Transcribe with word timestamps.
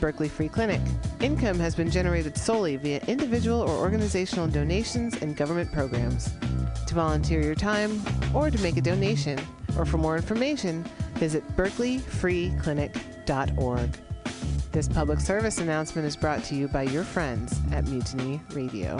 Berkeley 0.00 0.28
Free 0.28 0.48
Clinic. 0.48 0.80
Income 1.20 1.60
has 1.60 1.74
been 1.74 1.90
generated 1.90 2.36
solely 2.36 2.76
via 2.76 3.00
individual 3.06 3.60
or 3.60 3.70
organizational 3.70 4.48
donations 4.48 5.22
and 5.22 5.34
government 5.36 5.72
programs. 5.72 6.30
To 6.86 6.94
volunteer 6.94 7.42
your 7.42 7.54
time 7.54 8.02
or 8.34 8.50
to 8.50 8.62
make 8.62 8.76
a 8.76 8.80
donation, 8.80 9.38
or 9.76 9.84
for 9.84 9.98
more 9.98 10.16
information, 10.16 10.84
visit 11.14 11.46
berkeleyfreeclinic.org. 11.56 13.90
This 14.72 14.88
public 14.88 15.20
service 15.20 15.58
announcement 15.58 16.06
is 16.06 16.16
brought 16.16 16.42
to 16.44 16.54
you 16.54 16.68
by 16.68 16.82
your 16.82 17.04
friends 17.04 17.60
at 17.72 17.86
Mutiny 17.88 18.40
Radio. 18.52 18.98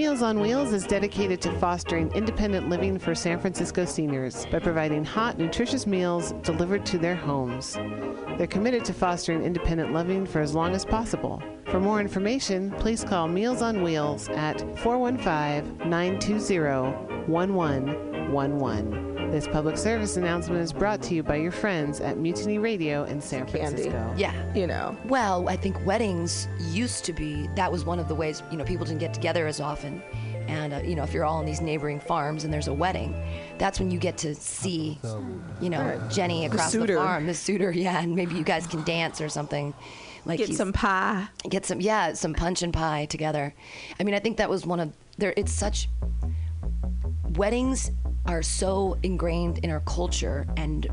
Meals 0.00 0.22
on 0.22 0.40
Wheels 0.40 0.72
is 0.72 0.86
dedicated 0.86 1.42
to 1.42 1.52
fostering 1.58 2.10
independent 2.12 2.70
living 2.70 2.98
for 2.98 3.14
San 3.14 3.38
Francisco 3.38 3.84
seniors 3.84 4.46
by 4.46 4.58
providing 4.58 5.04
hot, 5.04 5.36
nutritious 5.36 5.86
meals 5.86 6.32
delivered 6.42 6.86
to 6.86 6.96
their 6.96 7.14
homes. 7.14 7.74
They're 8.38 8.46
committed 8.46 8.82
to 8.86 8.94
fostering 8.94 9.44
independent 9.44 9.92
living 9.92 10.24
for 10.24 10.40
as 10.40 10.54
long 10.54 10.74
as 10.74 10.86
possible. 10.86 11.42
For 11.66 11.80
more 11.80 12.00
information, 12.00 12.70
please 12.78 13.04
call 13.04 13.28
Meals 13.28 13.60
on 13.60 13.82
Wheels 13.82 14.30
at 14.30 14.60
415 14.78 15.90
920 15.90 18.09
1111. 18.32 19.30
This 19.30 19.46
public 19.46 19.76
service 19.76 20.16
announcement 20.16 20.60
is 20.60 20.72
brought 20.72 21.00
to 21.02 21.14
you 21.14 21.22
by 21.22 21.36
your 21.36 21.52
friends 21.52 22.00
at 22.00 22.18
Mutiny 22.18 22.58
Radio 22.58 23.04
in 23.04 23.20
San 23.20 23.46
Candy. 23.46 23.84
Francisco. 23.90 24.14
Yeah. 24.16 24.54
You 24.54 24.66
know. 24.66 24.96
Well, 25.04 25.48
I 25.48 25.56
think 25.56 25.76
weddings 25.86 26.48
used 26.58 27.04
to 27.04 27.12
be 27.12 27.48
that 27.54 27.70
was 27.70 27.84
one 27.84 27.98
of 28.00 28.08
the 28.08 28.14
ways 28.14 28.42
you 28.50 28.56
know 28.56 28.64
people 28.64 28.84
didn't 28.86 28.98
get 29.00 29.14
together 29.14 29.46
as 29.46 29.60
often, 29.60 30.02
and 30.48 30.72
uh, 30.74 30.78
you 30.78 30.96
know 30.96 31.04
if 31.04 31.12
you're 31.14 31.24
all 31.24 31.36
on 31.38 31.46
these 31.46 31.60
neighboring 31.60 32.00
farms 32.00 32.42
and 32.44 32.52
there's 32.52 32.66
a 32.68 32.74
wedding, 32.74 33.14
that's 33.58 33.78
when 33.78 33.90
you 33.90 33.98
get 34.00 34.18
to 34.18 34.34
see, 34.34 34.98
you 35.60 35.70
know, 35.70 36.00
Jenny 36.10 36.46
across 36.46 36.72
the, 36.72 36.80
suitor. 36.80 36.96
farm, 36.96 37.26
the 37.26 37.34
suitor, 37.34 37.70
yeah, 37.70 38.00
and 38.02 38.16
maybe 38.16 38.34
you 38.34 38.42
guys 38.44 38.66
can 38.66 38.82
dance 38.84 39.20
or 39.20 39.28
something. 39.28 39.74
Like 40.26 40.38
Get 40.38 40.54
some 40.54 40.72
pie. 40.74 41.28
get 41.48 41.64
some 41.64 41.80
yeah 41.80 42.12
some 42.12 42.34
punch 42.34 42.60
and 42.60 42.74
pie 42.74 43.06
together 43.06 43.54
i 43.98 44.04
mean 44.04 44.14
i 44.14 44.18
think 44.18 44.36
that 44.36 44.50
was 44.50 44.66
one 44.66 44.78
of 44.78 44.92
there 45.16 45.32
it's 45.34 45.50
such 45.50 45.88
weddings 47.36 47.90
are 48.30 48.42
so 48.42 48.96
ingrained 49.02 49.58
in 49.58 49.70
our 49.70 49.80
culture. 49.80 50.46
And 50.56 50.86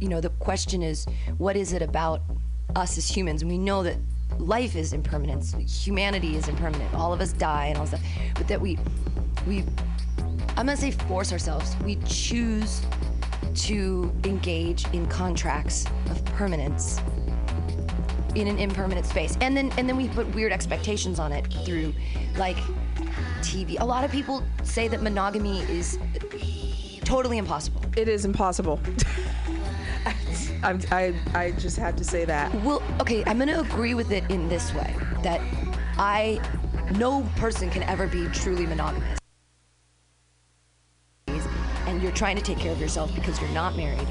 you 0.00 0.08
know 0.08 0.20
the 0.20 0.30
question 0.30 0.82
is 0.82 1.06
what 1.38 1.56
is 1.56 1.72
it 1.72 1.82
about 1.82 2.22
us 2.74 2.98
as 2.98 3.08
humans? 3.08 3.42
And 3.42 3.50
we 3.50 3.58
know 3.58 3.82
that 3.82 3.96
life 4.38 4.76
is 4.76 4.92
impermanence 4.92 5.54
humanity 5.84 6.36
is 6.36 6.48
impermanent 6.48 6.92
all 6.92 7.12
of 7.12 7.20
us 7.20 7.32
die 7.32 7.66
and 7.66 7.78
all 7.78 7.86
that 7.86 8.00
but 8.34 8.46
that 8.48 8.60
we 8.60 8.76
we 9.46 9.64
i'm 10.56 10.66
gonna 10.66 10.76
say 10.76 10.90
force 10.90 11.32
ourselves. 11.32 11.76
We 11.84 11.96
choose 12.06 12.82
to 13.54 14.12
engage 14.24 14.84
in 14.92 15.06
contracts 15.06 15.86
of 16.10 16.22
permanence 16.26 17.00
in 18.34 18.46
an 18.48 18.58
impermanent 18.58 19.06
space. 19.06 19.38
And 19.40 19.56
then 19.56 19.72
and 19.78 19.88
then 19.88 19.96
we 19.96 20.08
put 20.08 20.26
weird 20.34 20.52
expectations 20.52 21.18
on 21.18 21.32
it 21.32 21.46
through 21.64 21.94
like 22.36 22.58
tv 23.40 23.80
a 23.80 23.84
lot 23.84 24.04
of 24.04 24.10
people 24.10 24.42
say 24.62 24.88
that 24.88 25.02
monogamy 25.02 25.60
is 25.62 25.98
totally 27.06 27.38
impossible 27.38 27.80
It 27.96 28.08
is 28.08 28.24
impossible. 28.24 28.80
I'm, 30.62 30.80
I, 30.90 31.14
I 31.34 31.52
just 31.52 31.76
had 31.78 31.96
to 31.98 32.04
say 32.04 32.24
that. 32.24 32.52
well 32.62 32.82
okay 33.00 33.22
i'm 33.26 33.38
gonna 33.38 33.60
agree 33.60 33.94
with 33.94 34.10
it 34.10 34.28
in 34.30 34.48
this 34.48 34.74
way 34.74 34.94
that 35.22 35.40
i 35.98 36.40
no 36.96 37.22
person 37.36 37.70
can 37.70 37.82
ever 37.84 38.06
be 38.06 38.26
truly 38.28 38.66
monogamous 38.66 39.18
and 41.86 42.02
you're 42.02 42.12
trying 42.12 42.36
to 42.36 42.42
take 42.42 42.58
care 42.58 42.72
of 42.72 42.80
yourself 42.80 43.14
because 43.14 43.40
you're 43.40 43.50
not 43.50 43.76
married 43.76 44.06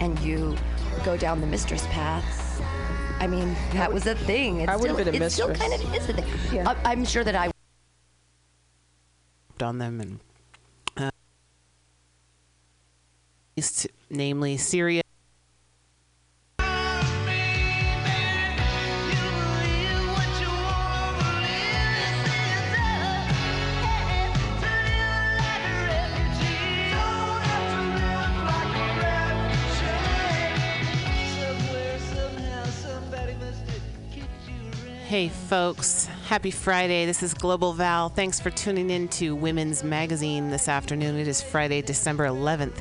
and 0.00 0.18
you 0.20 0.56
go 1.04 1.16
down 1.16 1.40
the 1.40 1.46
mistress 1.46 1.86
path 1.86 2.60
i 3.20 3.26
mean 3.26 3.54
that 3.72 3.92
was 3.92 4.06
a 4.06 4.14
thing 4.14 4.60
it's 4.60 4.70
I 4.70 4.76
would've 4.76 4.94
still, 5.00 5.12
been 5.12 5.22
a 5.22 5.26
it 5.26 5.30
still 5.30 5.54
kind 5.54 5.72
of 5.72 5.94
is 5.94 6.08
a 6.08 6.12
thing 6.12 6.24
Yeah. 6.52 6.68
I, 6.84 6.92
i'm 6.92 7.04
sure 7.04 7.24
that 7.24 7.34
i 7.34 7.50
on 9.60 9.78
them 9.78 10.00
and 10.00 10.18
uh, 10.96 11.10
east- 13.62 13.86
namely 14.10 14.56
Syria. 14.56 15.02
Hey 35.06 35.28
folks, 35.28 36.06
happy 36.26 36.50
Friday. 36.50 37.04
This 37.04 37.22
is 37.22 37.34
Global 37.34 37.74
Val. 37.74 38.08
Thanks 38.08 38.40
for 38.40 38.48
tuning 38.48 38.88
in 38.88 39.08
to 39.08 39.34
Women's 39.36 39.84
Magazine 39.84 40.48
this 40.48 40.68
afternoon. 40.68 41.18
It 41.18 41.28
is 41.28 41.42
Friday, 41.42 41.82
December 41.82 42.24
11th, 42.24 42.80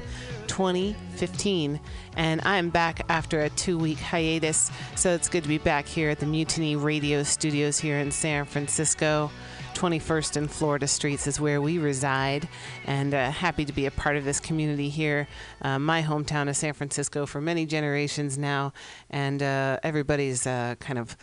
2015, 0.52 1.80
and 2.18 2.42
I'm 2.44 2.70
back 2.72 3.06
after 3.08 3.40
a 3.40 3.50
two 3.52 3.78
week 3.78 3.98
hiatus. 3.98 4.70
So 4.96 5.12
it's 5.12 5.30
good 5.30 5.44
to 5.44 5.50
be 5.50 5.60
back 5.60 5.88
here 5.88 6.10
at 6.10 6.20
the 6.20 6.26
Mutiny 6.26 6.76
Radio 6.76 7.24
Studios 7.24 7.80
here 7.80 8.00
in 8.00 8.12
San 8.12 8.44
Francisco. 8.44 9.32
21st 9.76 10.36
and 10.36 10.52
Florida 10.52 10.86
Streets 10.88 11.26
is 11.26 11.40
where 11.40 11.62
we 11.62 11.78
reside, 11.78 12.50
and 12.86 13.14
uh, 13.14 13.32
happy 13.32 13.64
to 13.64 13.72
be 13.72 13.86
a 13.86 13.92
part 13.92 14.18
of 14.18 14.26
this 14.26 14.42
community 14.42 14.90
here. 14.90 15.26
Uh, 15.62 15.80
my 15.80 16.04
hometown 16.04 16.50
of 16.50 16.58
San 16.58 16.74
Francisco 16.74 17.26
for 17.26 17.40
many 17.40 17.66
generations 17.66 18.38
now, 18.38 18.74
and 19.10 19.42
uh, 19.42 19.80
everybody's 19.84 20.46
uh, 20.46 20.76
kind 20.82 21.00
of 21.00 21.16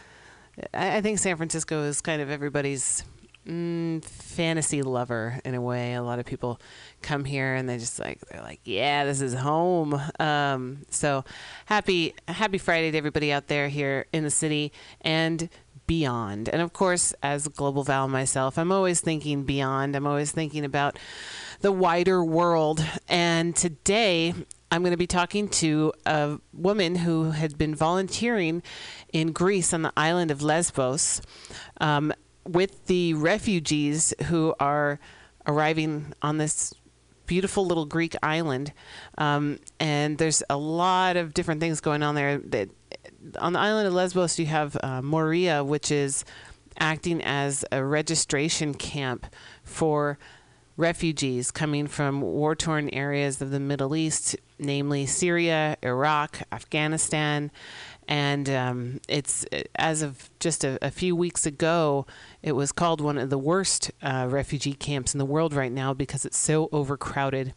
I 0.73 0.97
I 0.97 1.01
think 1.03 1.19
San 1.19 1.37
Francisco 1.37 1.83
is 1.83 2.01
kind 2.01 2.23
of 2.23 2.31
everybody's 2.31 3.05
mm, 3.49 4.05
fantasy 4.05 4.83
lover 4.83 5.41
in 5.45 5.55
a 5.55 5.61
way. 5.61 5.95
A 5.95 6.03
lot 6.03 6.19
of 6.19 6.27
people 6.27 6.61
come 7.03 7.25
here 7.25 7.55
and 7.55 7.69
they 7.69 7.79
just 7.79 7.99
like 7.99 8.21
they're 8.29 8.43
like, 8.43 8.61
yeah, 8.65 9.05
this 9.05 9.21
is 9.21 9.35
home. 9.35 10.01
Um, 10.21 10.85
so 10.91 11.25
happy 11.67 12.15
happy 12.29 12.59
Friday 12.59 12.91
to 12.91 12.99
everybody 12.99 13.33
out 13.33 13.49
there 13.49 13.69
here 13.69 14.07
in 14.13 14.25
the 14.25 14.31
city 14.31 14.73
and 15.01 15.49
beyond. 15.87 16.49
And 16.49 16.63
of 16.63 16.73
course, 16.73 17.15
as 17.23 17.49
Global 17.49 17.83
Val 17.83 18.07
myself, 18.07 18.59
I'm 18.59 18.71
always 18.71 19.01
thinking 19.01 19.43
beyond. 19.43 19.97
I'm 19.97 20.07
always 20.07 20.31
thinking 20.31 20.65
about 20.65 20.99
the 21.61 21.73
wider 21.73 22.23
world. 22.23 22.85
And 23.09 23.57
today, 23.57 24.35
I'm 24.71 24.83
going 24.83 24.93
to 24.93 24.99
be 24.99 25.07
talking 25.07 25.49
to 25.49 25.93
a 26.05 26.39
woman 26.53 26.95
who 26.95 27.31
had 27.31 27.57
been 27.57 27.75
volunteering 27.75 28.63
in 29.13 29.33
Greece 29.33 29.73
on 29.73 29.83
the 29.83 29.93
island 29.97 30.31
of 30.31 30.43
Lesbos 30.43 31.23
um, 31.81 32.13
with 32.49 32.87
the 32.87 33.15
refugees 33.15 34.15
who 34.27 34.55
are 34.59 34.99
arriving 35.47 36.13
on 36.23 36.39
this 36.39 36.75
beautiful 37.27 37.67
little 37.67 37.87
Greek 37.87 38.17
island. 38.23 38.73
Um, 39.19 39.61
and 39.79 40.19
there's 40.19 40.43
a 40.51 40.57
lot 40.57 41.17
of 41.17 41.35
different 41.35 41.61
things 41.61 41.81
going 41.81 42.03
on 42.03 42.15
there. 42.15 42.39
That 42.39 42.71
on 43.39 43.53
the 43.53 43.59
island 43.59 43.87
of 43.87 43.95
Lesbos, 43.95 44.39
you 44.39 44.47
have 44.47 44.77
uh, 44.83 45.03
Moria, 45.03 45.63
which 45.63 45.91
is 45.91 46.25
acting 46.81 47.23
as 47.23 47.65
a 47.71 47.85
registration 47.85 48.75
camp 48.75 49.27
for 49.63 50.19
refugees 50.77 51.51
coming 51.51 51.87
from 51.87 52.21
war 52.21 52.55
torn 52.55 52.89
areas 52.91 53.43
of 53.43 53.51
the 53.51 53.61
Middle 53.61 53.95
East, 53.97 54.37
namely 54.59 55.07
Syria, 55.07 55.77
Iraq, 55.83 56.41
Afghanistan. 56.53 57.51
And 58.09 58.49
um, 58.49 59.01
it's 59.07 59.45
as 59.77 60.01
of 60.01 60.31
just 60.41 60.65
a, 60.65 60.79
a, 60.81 60.91
few 60.91 61.15
weeks 61.15 61.45
ago, 61.45 62.07
it 62.43 62.53
was 62.53 62.73
called 62.73 63.03
one 63.03 63.19
of 63.19 63.29
the 63.29 63.39
worst 63.39 63.91
uh, 64.03 64.27
refugee 64.31 64.73
camps 64.73 65.15
in 65.15 65.19
the 65.19 65.27
world 65.27 65.53
right 65.53 65.71
now 65.71 65.93
because 65.93 66.25
it's 66.25 66.39
so 66.39 66.71
overcrowded 66.73 67.53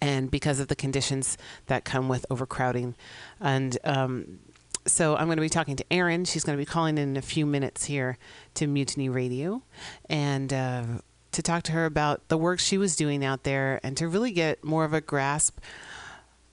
and 0.00 0.30
because 0.30 0.60
of 0.60 0.68
the 0.68 0.76
conditions 0.76 1.36
that 1.66 1.84
come 1.84 2.08
with 2.08 2.24
overcrowding. 2.30 2.94
And 3.40 3.76
um, 3.82 4.38
so 4.86 5.16
I'm 5.16 5.26
going 5.26 5.38
to 5.38 5.42
be 5.42 5.48
talking 5.48 5.74
to 5.74 5.92
Erin. 5.92 6.24
She's 6.24 6.44
going 6.44 6.56
to 6.56 6.62
be 6.62 6.66
calling 6.66 6.96
in, 6.96 7.16
a 7.16 7.22
few 7.22 7.44
minutes 7.44 7.84
here 7.84 8.16
to 8.54 8.68
Mutiny 8.68 9.08
Radio. 9.08 9.62
And 10.08 10.52
uh, 10.52 10.84
to 11.32 11.42
talk 11.42 11.64
to 11.64 11.72
her 11.72 11.84
about 11.84 12.28
the 12.28 12.38
work 12.38 12.60
she 12.60 12.78
was 12.78 12.96
doing 12.96 13.24
out 13.24 13.42
there 13.42 13.80
and 13.82 13.96
to 13.96 14.08
really 14.08 14.30
get 14.30 14.62
more 14.64 14.84
of 14.84 14.92
a 14.92 15.00
grasp 15.00 15.58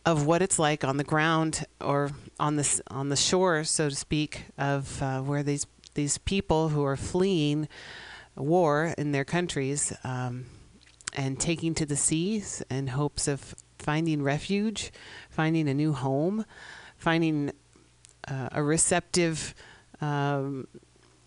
of 0.06 0.25
what 0.25 0.42
it's 0.42 0.60
like 0.60 0.84
on 0.84 0.98
the 0.98 1.04
ground 1.04 1.66
or 1.81 2.12
on 2.40 2.56
the 2.56 2.81
on 2.88 3.10
the 3.10 3.16
shore, 3.16 3.63
so 3.63 3.90
to 3.90 3.96
speak, 3.96 4.46
of 4.57 5.02
uh, 5.02 5.22
where 5.22 5.44
these 5.44 5.66
these 5.96 6.18
people 6.19 6.69
who 6.69 6.84
are 6.84 6.96
fleeing 6.96 7.68
war 8.36 8.94
in 8.98 9.12
their 9.12 9.25
countries 9.25 9.94
um, 10.04 10.46
and 11.13 11.40
taking 11.40 11.74
to 11.74 11.86
the 11.86 11.96
seas 11.96 12.62
in 12.69 12.88
hopes 12.88 13.28
of 13.28 13.56
finding 13.80 14.22
refuge, 14.22 14.92
finding 15.30 15.68
a 15.68 15.74
new 15.74 15.94
home, 15.94 16.46
finding 16.98 17.52
uh, 18.28 18.50
a 18.52 18.62
receptive, 18.62 19.56
um, 20.02 20.68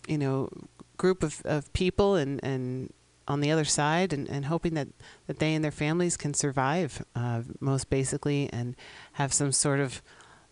you 0.07 0.19
know, 0.19 0.51
group 0.97 1.23
of, 1.23 1.41
of 1.45 1.73
people 1.73 2.15
and 2.15 2.41
and 2.45 2.93
on 3.29 3.41
the 3.41 3.53
other 3.53 3.65
side 3.65 4.13
and, 4.13 4.29
and 4.29 4.47
hoping 4.47 4.75
that, 4.75 4.89
that 5.27 5.39
they 5.39 5.55
and 5.55 5.63
their 5.63 5.71
families 5.71 6.17
can 6.17 6.35
survive, 6.35 7.05
uh, 7.15 7.43
most 7.61 7.91
basically, 7.91 8.49
and 8.53 8.75
have 9.13 9.33
some 9.33 9.53
sort 9.53 9.79
of 9.79 10.03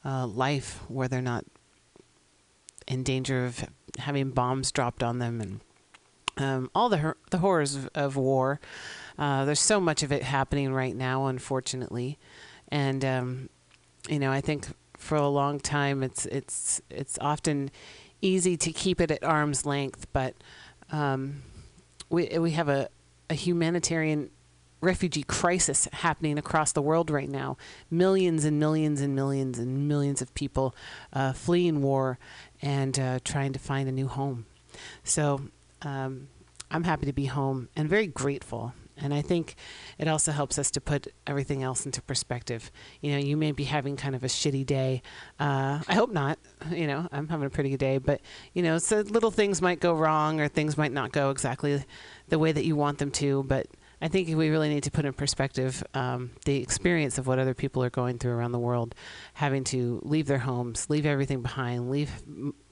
uh, 0.05 0.27
life 0.27 0.83
where 0.89 1.09
they're 1.09 1.23
not 1.23 1.45
in 2.87 3.03
danger 3.03 3.45
of 3.47 3.65
having 3.99 4.31
bombs 4.31 4.71
dropped 4.71 5.03
on 5.03 5.19
them 5.19 5.41
and 5.41 5.61
um, 6.39 6.71
all 6.75 6.89
the 6.89 6.99
hor- 6.99 7.17
the 7.31 7.39
horrors 7.39 7.75
of, 7.75 7.89
of 7.95 8.17
war. 8.17 8.61
Uh, 9.19 9.45
there's 9.47 9.61
so 9.61 9.81
much 9.81 10.03
of 10.03 10.13
it 10.13 10.23
happening 10.23 10.73
right 10.73 10.95
now, 10.95 11.27
unfortunately, 11.27 12.19
and 12.69 13.05
um, 13.05 13.49
you 14.09 14.19
know 14.19 14.31
I 14.31 14.43
think 14.43 14.67
for 14.99 15.17
a 15.17 15.29
long 15.29 15.59
time 15.59 16.03
it's 16.03 16.27
it's 16.27 16.81
it's 16.91 17.19
often 17.21 17.71
easy 18.21 18.57
to 18.59 18.71
keep 18.71 19.01
it 19.01 19.11
at 19.11 19.25
arm's 19.25 19.65
length, 19.65 20.07
but 20.13 20.35
um, 20.93 21.43
we 22.09 22.39
we 22.39 22.53
have 22.53 22.69
a, 22.69 22.89
a 23.31 23.35
humanitarian 23.35 24.31
refugee 24.81 25.23
crisis 25.23 25.89
happening 25.93 26.39
across 26.39 26.73
the 26.73 26.83
world 26.83 27.11
right 27.11 27.29
now. 27.29 27.57
Millions 27.91 28.45
and 28.45 28.59
millions 28.59 29.01
and 29.01 29.15
millions 29.15 29.59
and 29.59 29.89
millions 29.89 30.21
of 30.23 30.33
people 30.35 30.75
uh, 31.13 31.33
fleeing 31.33 31.83
war 31.83 32.19
and 32.63 32.99
uh, 32.99 33.19
trying 33.25 33.53
to 33.53 33.59
find 33.59 33.89
a 33.89 33.93
new 33.93 34.07
home. 34.07 34.47
So 35.03 35.41
um, 35.83 36.29
I'm 36.71 36.85
happy 36.85 37.07
to 37.07 37.13
be 37.13 37.27
home 37.27 37.69
and 37.75 37.89
very 37.89 38.07
grateful. 38.07 38.75
And 38.99 39.13
I 39.13 39.23
think 39.23 39.57
it 39.99 40.09
also 40.09 40.33
helps 40.33 40.59
us 40.59 40.71
to 40.73 40.81
put 40.81 41.09
everything 41.27 41.63
else 41.63 41.85
into 41.85 42.01
perspective. 42.03 42.71
You 43.01 43.13
know, 43.13 43.19
you 43.19 43.37
may 43.37 43.53
be 43.53 43.65
having 43.65 43.97
kind 43.97 44.15
of 44.15 44.25
a 44.25 44.29
shitty 44.29 44.65
day. 44.65 45.03
Uh, 45.39 45.81
I 45.87 45.95
hope 45.95 46.11
not. 46.11 46.39
You 46.71 46.87
know, 46.87 47.09
I'm 47.13 47.29
having 47.29 47.47
a 47.47 47.51
pretty 47.51 47.71
good 47.71 47.81
day, 47.81 47.99
but 47.99 48.21
you 48.55 48.63
know, 48.63 48.79
so 48.79 49.01
little 49.01 49.31
things 49.31 49.61
might 49.61 49.81
go 49.81 49.93
wrong 49.93 50.41
or 50.41 50.49
things 50.49 50.77
might 50.79 50.93
not 50.93 51.13
go 51.13 51.31
exactly 51.31 51.85
the 52.29 52.39
way 52.39 52.53
that 52.53 52.65
you 52.65 52.77
want 52.77 52.99
them 52.99 53.11
to. 53.13 53.45
But 53.45 53.67
I 54.01 54.09
think 54.09 54.29
we 54.29 54.51
really 54.51 54.69
need 54.69 54.83
to 54.85 54.91
put 54.91 55.05
in 55.05 55.13
perspective 55.13 55.83
um, 55.95 56.33
the 56.45 56.63
experience 56.63 57.19
of 57.19 57.27
what 57.27 57.39
other 57.39 57.55
people 57.55 57.83
are 57.83 57.91
going 57.91 58.19
through 58.19 58.33
around 58.33 58.53
the 58.53 58.59
world, 58.59 58.95
having 59.35 59.65
to 59.65 60.01
leave 60.05 60.27
their 60.27 60.39
homes, 60.39 60.89
leave 60.91 61.07
everything 61.07 61.43
behind, 61.43 61.91
leave 61.91 62.23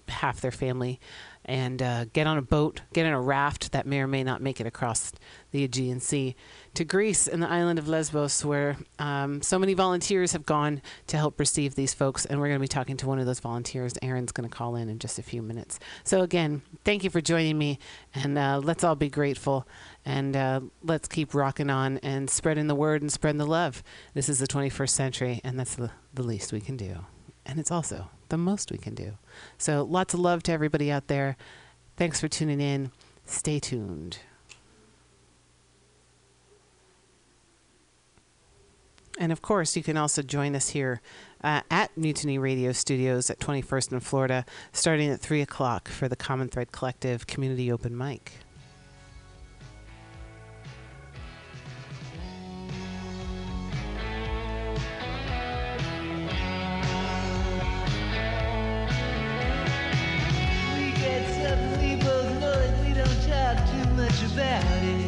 half 0.08 0.40
their 0.40 0.50
family, 0.50 1.00
and 1.44 1.82
uh, 1.82 2.06
get 2.06 2.26
on 2.26 2.38
a 2.38 2.42
boat, 2.42 2.80
get 2.92 3.06
in 3.06 3.12
a 3.12 3.20
raft 3.20 3.72
that 3.72 3.86
may 3.86 4.00
or 4.00 4.06
may 4.06 4.24
not 4.24 4.40
make 4.40 4.60
it 4.60 4.66
across 4.66 5.12
the 5.50 5.62
Aegean 5.64 6.00
Sea 6.00 6.34
to 6.72 6.84
Greece 6.84 7.26
and 7.26 7.42
the 7.42 7.48
island 7.48 7.78
of 7.78 7.86
Lesbos, 7.86 8.44
where 8.44 8.76
um, 8.98 9.42
so 9.42 9.58
many 9.58 9.74
volunteers 9.74 10.32
have 10.32 10.46
gone 10.46 10.80
to 11.06 11.16
help 11.16 11.38
receive 11.38 11.74
these 11.74 11.92
folks. 11.92 12.24
And 12.24 12.40
we're 12.40 12.48
going 12.48 12.58
to 12.58 12.62
be 12.62 12.68
talking 12.68 12.96
to 12.98 13.06
one 13.06 13.18
of 13.18 13.26
those 13.26 13.40
volunteers. 13.40 13.94
Erin's 14.02 14.32
going 14.32 14.48
to 14.48 14.54
call 14.54 14.74
in 14.76 14.88
in 14.88 14.98
just 14.98 15.18
a 15.18 15.22
few 15.22 15.42
minutes. 15.42 15.78
So, 16.02 16.22
again, 16.22 16.62
thank 16.84 17.04
you 17.04 17.10
for 17.10 17.20
joining 17.20 17.58
me, 17.58 17.78
and 18.14 18.38
uh, 18.38 18.60
let's 18.62 18.82
all 18.82 18.96
be 18.96 19.10
grateful. 19.10 19.68
And 20.06 20.36
uh, 20.36 20.60
let's 20.82 21.08
keep 21.08 21.34
rocking 21.34 21.70
on 21.70 21.98
and 21.98 22.28
spreading 22.28 22.66
the 22.66 22.74
word 22.74 23.02
and 23.02 23.12
spreading 23.12 23.38
the 23.38 23.46
love. 23.46 23.82
This 24.14 24.28
is 24.28 24.38
the 24.38 24.46
21st 24.46 24.90
century, 24.90 25.40
and 25.44 25.58
that's 25.58 25.76
the, 25.76 25.90
the 26.12 26.22
least 26.22 26.52
we 26.52 26.60
can 26.60 26.76
do. 26.76 27.04
And 27.46 27.58
it's 27.58 27.70
also 27.70 28.08
the 28.34 28.38
most 28.38 28.72
we 28.72 28.78
can 28.78 28.96
do. 28.96 29.16
So 29.58 29.84
lots 29.84 30.12
of 30.12 30.18
love 30.18 30.42
to 30.44 30.52
everybody 30.52 30.90
out 30.90 31.06
there. 31.06 31.36
Thanks 31.96 32.20
for 32.20 32.26
tuning 32.26 32.60
in. 32.60 32.90
Stay 33.24 33.60
tuned. 33.60 34.18
And 39.20 39.30
of 39.30 39.40
course, 39.40 39.76
you 39.76 39.84
can 39.84 39.96
also 39.96 40.22
join 40.22 40.56
us 40.56 40.70
here 40.70 41.00
uh, 41.44 41.60
at 41.70 41.96
Mutiny 41.96 42.38
Radio 42.38 42.72
Studios 42.72 43.30
at 43.30 43.38
21st 43.38 43.92
in 43.92 44.00
Florida, 44.00 44.44
starting 44.72 45.08
at 45.10 45.20
3 45.20 45.40
o'clock 45.40 45.86
for 45.88 46.08
the 46.08 46.16
Common 46.16 46.48
Thread 46.48 46.72
Collective 46.72 47.28
Community 47.28 47.70
Open 47.70 47.96
Mic. 47.96 48.43
About 64.24 64.82
it. 64.82 65.03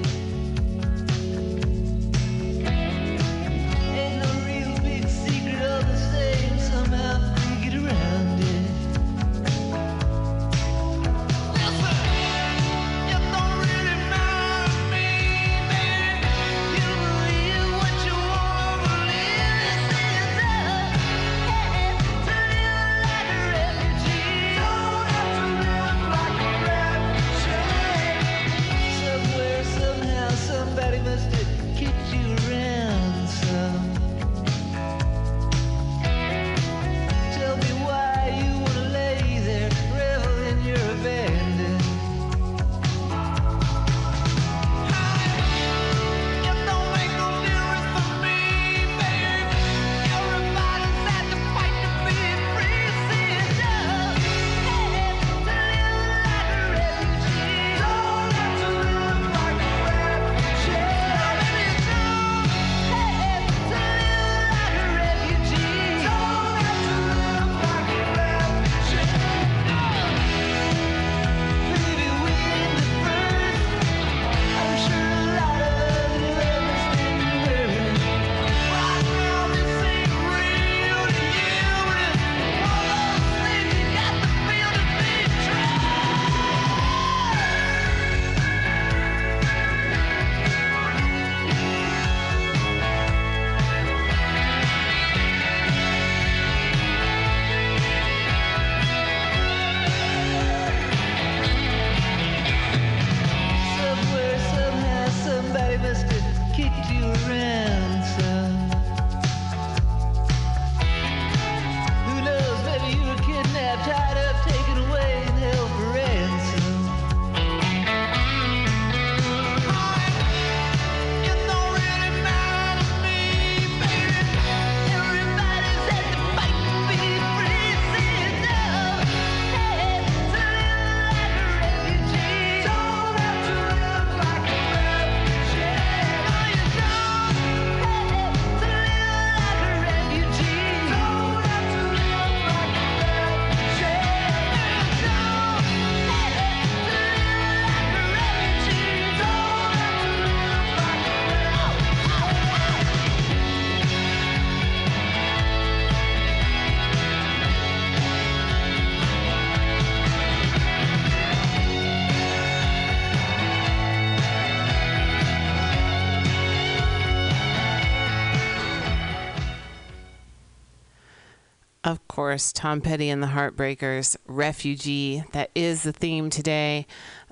Course, 172.16 172.50
Tom 172.50 172.80
Petty 172.80 173.10
and 173.10 173.22
the 173.22 173.26
Heartbreakers, 173.26 174.16
Refugee. 174.26 175.22
That 175.32 175.50
is 175.54 175.82
the 175.82 175.92
theme 175.92 176.30
today. 176.30 176.86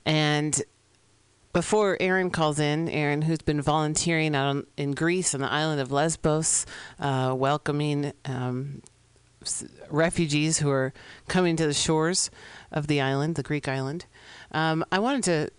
And 0.05 0.63
before 1.55 1.97
Erin 2.01 2.29
calls 2.29 2.59
in, 2.59 2.91
Erin, 2.91 3.23
who's 3.23 3.41
been 3.41 3.63
volunteering 3.63 4.37
out 4.37 4.47
on, 4.47 4.67
in 4.77 4.93
Greece 4.93 5.35
on 5.35 5.41
the 5.41 5.51
island 5.51 5.81
of 5.81 5.91
Lesbos, 5.91 6.67
uh, 7.01 7.35
welcoming 7.35 8.13
um, 8.27 8.83
refugees 9.89 10.59
who 10.59 10.69
are 10.69 10.93
coming 11.29 11.57
to 11.57 11.67
the 11.67 11.73
shores 11.73 12.31
of 12.71 12.87
the 12.87 13.01
island, 13.01 13.37
the 13.37 13.43
Greek 13.43 13.67
island. 13.67 14.05
Um, 14.53 14.85
I 14.93 14.99
wanted 14.99 15.25
to 15.25 15.51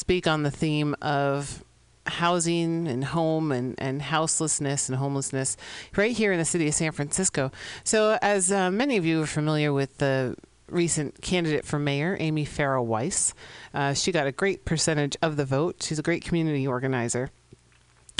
speak 0.00 0.26
on 0.26 0.42
the 0.42 0.50
theme 0.50 0.96
of 1.02 1.62
housing 2.10 2.86
and 2.86 3.04
home 3.04 3.52
and, 3.52 3.74
and 3.78 4.02
houselessness 4.02 4.88
and 4.88 4.98
homelessness 4.98 5.56
right 5.96 6.12
here 6.12 6.32
in 6.32 6.38
the 6.38 6.44
city 6.44 6.68
of 6.68 6.74
San 6.74 6.92
Francisco. 6.92 7.50
So, 7.84 8.18
as 8.20 8.52
uh, 8.52 8.70
many 8.70 8.96
of 8.96 9.06
you 9.06 9.22
are 9.22 9.26
familiar 9.26 9.72
with 9.72 9.98
the 9.98 10.36
recent 10.68 11.20
candidate 11.22 11.64
for 11.64 11.78
mayor, 11.78 12.16
Amy 12.20 12.46
Farah 12.46 12.84
Weiss, 12.84 13.34
uh, 13.74 13.94
she 13.94 14.12
got 14.12 14.26
a 14.26 14.32
great 14.32 14.64
percentage 14.64 15.16
of 15.22 15.36
the 15.36 15.44
vote. 15.44 15.82
She's 15.82 15.98
a 15.98 16.02
great 16.02 16.24
community 16.24 16.66
organizer. 16.66 17.30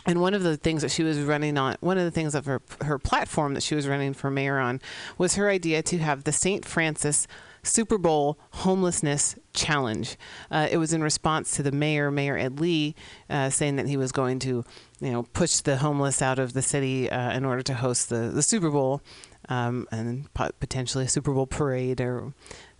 And 0.07 0.21
one 0.21 0.33
of 0.33 0.43
the 0.43 0.57
things 0.57 0.83
that 0.83 0.91
she 0.91 1.03
was 1.03 1.19
running 1.21 1.59
on, 1.59 1.77
one 1.81 1.99
of 1.99 2.05
the 2.05 2.11
things 2.11 2.35
of 2.35 2.47
her 2.47 2.63
her 2.83 2.99
platform 2.99 3.55
that 3.55 3.63
she 3.63 3.75
was 3.75 3.87
running 3.87 4.15
for 4.15 4.31
mayor 4.31 4.59
on, 4.59 4.81
was 5.19 5.35
her 5.35 5.51
idea 5.51 5.83
to 5.83 5.99
have 5.99 6.25
the 6.25 6.33
St. 6.33 6.65
Francis 6.65 7.27
Super 7.63 7.99
Bowl 7.99 8.39
homelessness 8.53 9.37
challenge. 9.53 10.17
Uh, 10.51 10.69
it 10.71 10.79
was 10.79 10.93
in 10.93 11.03
response 11.03 11.57
to 11.57 11.63
the 11.63 11.73
mayor, 11.73 12.11
Mayor 12.11 12.37
Ed 12.37 12.61
Lee, 12.61 12.95
uh, 13.29 13.51
saying 13.51 13.77
that 13.77 13.87
he 13.87 13.97
was 13.97 14.13
going 14.13 14.39
to, 14.41 14.65
you 15.01 15.11
know, 15.11 15.23
push 15.23 15.61
the 15.61 15.77
homeless 15.77 16.23
out 16.23 16.39
of 16.39 16.53
the 16.53 16.63
city 16.63 17.11
uh, 17.11 17.33
in 17.33 17.45
order 17.45 17.63
to 17.63 17.75
host 17.75 18.09
the 18.09 18.31
the 18.35 18.43
Super 18.43 18.71
Bowl, 18.71 19.03
um, 19.49 19.87
and 19.91 20.33
pot- 20.35 20.59
potentially 20.61 21.05
a 21.05 21.09
Super 21.09 21.33
Bowl 21.33 21.47
parade 21.47 22.01
or 22.01 22.33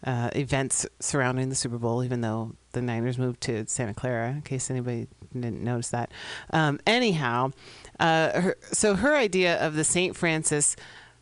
uh, 0.05 0.31
events 0.35 0.87
surrounding 1.01 1.49
the 1.49 1.55
Super 1.55 1.79
Bowl, 1.79 2.05
even 2.05 2.21
though 2.21 2.55
the 2.73 2.83
Niners 2.83 3.19
moved 3.19 3.41
to 3.43 3.67
Santa 3.67 3.95
Clara, 3.95 4.31
in 4.31 4.43
case 4.43 4.71
anybody 4.71 5.09
didn't 5.33 5.63
notice 5.63 5.91
that. 5.91 6.11
Um, 6.53 6.81
anyhow, 6.87 7.51
uh, 7.99 8.41
her, 8.41 8.57
so 8.73 8.95
her 8.95 9.15
idea 9.15 9.65
of 9.65 9.75
the 9.75 9.85
St. 9.85 10.17
Francis 10.17 10.77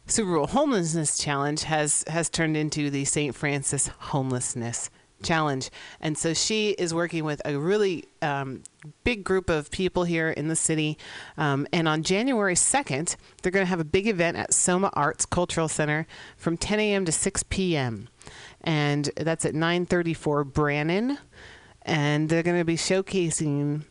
Super 0.06 0.36
Bowl 0.36 0.46
homelessness 0.46 1.18
challenge 1.18 1.64
has 1.64 2.02
has 2.08 2.30
turned 2.30 2.56
into 2.56 2.88
the 2.90 3.04
St. 3.04 3.34
Francis 3.34 3.88
homelessness 3.88 4.90
challenge, 5.22 5.70
and 6.00 6.16
so 6.16 6.34
she 6.34 6.70
is 6.70 6.94
working 6.94 7.24
with 7.24 7.42
a 7.44 7.58
really 7.58 8.04
um, 8.22 8.62
big 9.04 9.24
group 9.24 9.50
of 9.50 9.70
people 9.70 10.04
here 10.04 10.30
in 10.30 10.48
the 10.48 10.56
city. 10.56 10.98
Um, 11.36 11.66
and 11.72 11.88
on 11.88 12.02
January 12.02 12.56
second, 12.56 13.16
they're 13.42 13.52
going 13.52 13.64
to 13.64 13.70
have 13.70 13.80
a 13.80 13.84
big 13.84 14.06
event 14.06 14.36
at 14.36 14.54
Soma 14.54 14.90
Arts 14.94 15.26
Cultural 15.26 15.68
Center 15.68 16.06
from 16.36 16.56
10 16.56 16.80
a.m. 16.80 17.04
to 17.04 17.12
6 17.12 17.42
p.m. 17.44 18.08
And 18.62 19.10
that's 19.16 19.44
at 19.44 19.54
934 19.54 20.44
Brannan. 20.44 21.18
And 21.82 22.28
they're 22.28 22.42
going 22.42 22.58
to 22.58 22.64
be 22.64 22.76
showcasing 22.76 23.84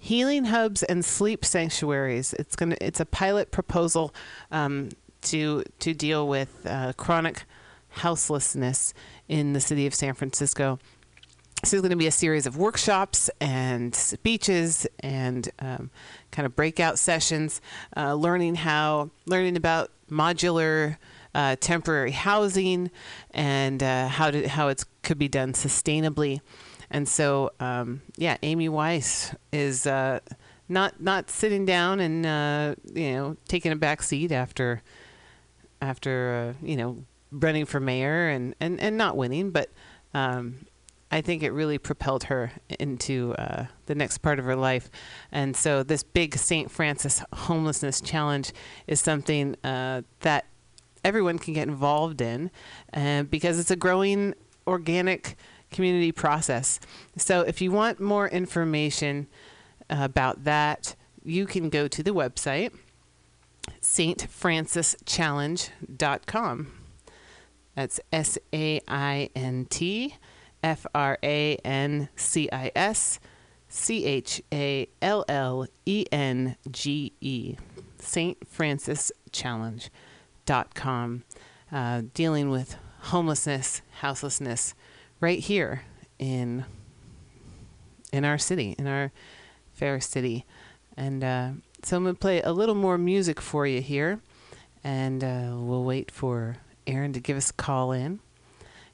healing 0.00 0.46
hubs 0.46 0.82
and 0.82 1.04
sleep 1.04 1.44
sanctuaries. 1.44 2.32
It's 2.34 2.56
gonna 2.56 2.76
it's 2.80 3.00
a 3.00 3.04
pilot 3.04 3.52
proposal 3.52 4.14
um, 4.50 4.88
to 5.22 5.62
to 5.80 5.94
deal 5.94 6.26
with 6.26 6.66
uh, 6.66 6.94
chronic 6.94 7.44
houselessness 7.90 8.94
in 9.30 9.52
the 9.52 9.60
city 9.60 9.86
of 9.86 9.94
San 9.94 10.12
Francisco. 10.12 10.78
So 11.62 11.76
there's 11.76 11.82
going 11.82 11.90
to 11.90 11.96
be 11.96 12.08
a 12.08 12.12
series 12.12 12.46
of 12.46 12.56
workshops 12.56 13.30
and 13.40 13.94
speeches 13.94 14.86
and 14.98 15.48
um, 15.60 15.90
kind 16.32 16.46
of 16.46 16.56
breakout 16.56 16.98
sessions, 16.98 17.60
uh, 17.96 18.14
learning 18.14 18.56
how 18.56 19.10
learning 19.26 19.56
about 19.56 19.92
modular 20.10 20.96
uh, 21.34 21.54
temporary 21.60 22.10
housing 22.10 22.90
and 23.30 23.82
uh, 23.82 24.08
how 24.08 24.46
how 24.48 24.68
it 24.68 24.84
could 25.02 25.18
be 25.18 25.28
done 25.28 25.52
sustainably. 25.52 26.40
And 26.90 27.08
so, 27.08 27.52
um, 27.60 28.02
yeah, 28.16 28.36
Amy 28.42 28.68
Weiss 28.68 29.32
is 29.52 29.86
uh, 29.86 30.20
not 30.68 31.00
not 31.00 31.30
sitting 31.30 31.66
down 31.66 32.00
and 32.00 32.26
uh, 32.26 32.74
you 32.92 33.12
know 33.12 33.36
taking 33.46 33.70
a 33.70 33.76
back 33.76 34.02
seat 34.02 34.32
after 34.32 34.82
after 35.80 36.56
uh, 36.58 36.66
you 36.66 36.76
know 36.76 37.04
running 37.30 37.66
for 37.66 37.80
mayor 37.80 38.28
and, 38.28 38.54
and, 38.60 38.80
and 38.80 38.96
not 38.96 39.16
winning, 39.16 39.50
but 39.50 39.70
um, 40.14 40.66
I 41.10 41.20
think 41.20 41.42
it 41.42 41.50
really 41.50 41.78
propelled 41.78 42.24
her 42.24 42.52
into 42.78 43.34
uh, 43.34 43.66
the 43.86 43.94
next 43.94 44.18
part 44.18 44.38
of 44.38 44.44
her 44.44 44.56
life. 44.56 44.90
And 45.32 45.56
so 45.56 45.82
this 45.82 46.02
big 46.02 46.36
St. 46.36 46.70
Francis 46.70 47.22
homelessness 47.32 48.00
challenge 48.00 48.52
is 48.86 49.00
something 49.00 49.56
uh, 49.64 50.02
that 50.20 50.46
everyone 51.04 51.38
can 51.38 51.54
get 51.54 51.68
involved 51.68 52.20
in 52.20 52.50
uh, 52.92 53.22
because 53.24 53.58
it's 53.58 53.70
a 53.70 53.76
growing 53.76 54.34
organic 54.66 55.36
community 55.70 56.12
process. 56.12 56.80
So 57.16 57.40
if 57.40 57.60
you 57.60 57.72
want 57.72 58.00
more 58.00 58.28
information 58.28 59.26
about 59.88 60.44
that, 60.44 60.94
you 61.24 61.46
can 61.46 61.70
go 61.70 61.88
to 61.88 62.02
the 62.02 62.12
website 62.12 62.72
stfrancischallenge.com. 63.82 66.79
That's 67.74 68.00
S 68.12 68.38
A 68.52 68.80
I 68.88 69.30
N 69.34 69.66
T 69.70 70.16
F 70.62 70.86
R 70.94 71.18
A 71.22 71.56
N 71.56 72.08
C 72.16 72.48
I 72.52 72.70
S 72.74 73.20
C 73.68 74.04
H 74.04 74.42
A 74.52 74.88
L 75.00 75.24
L 75.28 75.66
E 75.86 76.04
N 76.10 76.56
G 76.70 77.12
E. 77.20 77.56
St. 77.98 78.48
Francis 78.48 79.12
Challenge.com. 79.32 81.24
Uh, 81.70 82.02
dealing 82.14 82.50
with 82.50 82.76
homelessness, 83.02 83.82
houselessness, 84.00 84.74
right 85.20 85.38
here 85.38 85.84
in 86.18 86.64
in 88.12 88.24
our 88.24 88.38
city, 88.38 88.74
in 88.76 88.88
our 88.88 89.12
fair 89.72 90.00
city. 90.00 90.44
And 90.96 91.22
uh, 91.22 91.50
so 91.84 91.96
I'm 91.96 92.02
going 92.02 92.16
to 92.16 92.18
play 92.18 92.42
a 92.42 92.52
little 92.52 92.74
more 92.74 92.98
music 92.98 93.40
for 93.40 93.66
you 93.66 93.80
here, 93.80 94.20
and 94.82 95.22
uh, 95.22 95.52
we'll 95.54 95.84
wait 95.84 96.10
for 96.10 96.56
Erin 96.90 97.12
to 97.12 97.20
give 97.20 97.36
us 97.36 97.50
a 97.50 97.54
call 97.54 97.92
in. 97.92 98.20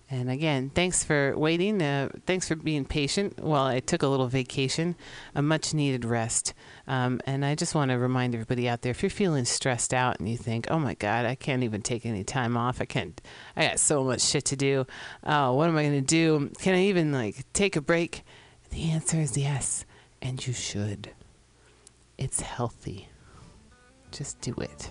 And 0.08 0.30
again, 0.30 0.70
thanks 0.72 1.02
for 1.02 1.36
waiting. 1.36 1.82
Uh, 1.82 2.10
thanks 2.26 2.46
for 2.46 2.54
being 2.54 2.84
patient 2.84 3.40
while 3.40 3.64
I 3.64 3.80
took 3.80 4.02
a 4.02 4.06
little 4.06 4.28
vacation, 4.28 4.94
a 5.34 5.42
much 5.42 5.74
needed 5.74 6.04
rest. 6.04 6.54
Um, 6.86 7.20
and 7.26 7.44
I 7.44 7.56
just 7.56 7.74
want 7.74 7.90
to 7.90 7.98
remind 7.98 8.32
everybody 8.34 8.68
out 8.68 8.82
there 8.82 8.90
if 8.90 9.02
you're 9.02 9.10
feeling 9.10 9.44
stressed 9.44 9.92
out 9.92 10.20
and 10.20 10.28
you 10.28 10.36
think, 10.36 10.68
oh 10.70 10.78
my 10.78 10.94
God, 10.94 11.26
I 11.26 11.34
can't 11.34 11.64
even 11.64 11.82
take 11.82 12.06
any 12.06 12.22
time 12.22 12.56
off. 12.56 12.80
I 12.80 12.84
can't, 12.84 13.20
I 13.56 13.66
got 13.66 13.80
so 13.80 14.04
much 14.04 14.20
shit 14.20 14.44
to 14.46 14.56
do. 14.56 14.86
Oh, 15.24 15.54
what 15.54 15.68
am 15.68 15.76
I 15.76 15.82
going 15.82 16.00
to 16.00 16.06
do? 16.06 16.52
Can 16.60 16.74
I 16.74 16.82
even 16.84 17.10
like 17.10 17.44
take 17.52 17.74
a 17.74 17.80
break? 17.80 18.22
The 18.70 18.90
answer 18.92 19.18
is 19.18 19.36
yes. 19.36 19.84
And 20.22 20.44
you 20.46 20.52
should. 20.52 21.10
It's 22.16 22.40
healthy. 22.40 23.08
Just 24.12 24.40
do 24.40 24.54
it. 24.58 24.90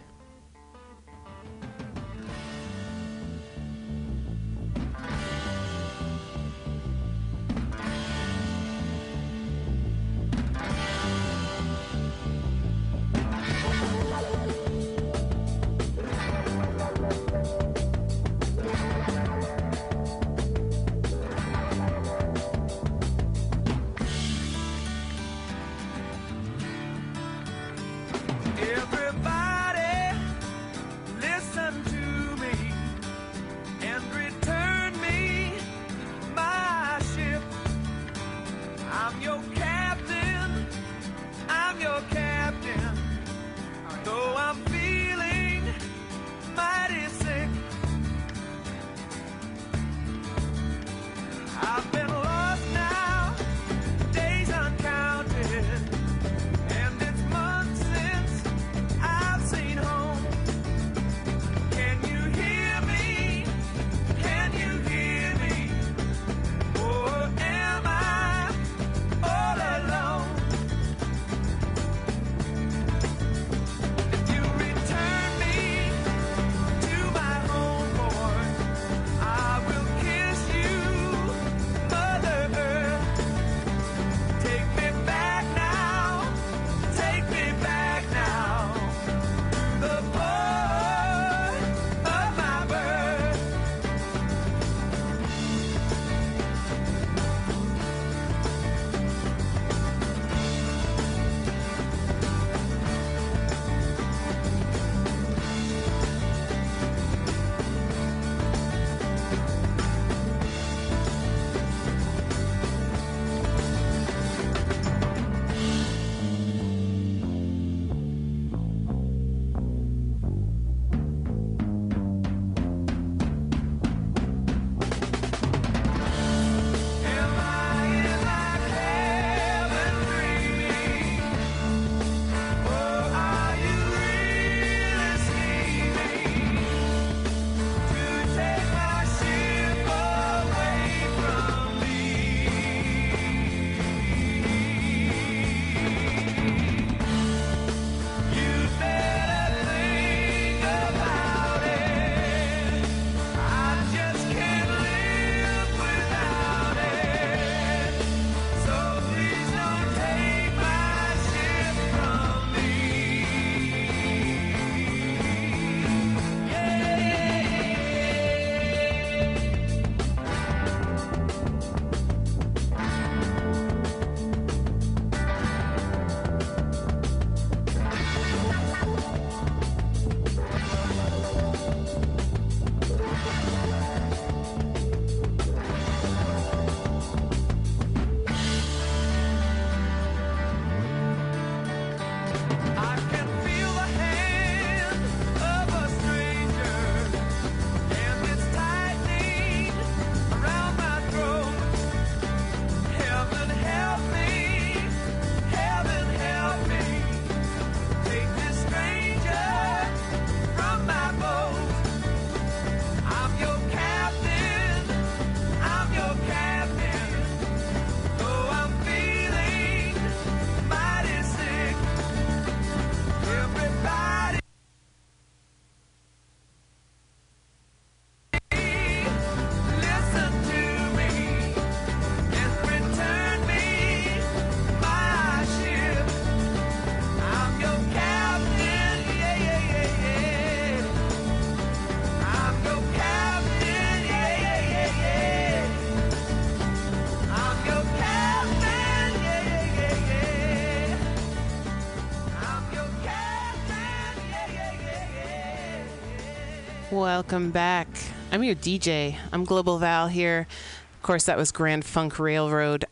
Welcome 257.16 257.52
back. 257.52 257.88
I'm 258.30 258.44
your 258.44 258.56
DJ. 258.56 259.16
I'm 259.32 259.46
Global 259.46 259.78
Val 259.78 260.10
here. 260.10 260.48
Of 260.96 261.02
course, 261.02 261.24
that 261.24 261.38
was 261.38 261.50
Grand 261.50 261.86
Funk 261.86 262.20
Railroad. 262.20 262.84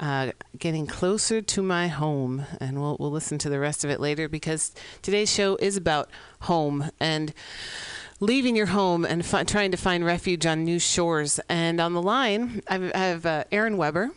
Uh, 0.00 0.32
getting 0.58 0.88
closer 0.88 1.40
to 1.40 1.62
my 1.62 1.86
home, 1.86 2.44
and 2.60 2.80
we'll 2.80 2.96
we'll 2.98 3.12
listen 3.12 3.38
to 3.38 3.48
the 3.48 3.60
rest 3.60 3.84
of 3.84 3.90
it 3.90 4.00
later 4.00 4.28
because 4.28 4.74
today's 5.02 5.32
show 5.32 5.54
is 5.60 5.76
about 5.76 6.10
home 6.40 6.90
and 6.98 7.32
leaving 8.18 8.56
your 8.56 8.66
home 8.66 9.04
and 9.04 9.24
fi- 9.24 9.44
trying 9.44 9.70
to 9.70 9.76
find 9.76 10.04
refuge 10.04 10.46
on 10.46 10.64
new 10.64 10.80
shores. 10.80 11.38
And 11.48 11.80
on 11.80 11.92
the 11.92 12.02
line, 12.02 12.62
I 12.68 12.76
uh, 12.76 13.44
Erin 13.52 13.76
Weber, 13.76 14.10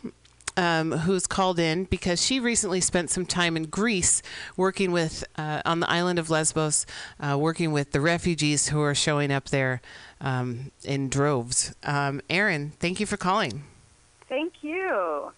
um, 0.58 0.92
who's 0.92 1.28
called 1.28 1.60
in 1.60 1.86
because 1.86 2.24
she 2.24 2.40
recently 2.40 2.82
spent 2.82 3.10
some 3.10 3.26
time 3.26 3.58
in 3.58 3.64
Greece 3.64 4.22
working 4.56 4.92
with 4.92 5.24
uh, 5.38 5.62
on 5.66 5.80
the 5.80 5.90
island 5.90 6.20
of 6.20 6.30
Lesbos, 6.30 6.86
uh, 7.20 7.38
working 7.38 7.72
with 7.72 7.92
the 7.92 8.02
refugees 8.02 8.70
who 8.70 8.82
are 8.82 8.96
showing 8.96 9.32
up 9.32 9.50
there 9.50 9.82
um, 10.22 10.72
in 10.84 11.10
droves. 11.10 11.74
Um, 11.84 12.22
Erin, 12.30 12.74
thank 12.80 13.00
you 13.00 13.06
for 13.06 13.18
calling. 13.18 13.64
Thank 14.30 14.64
you. 14.64 15.32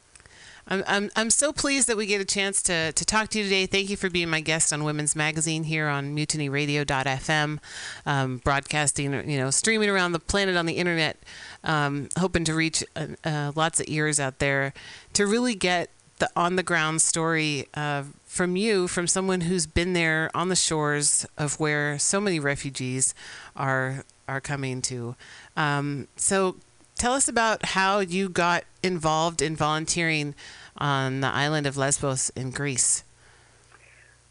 I'm, 0.68 0.84
I'm, 0.88 1.12
I'm 1.16 1.30
so 1.30 1.54
pleased 1.54 1.88
that 1.88 1.98
we 1.98 2.06
get 2.06 2.22
a 2.22 2.26
chance 2.26 2.62
to, 2.64 2.92
to 2.92 3.06
talk 3.06 3.30
to 3.30 3.38
you 3.38 3.44
today. 3.44 3.66
Thank 3.66 3.90
you 3.90 3.98
for 3.98 4.10
being 4.10 4.30
my 4.30 4.42
guest 4.42 4.74
on 4.74 4.84
Women's 4.84 5.16
Magazine 5.16 5.64
here 5.64 5.88
on 5.88 6.16
mutinyradio.fm, 6.16 7.60
um, 8.06 8.38
broadcasting, 8.38 9.30
you 9.30 9.38
know, 9.38 9.52
streaming 9.52 9.90
around 9.90 10.14
the 10.14 10.20
planet 10.20 10.58
on 10.58 10.66
the 10.66 10.74
internet, 10.74 11.18
um, 11.64 12.10
hoping 12.18 12.44
to 12.46 12.54
reach 12.56 12.84
uh, 12.96 13.08
uh, 13.24 13.52
lots 13.56 13.80
of 13.80 13.86
ears 13.88 14.20
out 14.20 14.40
there 14.40 14.74
to 15.14 15.28
really 15.28 15.56
get 15.56 15.90
the 16.18 16.30
on 16.36 16.56
the 16.56 16.64
ground 16.64 17.02
story 17.02 17.68
uh, 17.74 18.04
from 18.26 18.56
you, 18.56 18.88
from 18.88 19.06
someone 19.06 19.42
who's 19.42 19.68
been 19.68 19.94
there 19.94 20.32
on 20.34 20.50
the 20.50 20.56
shores 20.56 21.26
of 21.38 21.60
where 21.60 22.00
so 22.00 22.20
many 22.20 22.40
refugees 22.40 23.14
are 23.56 24.06
are 24.28 24.42
coming 24.42 24.82
to. 24.82 25.16
Um, 25.56 26.08
so 26.16 26.56
tell 26.98 27.14
us 27.14 27.28
about 27.28 27.66
how 27.66 28.00
you 28.00 28.30
got 28.30 28.64
involved 28.84 29.42
in 29.42 29.56
volunteering 29.56 30.36
on 30.78 31.22
the 31.22 31.28
island 31.28 31.68
of 31.68 31.78
Lesbos 31.78 32.30
in 32.32 32.52
Greece. 32.52 33.04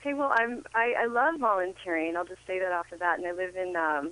Okay, 0.01 0.13
well, 0.13 0.33
I'm 0.35 0.65
I, 0.75 0.95
I 0.99 1.07
love 1.07 1.41
volunteering. 1.41 2.17
I'll 2.17 2.27
just 2.27 2.47
say 2.47 2.59
that 2.59 2.73
off 2.73 2.91
the 2.91 2.99
bat. 2.99 3.19
And 3.19 3.27
I 3.27 3.33
live 3.33 3.57
in 3.57 3.75
um, 3.77 4.11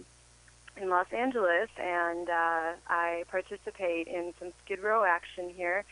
in 0.80 0.88
Los 0.88 1.12
Angeles, 1.12 1.68
and 1.78 2.28
uh, 2.28 2.72
I 2.88 3.24
participate 3.30 4.06
in 4.06 4.32
some 4.38 4.52
Skid 4.64 4.80
Row 4.80 5.04
action 5.04 5.50
here. 5.54 5.84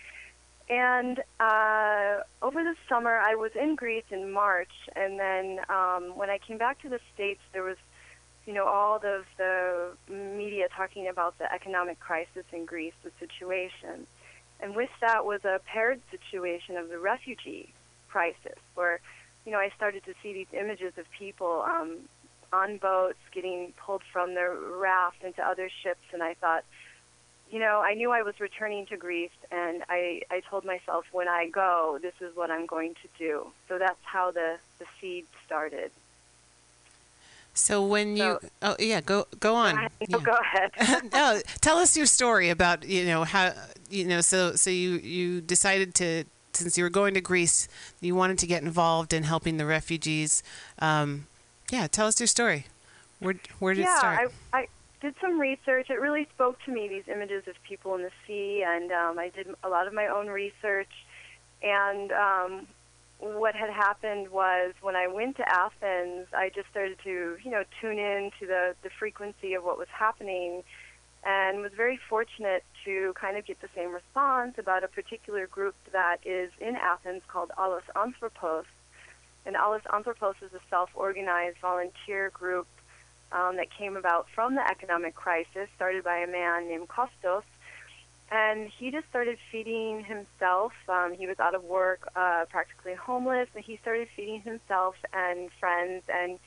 And 0.71 1.21
uh, 1.41 2.21
over 2.43 2.63
the 2.63 2.77
summer, 2.89 3.19
I 3.19 3.35
was 3.35 3.51
in 3.61 3.75
Greece 3.75 4.05
in 4.11 4.31
March, 4.31 4.73
and 4.95 5.19
then 5.19 5.61
um, 5.69 6.17
when 6.17 6.31
I 6.31 6.39
came 6.39 6.59
back 6.59 6.81
to 6.83 6.89
the 6.89 7.01
states, 7.13 7.41
there 7.53 7.65
was, 7.65 7.77
you 8.51 8.57
know, 8.57 8.67
all 8.67 8.97
of 8.97 9.03
the 9.39 9.93
media 10.09 10.67
talking 10.77 11.07
about 11.07 11.39
the 11.39 11.45
economic 11.55 12.01
crisis 12.01 12.45
in 12.53 12.65
Greece, 12.65 12.95
the 13.05 13.13
situation, 13.21 14.09
and 14.59 14.75
with 14.75 14.91
that 15.01 15.25
was 15.25 15.45
a 15.45 15.61
paired 15.73 16.01
situation 16.11 16.77
of 16.77 16.89
the 16.89 16.99
refugee 16.99 17.73
crisis, 18.09 18.59
where, 18.75 18.99
you 19.47 19.53
know, 19.53 19.59
I 19.59 19.71
started 19.77 20.05
to 20.07 20.15
see 20.21 20.33
these 20.33 20.49
images 20.53 20.95
of 20.99 21.05
people 21.17 21.65
um, 21.65 21.99
on 22.53 22.79
boats 22.79 23.21
getting 23.33 23.73
pulled 23.87 24.03
from 24.13 24.35
their 24.35 24.53
raft 24.53 25.23
into 25.23 25.43
other 25.43 25.71
ships, 25.85 26.03
and 26.13 26.21
I 26.21 26.35
thought, 26.35 26.65
you 27.53 27.61
know, 27.61 27.81
I 27.87 27.95
knew 27.95 28.11
I 28.11 28.23
was 28.23 28.41
returning 28.41 28.85
to 28.87 28.97
Greece, 28.97 29.31
and 29.53 29.85
I, 29.89 30.23
I 30.29 30.41
told 30.51 30.65
myself, 30.65 31.05
when 31.13 31.29
I 31.29 31.49
go, 31.49 32.01
this 32.03 32.15
is 32.21 32.35
what 32.35 32.51
I'm 32.51 32.67
going 32.67 32.95
to 32.95 33.09
do. 33.17 33.47
So 33.69 33.79
that's 33.79 34.03
how 34.03 34.33
the, 34.33 34.57
the 34.81 34.87
seed 35.01 35.27
started. 35.47 35.93
So 37.55 37.85
when 37.85 38.17
you, 38.17 38.39
oh 38.63 38.77
yeah, 38.79 39.01
go 39.01 39.27
go 39.39 39.55
on. 39.55 39.89
Yeah. 40.09 40.19
go 40.19 40.33
ahead. 40.33 40.71
no, 41.13 41.41
tell 41.61 41.79
us 41.79 41.97
your 41.97 42.07
story 42.07 42.49
about 42.49 42.85
you 42.85 43.05
know 43.05 43.25
how 43.25 43.53
you 43.91 44.05
know 44.05 44.21
so 44.21 44.55
so 44.55 44.71
you 44.71 44.93
you 44.99 45.41
decided 45.41 45.95
to 45.97 46.25
since 46.53 46.79
you 46.79 46.85
were 46.85 46.91
going 46.91 47.15
to 47.15 47.21
Greece 47.21 47.69
you 48.01 48.15
wanted 48.15 48.39
to 48.39 48.47
get 48.47 48.63
involved 48.63 49.13
in 49.13 49.25
helping 49.25 49.57
the 49.57 49.67
refugees. 49.67 50.43
Um, 50.79 51.27
yeah, 51.71 51.87
tell 51.87 52.07
us 52.07 52.21
your 52.21 52.27
story. 52.27 52.67
Where 53.19 53.35
where 53.59 53.75
did 53.75 53.83
yeah, 53.83 53.95
it 53.95 53.99
start? 53.99 54.33
I, 54.53 54.59
I 54.59 54.67
did 55.01 55.15
some 55.21 55.41
research. 55.41 55.91
It 55.91 56.01
really 56.01 56.27
spoke 56.35 56.59
to 56.65 56.73
me, 56.73 56.89
these 56.89 57.09
images 57.09 57.47
of 57.49 57.55
people 57.63 57.95
in 57.95 58.03
the 58.03 58.11
sea, 58.27 58.65
and 58.67 58.91
um, 58.93 59.19
I 59.19 59.31
did 59.31 59.49
a 59.63 59.69
lot 59.69 59.87
of 59.87 59.93
my 59.93 60.07
own 60.07 60.29
research. 60.29 60.91
And 61.63 62.13
um, 62.13 62.67
what 63.21 63.55
had 63.55 63.71
happened 63.71 64.31
was 64.31 64.73
when 64.81 64.97
I 64.97 65.07
went 65.07 65.37
to 65.37 65.49
Athens, 65.49 66.27
I 66.33 66.51
just 66.55 66.69
started 66.71 66.99
to, 67.05 67.37
you 67.43 67.51
know, 67.51 67.65
tune 67.81 67.99
in 67.99 68.31
to 68.41 68.47
the, 68.47 68.75
the 68.83 68.91
frequency 68.99 69.55
of 69.55 69.63
what 69.63 69.79
was 69.79 69.89
happening 69.93 70.63
and 71.23 71.61
was 71.61 71.73
very 71.77 71.99
fortunate 72.09 72.65
to 72.85 73.13
kind 73.15 73.37
of 73.37 73.45
get 73.45 73.61
the 73.61 73.69
same 73.75 73.93
response 73.93 74.55
about 74.57 74.85
a 74.85 74.89
particular 74.89 75.47
group 75.47 75.75
that 75.93 76.19
is 76.25 76.51
in 76.61 76.77
Athens 76.77 77.23
called 77.29 77.51
Allos 77.59 77.83
Anthropos. 77.95 78.65
And 79.45 79.55
Allos 79.55 79.83
Anthropos 79.93 80.37
is 80.41 80.53
a 80.55 80.61
self-organized 80.71 81.59
volunteer 81.61 82.31
group 82.31 82.67
um, 83.33 83.57
that 83.57 83.69
came 83.77 83.97
about 83.97 84.29
from 84.35 84.55
the 84.55 84.67
economic 84.67 85.15
crisis, 85.15 85.69
started 85.77 86.05
by 86.05 86.19
a 86.19 86.27
man 86.27 86.69
named 86.69 86.89
Kostos. 86.89 87.43
And 88.31 88.69
he 88.69 88.93
just 88.93 89.09
started 89.09 89.39
feeding 89.51 90.05
himself. 90.05 90.73
Um, 90.89 91.15
he 91.19 91.27
was 91.27 91.41
out 91.41 91.55
of 91.55 91.65
work, 91.65 92.09
uh, 92.15 92.45
practically 92.49 92.95
homeless, 92.95 93.49
and 93.55 93.65
he 93.65 93.77
started 93.79 94.09
feeding 94.15 94.41
himself 94.43 94.95
and 95.13 95.51
friends. 95.59 96.05
And 96.09 96.39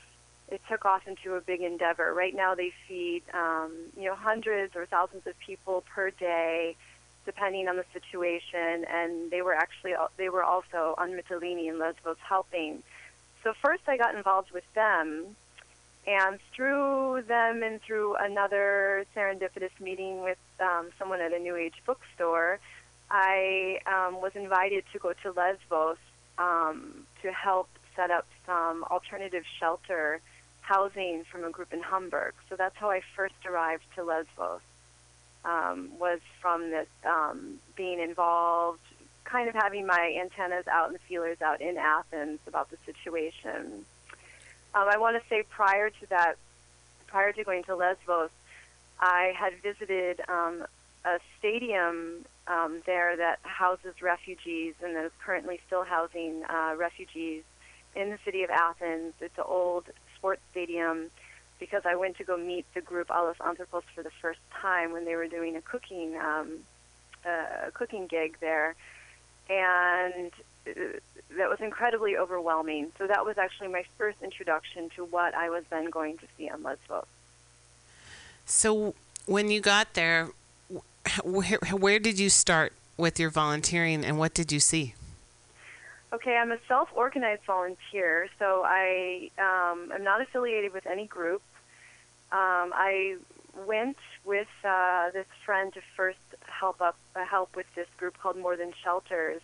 it 0.48 0.62
took 0.68 0.86
off 0.86 1.06
into 1.06 1.34
a 1.34 1.42
big 1.42 1.60
endeavor. 1.60 2.14
Right 2.14 2.34
now, 2.34 2.54
they 2.54 2.72
feed 2.88 3.22
um, 3.34 3.72
you 3.98 4.04
know 4.04 4.14
hundreds 4.14 4.74
or 4.74 4.86
thousands 4.86 5.26
of 5.26 5.38
people 5.38 5.84
per 5.94 6.10
day, 6.10 6.74
depending 7.26 7.68
on 7.68 7.76
the 7.76 7.84
situation. 7.92 8.86
And 8.90 9.30
they 9.30 9.42
were 9.42 9.54
actually 9.54 9.92
they 10.16 10.30
were 10.30 10.42
also 10.42 10.94
on 10.96 11.10
and 11.12 11.78
Lesbos 11.78 12.16
helping. 12.26 12.82
So 13.42 13.52
first, 13.62 13.82
I 13.86 13.98
got 13.98 14.14
involved 14.14 14.52
with 14.52 14.64
them, 14.74 15.36
and 16.06 16.38
through 16.54 17.22
them 17.26 17.62
and 17.62 17.80
through 17.82 18.16
another 18.16 19.06
serendipitous 19.16 19.70
meeting 19.80 20.22
with 20.22 20.38
um, 20.60 20.90
someone 20.98 21.20
at 21.20 21.32
a 21.32 21.38
New 21.38 21.56
Age 21.56 21.74
bookstore, 21.86 22.58
I 23.10 23.80
um, 23.86 24.20
was 24.20 24.32
invited 24.34 24.84
to 24.92 24.98
go 24.98 25.12
to 25.22 25.32
Lesbos 25.32 25.96
um, 26.38 27.06
to 27.22 27.32
help 27.32 27.68
set 27.96 28.10
up 28.10 28.26
some 28.46 28.84
alternative 28.84 29.44
shelter 29.58 30.20
housing 30.60 31.24
from 31.30 31.44
a 31.44 31.50
group 31.50 31.72
in 31.72 31.82
Hamburg. 31.82 32.34
So 32.48 32.56
that's 32.56 32.76
how 32.76 32.90
I 32.90 33.02
first 33.14 33.34
arrived 33.46 33.84
to 33.96 34.04
Lesbos. 34.04 34.60
Um, 35.44 35.90
was 35.98 36.20
from 36.40 36.70
this 36.70 36.88
um, 37.04 37.58
being 37.76 38.00
involved, 38.00 38.80
kind 39.24 39.46
of 39.46 39.54
having 39.54 39.86
my 39.86 40.16
antennas 40.18 40.66
out 40.66 40.88
and 40.88 40.98
feelers 41.06 41.42
out 41.42 41.60
in 41.60 41.76
Athens 41.76 42.40
about 42.46 42.70
the 42.70 42.78
situation. 42.86 43.84
Um, 44.74 44.88
I 44.88 44.98
want 44.98 45.20
to 45.20 45.28
say 45.28 45.44
prior 45.48 45.90
to 45.90 46.06
that, 46.10 46.34
prior 47.06 47.32
to 47.32 47.44
going 47.44 47.62
to 47.64 47.76
Lesbos, 47.76 48.30
I 49.00 49.32
had 49.36 49.54
visited 49.62 50.20
um, 50.28 50.66
a 51.04 51.18
stadium 51.38 52.24
um, 52.48 52.82
there 52.84 53.16
that 53.16 53.38
houses 53.42 54.02
refugees 54.02 54.74
and 54.82 54.96
is 54.96 55.12
currently 55.24 55.60
still 55.66 55.84
housing 55.84 56.42
uh, 56.44 56.74
refugees 56.76 57.44
in 57.94 58.10
the 58.10 58.18
city 58.24 58.42
of 58.42 58.50
Athens. 58.50 59.14
It's 59.20 59.38
an 59.38 59.44
old 59.46 59.84
sports 60.16 60.42
stadium 60.50 61.10
because 61.60 61.82
I 61.84 61.94
went 61.94 62.16
to 62.18 62.24
go 62.24 62.36
meet 62.36 62.66
the 62.74 62.80
group 62.80 63.08
Allos 63.08 63.36
Anthropos 63.44 63.84
for 63.94 64.02
the 64.02 64.10
first 64.20 64.40
time 64.60 64.92
when 64.92 65.04
they 65.04 65.14
were 65.14 65.28
doing 65.28 65.56
a 65.56 65.62
cooking 65.62 66.16
um, 66.16 66.58
uh, 67.24 67.68
a 67.68 67.70
cooking 67.72 68.06
gig 68.06 68.36
there, 68.40 68.74
and 69.48 70.30
that 70.64 71.48
was 71.50 71.58
incredibly 71.60 72.16
overwhelming. 72.16 72.92
So 72.98 73.06
that 73.06 73.24
was 73.24 73.38
actually 73.38 73.68
my 73.68 73.84
first 73.98 74.18
introduction 74.22 74.90
to 74.96 75.04
what 75.04 75.34
I 75.34 75.50
was 75.50 75.64
then 75.70 75.90
going 75.90 76.18
to 76.18 76.26
see 76.36 76.48
on 76.48 76.62
Lesbos. 76.62 77.06
So 78.44 78.94
when 79.26 79.50
you 79.50 79.60
got 79.60 79.94
there, 79.94 80.30
where, 81.24 81.58
where 81.70 81.98
did 81.98 82.18
you 82.18 82.30
start 82.30 82.72
with 82.96 83.18
your 83.18 83.30
volunteering 83.30 84.04
and 84.04 84.18
what 84.18 84.34
did 84.34 84.52
you 84.52 84.60
see? 84.60 84.94
Okay, 86.12 86.36
I'm 86.36 86.52
a 86.52 86.58
self-organized 86.68 87.42
volunteer, 87.44 88.28
so 88.38 88.62
I 88.64 89.30
um, 89.36 89.90
am 89.92 90.04
not 90.04 90.20
affiliated 90.20 90.72
with 90.72 90.86
any 90.86 91.06
group. 91.06 91.42
Um, 92.30 92.72
I 92.72 93.16
went 93.66 93.96
with 94.24 94.46
uh, 94.64 95.10
this 95.10 95.26
friend 95.44 95.72
to 95.74 95.80
first 95.96 96.18
help 96.46 96.80
up 96.80 96.96
uh, 97.16 97.24
help 97.24 97.56
with 97.56 97.66
this 97.74 97.88
group 97.98 98.16
called 98.18 98.36
More 98.36 98.56
Than 98.56 98.72
Shelters, 98.84 99.42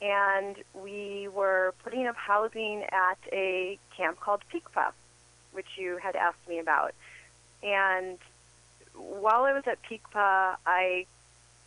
and 0.00 0.56
we 0.74 1.28
were 1.28 1.74
putting 1.82 2.06
up 2.06 2.16
housing 2.16 2.84
at 2.84 3.18
a 3.32 3.78
camp 3.96 4.20
called 4.20 4.42
Pikpa, 4.52 4.92
which 5.52 5.76
you 5.76 5.98
had 5.98 6.16
asked 6.16 6.48
me 6.48 6.58
about. 6.58 6.94
And 7.62 8.18
while 8.94 9.44
I 9.44 9.52
was 9.52 9.64
at 9.66 9.82
Pikpa, 9.82 10.56
I 10.66 11.06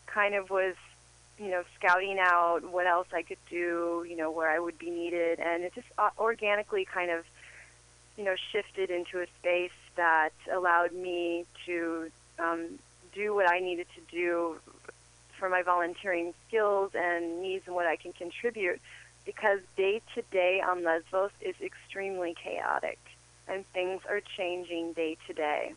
kind 0.08 0.36
of 0.36 0.50
was 0.50 0.76
you 1.40 1.50
know, 1.50 1.64
scouting 1.76 2.20
out 2.20 2.62
what 2.72 2.88
else 2.88 3.08
I 3.14 3.24
could 3.24 3.44
do, 3.50 4.06
you 4.08 4.16
know, 4.16 4.30
where 4.32 4.50
I 4.50 4.60
would 4.60 4.78
be 4.78 4.90
needed, 4.90 5.40
and 5.40 5.64
it 5.64 5.74
just 5.74 5.88
uh, 5.98 6.10
organically 6.20 6.86
kind 6.86 7.10
of, 7.10 7.26
you 8.18 8.24
know, 8.24 8.36
shifted 8.52 8.90
into 8.90 9.20
a 9.20 9.26
space 9.40 9.72
that 9.96 10.34
allowed 10.52 10.94
me 10.94 11.46
to 11.66 12.12
um, 12.40 12.80
do 13.14 13.34
what 13.34 13.50
I 13.50 13.60
needed 13.60 13.88
to 13.96 14.16
do 14.16 14.58
for 15.44 15.50
my 15.50 15.62
volunteering 15.62 16.34
skills 16.48 16.92
and 16.96 17.42
needs 17.42 17.68
and 17.68 17.76
what 17.76 17.86
I 17.86 17.98
can 17.98 18.14
contribute 18.14 18.80
because 19.26 19.60
day 19.76 20.02
to 20.16 20.22
day 20.32 20.62
on 20.66 20.86
Lesbos 20.86 21.32
is 21.42 21.54
extremely 21.62 22.34
chaotic 22.42 22.98
and 23.50 23.66
things 23.74 24.00
are 24.10 24.22
changing 24.38 24.94
day 24.94 25.18
to 25.28 25.34
day. 25.34 25.74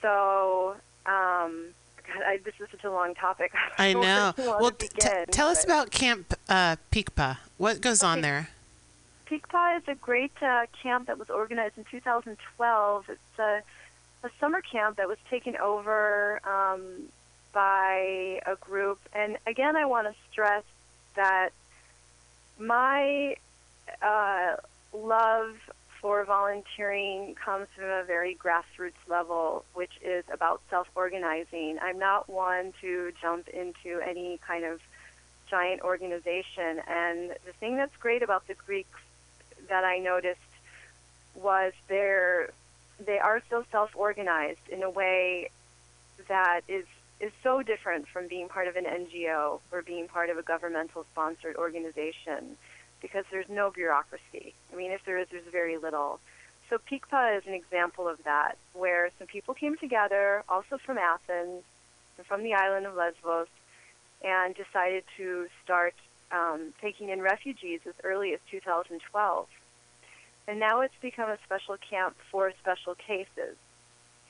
So, 0.00 0.74
um, 1.04 1.66
God, 2.06 2.22
I, 2.26 2.38
this 2.42 2.54
is 2.58 2.68
such 2.70 2.84
a 2.84 2.90
long 2.90 3.14
topic. 3.14 3.52
I 3.78 3.92
know. 3.92 4.32
Well, 4.38 4.70
t- 4.70 4.88
begin, 4.94 5.26
tell 5.30 5.48
us 5.48 5.62
about 5.62 5.90
Camp 5.90 6.32
uh, 6.48 6.76
Pikpa. 6.90 7.36
What 7.58 7.82
goes 7.82 8.02
on 8.02 8.22
there? 8.22 8.48
Pikpa 9.26 9.76
is 9.76 9.82
a 9.86 9.96
great 9.96 10.32
uh, 10.40 10.64
camp 10.82 11.08
that 11.08 11.18
was 11.18 11.28
organized 11.28 11.76
in 11.76 11.84
2012. 11.90 13.04
It's 13.10 13.20
a, 13.38 13.60
a 14.24 14.30
summer 14.40 14.62
camp 14.62 14.96
that 14.96 15.08
was 15.08 15.18
taken 15.28 15.58
over 15.58 16.40
um, 16.48 17.10
by 17.56 18.38
a 18.44 18.54
group. 18.60 18.98
And 19.14 19.38
again, 19.46 19.76
I 19.76 19.86
want 19.86 20.06
to 20.08 20.14
stress 20.30 20.62
that 21.14 21.52
my 22.58 23.36
uh, 24.02 24.56
love 24.92 25.56
for 26.02 26.22
volunteering 26.26 27.34
comes 27.34 27.68
from 27.74 27.86
a 27.86 28.04
very 28.04 28.34
grassroots 28.34 29.00
level, 29.08 29.64
which 29.72 29.92
is 30.04 30.22
about 30.30 30.60
self 30.68 30.86
organizing. 30.94 31.78
I'm 31.80 31.98
not 31.98 32.28
one 32.28 32.74
to 32.82 33.12
jump 33.22 33.48
into 33.48 34.02
any 34.06 34.38
kind 34.46 34.66
of 34.66 34.82
giant 35.48 35.80
organization. 35.80 36.82
And 36.86 37.30
the 37.46 37.54
thing 37.58 37.78
that's 37.78 37.96
great 37.96 38.22
about 38.22 38.46
the 38.48 38.54
Greeks 38.66 39.00
that 39.70 39.82
I 39.82 39.96
noticed 39.96 40.40
was 41.34 41.72
they're 41.88 42.50
they 43.02 43.18
are 43.18 43.40
so 43.48 43.64
self-organized 43.72 44.68
in 44.70 44.82
a 44.82 44.90
way 44.90 45.50
that 46.28 46.60
is 46.68 46.84
is 47.20 47.32
so 47.42 47.62
different 47.62 48.06
from 48.12 48.28
being 48.28 48.48
part 48.48 48.68
of 48.68 48.76
an 48.76 48.84
NGO 48.84 49.60
or 49.72 49.82
being 49.82 50.06
part 50.06 50.28
of 50.28 50.36
a 50.36 50.42
governmental 50.42 51.06
sponsored 51.12 51.56
organization 51.56 52.56
because 53.00 53.24
there's 53.30 53.48
no 53.48 53.70
bureaucracy. 53.70 54.54
I 54.72 54.76
mean, 54.76 54.90
if 54.90 55.00
there 55.04 55.18
is, 55.18 55.28
there's 55.30 55.44
very 55.50 55.78
little. 55.78 56.20
So 56.68 56.78
Pikpa 56.78 57.38
is 57.38 57.44
an 57.46 57.54
example 57.54 58.08
of 58.08 58.18
that, 58.24 58.56
where 58.72 59.10
some 59.18 59.28
people 59.28 59.54
came 59.54 59.76
together, 59.76 60.42
also 60.48 60.78
from 60.84 60.98
Athens 60.98 61.62
and 62.18 62.26
from 62.26 62.42
the 62.42 62.54
island 62.54 62.86
of 62.86 62.94
Lesbos, 62.94 63.48
and 64.22 64.54
decided 64.54 65.04
to 65.16 65.46
start 65.62 65.94
um, 66.32 66.74
taking 66.82 67.10
in 67.10 67.22
refugees 67.22 67.80
as 67.86 67.94
early 68.02 68.32
as 68.32 68.40
2012. 68.50 69.46
And 70.48 70.60
now 70.60 70.80
it's 70.80 70.94
become 71.00 71.30
a 71.30 71.38
special 71.44 71.76
camp 71.88 72.16
for 72.30 72.52
special 72.60 72.94
cases. 72.94 73.56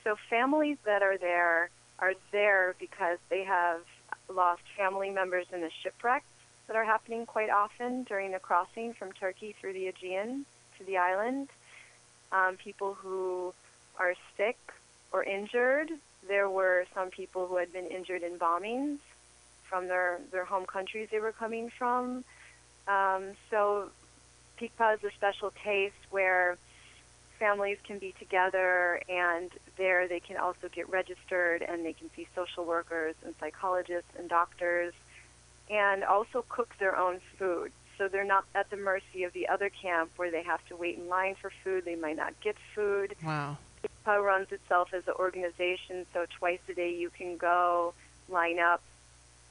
So 0.03 0.15
families 0.29 0.77
that 0.85 1.01
are 1.01 1.17
there 1.17 1.69
are 1.99 2.13
there 2.31 2.75
because 2.79 3.17
they 3.29 3.43
have 3.43 3.81
lost 4.29 4.61
family 4.75 5.09
members 5.09 5.45
in 5.53 5.61
the 5.61 5.71
shipwrecks 5.83 6.25
that 6.67 6.75
are 6.75 6.83
happening 6.83 7.25
quite 7.25 7.49
often 7.49 8.03
during 8.03 8.31
the 8.31 8.39
crossing 8.39 8.93
from 8.93 9.11
Turkey 9.13 9.55
through 9.59 9.73
the 9.73 9.87
Aegean 9.87 10.45
to 10.77 10.83
the 10.83 10.97
island. 10.97 11.47
Um, 12.31 12.57
people 12.57 12.93
who 12.93 13.53
are 13.97 14.13
sick 14.35 14.57
or 15.11 15.23
injured. 15.23 15.91
There 16.27 16.49
were 16.49 16.85
some 16.93 17.09
people 17.09 17.47
who 17.47 17.55
had 17.55 17.71
been 17.71 17.87
injured 17.87 18.21
in 18.21 18.37
bombings 18.37 18.99
from 19.63 19.87
their, 19.87 20.19
their 20.31 20.45
home 20.45 20.65
countries 20.65 21.07
they 21.11 21.19
were 21.19 21.31
coming 21.31 21.69
from. 21.69 22.23
Um, 22.87 23.31
so 23.49 23.89
Pikpa 24.59 24.95
is 24.95 25.03
a 25.03 25.11
special 25.11 25.51
case 25.51 25.93
where 26.09 26.57
families 27.39 27.77
can 27.83 27.99
be 27.99 28.13
together 28.19 29.01
and 29.09 29.51
there 29.77 30.07
they 30.07 30.19
can 30.19 30.37
also 30.37 30.67
get 30.71 30.89
registered 30.89 31.61
and 31.61 31.85
they 31.85 31.93
can 31.93 32.09
see 32.15 32.27
social 32.35 32.65
workers 32.65 33.15
and 33.25 33.33
psychologists 33.39 34.09
and 34.17 34.29
doctors 34.29 34.93
and 35.69 36.03
also 36.03 36.43
cook 36.49 36.73
their 36.79 36.97
own 36.97 37.19
food. 37.37 37.71
So 37.97 38.07
they're 38.07 38.23
not 38.23 38.45
at 38.53 38.69
the 38.69 38.77
mercy 38.77 39.23
of 39.23 39.33
the 39.33 39.47
other 39.47 39.69
camp 39.69 40.11
where 40.17 40.31
they 40.31 40.43
have 40.43 40.65
to 40.67 40.75
wait 40.75 40.97
in 40.97 41.09
line 41.09 41.35
for 41.35 41.51
food. 41.63 41.83
They 41.85 41.95
might 41.95 42.15
not 42.15 42.39
get 42.41 42.55
food. 42.75 43.15
Wow. 43.23 43.57
Pikpa 43.83 44.23
runs 44.23 44.51
itself 44.51 44.93
as 44.93 45.07
an 45.07 45.15
organization, 45.19 46.05
so 46.13 46.25
twice 46.37 46.59
a 46.69 46.73
day 46.73 46.93
you 46.93 47.09
can 47.09 47.37
go, 47.37 47.93
line 48.29 48.59
up, 48.59 48.81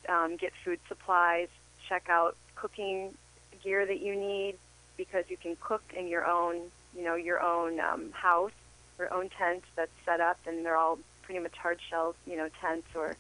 um, 0.08 0.36
get 0.36 0.52
food 0.64 0.78
supplies, 0.88 1.48
check 1.88 2.08
out 2.08 2.36
cooking 2.54 3.14
gear 3.62 3.84
that 3.84 4.00
you 4.00 4.14
need 4.14 4.56
because 4.96 5.24
you 5.28 5.36
can 5.36 5.56
cook 5.60 5.82
in 5.96 6.08
your 6.08 6.26
own, 6.26 6.60
you 6.96 7.04
know, 7.04 7.14
your 7.14 7.40
own 7.40 7.80
um, 7.80 8.10
house, 8.12 8.52
your 8.98 9.12
own 9.12 9.28
tent 9.28 9.64
that's 9.74 9.90
set 10.04 10.20
up, 10.20 10.38
and 10.46 10.64
they're 10.64 10.76
all 10.76 10.98
pretty 11.22 11.40
much 11.40 11.56
hard 11.56 11.78
shell, 11.88 12.14
you 12.26 12.36
know, 12.36 12.48
tents 12.60 12.88
or. 12.94 13.16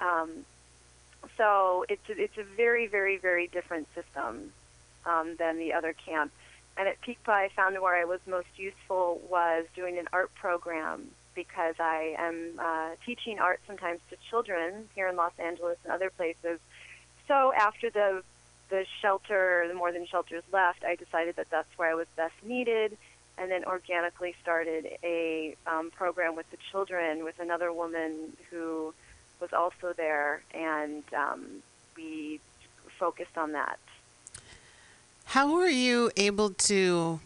Um, 0.00 0.44
so 1.36 1.84
it's 1.88 2.08
a, 2.08 2.18
it's 2.18 2.38
a 2.38 2.42
very 2.42 2.86
very 2.86 3.18
very 3.18 3.46
different 3.46 3.86
system 3.94 4.52
um, 5.04 5.36
than 5.38 5.58
the 5.58 5.72
other 5.72 5.92
camp. 5.92 6.32
And 6.76 6.88
at 6.88 7.00
Pikpa, 7.02 7.28
I 7.28 7.48
found 7.54 7.78
where 7.80 7.96
I 7.96 8.04
was 8.04 8.20
most 8.26 8.48
useful 8.56 9.20
was 9.28 9.66
doing 9.74 9.98
an 9.98 10.08
art 10.12 10.34
program 10.34 11.08
because 11.34 11.74
I 11.78 12.14
am 12.18 12.58
uh, 12.58 12.90
teaching 13.04 13.38
art 13.38 13.60
sometimes 13.66 14.00
to 14.10 14.16
children 14.30 14.88
here 14.94 15.08
in 15.08 15.16
Los 15.16 15.32
Angeles 15.38 15.78
and 15.84 15.92
other 15.92 16.10
places. 16.10 16.58
So 17.28 17.52
after 17.52 17.90
the 17.90 18.22
the 18.70 18.86
shelter, 19.02 19.66
the 19.68 19.74
more 19.74 19.92
than 19.92 20.06
shelters 20.06 20.42
left, 20.52 20.84
I 20.84 20.94
decided 20.94 21.36
that 21.36 21.50
that's 21.50 21.68
where 21.76 21.90
I 21.90 21.94
was 21.94 22.06
best 22.16 22.34
needed, 22.42 22.96
and 23.36 23.50
then 23.50 23.64
organically 23.64 24.34
started 24.42 24.88
a 25.02 25.56
um, 25.66 25.90
program 25.90 26.36
with 26.36 26.50
the 26.50 26.56
children 26.70 27.24
with 27.24 27.38
another 27.38 27.72
woman 27.72 28.36
who 28.50 28.94
was 29.40 29.52
also 29.52 29.92
there, 29.96 30.42
and 30.54 31.02
um, 31.14 31.62
we 31.96 32.40
focused 32.98 33.36
on 33.36 33.52
that. 33.52 33.78
How 35.24 35.52
were 35.52 35.68
you 35.68 36.10
able 36.16 36.50
to 36.50 37.20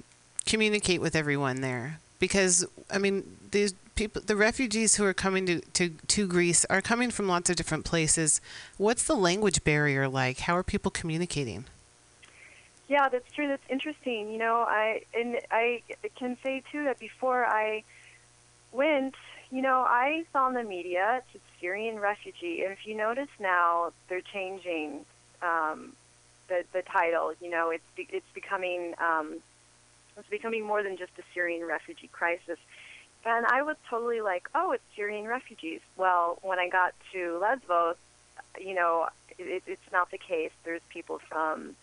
communicate 0.46 1.00
with 1.00 1.16
everyone 1.16 1.60
there? 1.60 2.00
Because 2.18 2.66
I 2.90 2.98
mean, 2.98 3.36
these 3.50 3.74
people, 3.94 4.22
the 4.24 4.36
refugees 4.36 4.96
who 4.96 5.04
are 5.04 5.14
coming 5.14 5.46
to, 5.46 5.60
to, 5.60 5.90
to 5.90 6.26
Greece 6.26 6.64
are 6.66 6.82
coming 6.82 7.10
from 7.10 7.28
lots 7.28 7.50
of 7.50 7.56
different 7.56 7.84
places. 7.84 8.40
What's 8.76 9.04
the 9.04 9.14
language 9.14 9.64
barrier 9.64 10.08
like? 10.08 10.40
How 10.40 10.56
are 10.56 10.62
people 10.62 10.90
communicating? 10.90 11.64
Yeah, 12.88 13.08
that's 13.08 13.30
true. 13.32 13.48
That's 13.48 13.64
interesting. 13.70 14.30
You 14.30 14.38
know, 14.38 14.56
I 14.68 15.02
and 15.14 15.40
I 15.50 15.82
can 16.16 16.36
say 16.42 16.62
too 16.70 16.84
that 16.84 16.98
before 16.98 17.44
I 17.46 17.82
went, 18.72 19.14
you 19.50 19.62
know, 19.62 19.80
I 19.80 20.24
saw 20.32 20.48
in 20.48 20.54
the 20.54 20.64
media 20.64 21.22
it's 21.34 21.42
a 21.42 21.60
Syrian 21.60 21.98
refugee, 21.98 22.62
and 22.62 22.72
if 22.72 22.86
you 22.86 22.94
notice 22.94 23.30
now, 23.40 23.92
they're 24.08 24.20
changing 24.20 25.06
um, 25.40 25.94
the 26.48 26.64
the 26.72 26.82
title. 26.82 27.32
You 27.40 27.50
know, 27.50 27.70
it's 27.70 27.84
it's 27.96 28.26
becoming 28.34 28.94
um, 28.98 29.36
it's 30.18 30.28
becoming 30.28 30.64
more 30.64 30.82
than 30.82 30.98
just 30.98 31.12
a 31.18 31.22
Syrian 31.32 31.66
refugee 31.66 32.10
crisis. 32.12 32.58
And 33.26 33.46
I 33.46 33.62
was 33.62 33.76
totally 33.88 34.20
like, 34.20 34.48
oh, 34.54 34.72
it's 34.72 34.82
Syrian 34.94 35.26
refugees. 35.26 35.80
Well, 35.96 36.38
when 36.42 36.58
I 36.58 36.68
got 36.68 36.94
to 37.12 37.38
Lesbos, 37.40 37.96
you 38.60 38.74
know, 38.74 39.08
it, 39.38 39.62
it's 39.66 39.92
not 39.92 40.10
the 40.10 40.18
case. 40.18 40.50
There's 40.64 40.82
people 40.90 41.20
from 41.28 41.74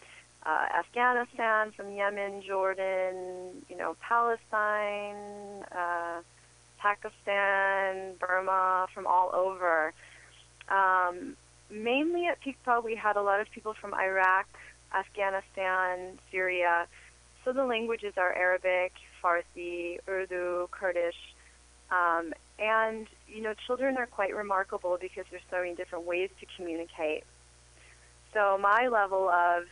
uh, 0.46 0.68
Afghanistan, 0.78 1.72
from 1.72 1.94
Yemen, 1.94 2.44
Jordan, 2.44 3.64
you 3.70 3.78
know, 3.78 3.96
Palestine, 4.02 5.16
uh, 5.72 6.22
Pakistan, 6.78 8.14
Burma, 8.20 8.88
from 8.94 9.08
all 9.08 9.32
over. 9.34 9.94
Um, 10.70 11.36
mainly 11.70 12.28
at 12.28 12.40
Pikpa, 12.42 12.84
we 12.84 12.96
had 12.96 13.18
a 13.18 13.22
lot 13.22 13.40
of 13.40 13.50
people 13.52 13.74
from 13.74 13.94
Iraq, 13.94 14.48
Afghanistan, 14.94 16.20
Syria. 16.32 16.88
So 17.44 17.54
the 17.54 17.66
languages 17.66 18.14
are 18.18 18.34
Arabic, 18.34 18.94
Farsi, 19.24 20.00
Urdu, 20.08 20.68
Kurdish. 20.72 21.31
Um, 21.92 22.34
and, 22.58 23.08
you 23.28 23.42
know, 23.42 23.54
children 23.68 23.98
are 23.98 24.08
quite 24.08 24.36
remarkable 24.36 24.98
because 25.00 25.26
there's 25.30 25.44
so 25.52 25.58
many 25.58 25.76
different 25.76 26.06
ways 26.06 26.30
to 26.40 26.46
communicate. 26.56 27.24
So 28.34 28.58
my 28.58 28.88
level 28.88 29.30
of 29.30 29.66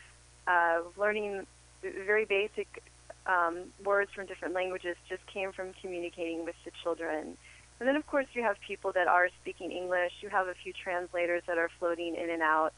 uh, 0.46 0.80
learning 0.98 1.46
very 1.82 2.26
basic 2.26 2.82
um, 3.26 3.72
words 3.84 4.10
from 4.12 4.26
different 4.26 4.54
languages 4.54 4.96
just 5.08 5.24
came 5.26 5.52
from 5.52 5.72
communicating 5.80 6.44
with 6.44 6.56
the 6.64 6.72
children. 6.82 7.36
And 7.78 7.88
then, 7.88 7.96
of 7.96 8.06
course, 8.06 8.26
you 8.34 8.42
have 8.42 8.56
people 8.60 8.92
that 8.92 9.08
are 9.08 9.28
speaking 9.40 9.70
English. 9.70 10.12
You 10.20 10.28
have 10.28 10.48
a 10.48 10.54
few 10.54 10.74
translators 10.74 11.42
that 11.46 11.56
are 11.56 11.70
floating 11.78 12.14
in 12.14 12.28
and 12.28 12.42
out. 12.42 12.74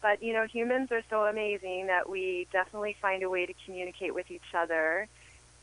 But, 0.00 0.22
you 0.22 0.32
know, 0.32 0.46
humans 0.46 0.90
are 0.92 1.02
so 1.10 1.24
amazing 1.24 1.88
that 1.88 2.08
we 2.08 2.46
definitely 2.52 2.96
find 3.02 3.22
a 3.22 3.28
way 3.28 3.44
to 3.44 3.52
communicate 3.66 4.14
with 4.14 4.30
each 4.30 4.54
other. 4.54 5.08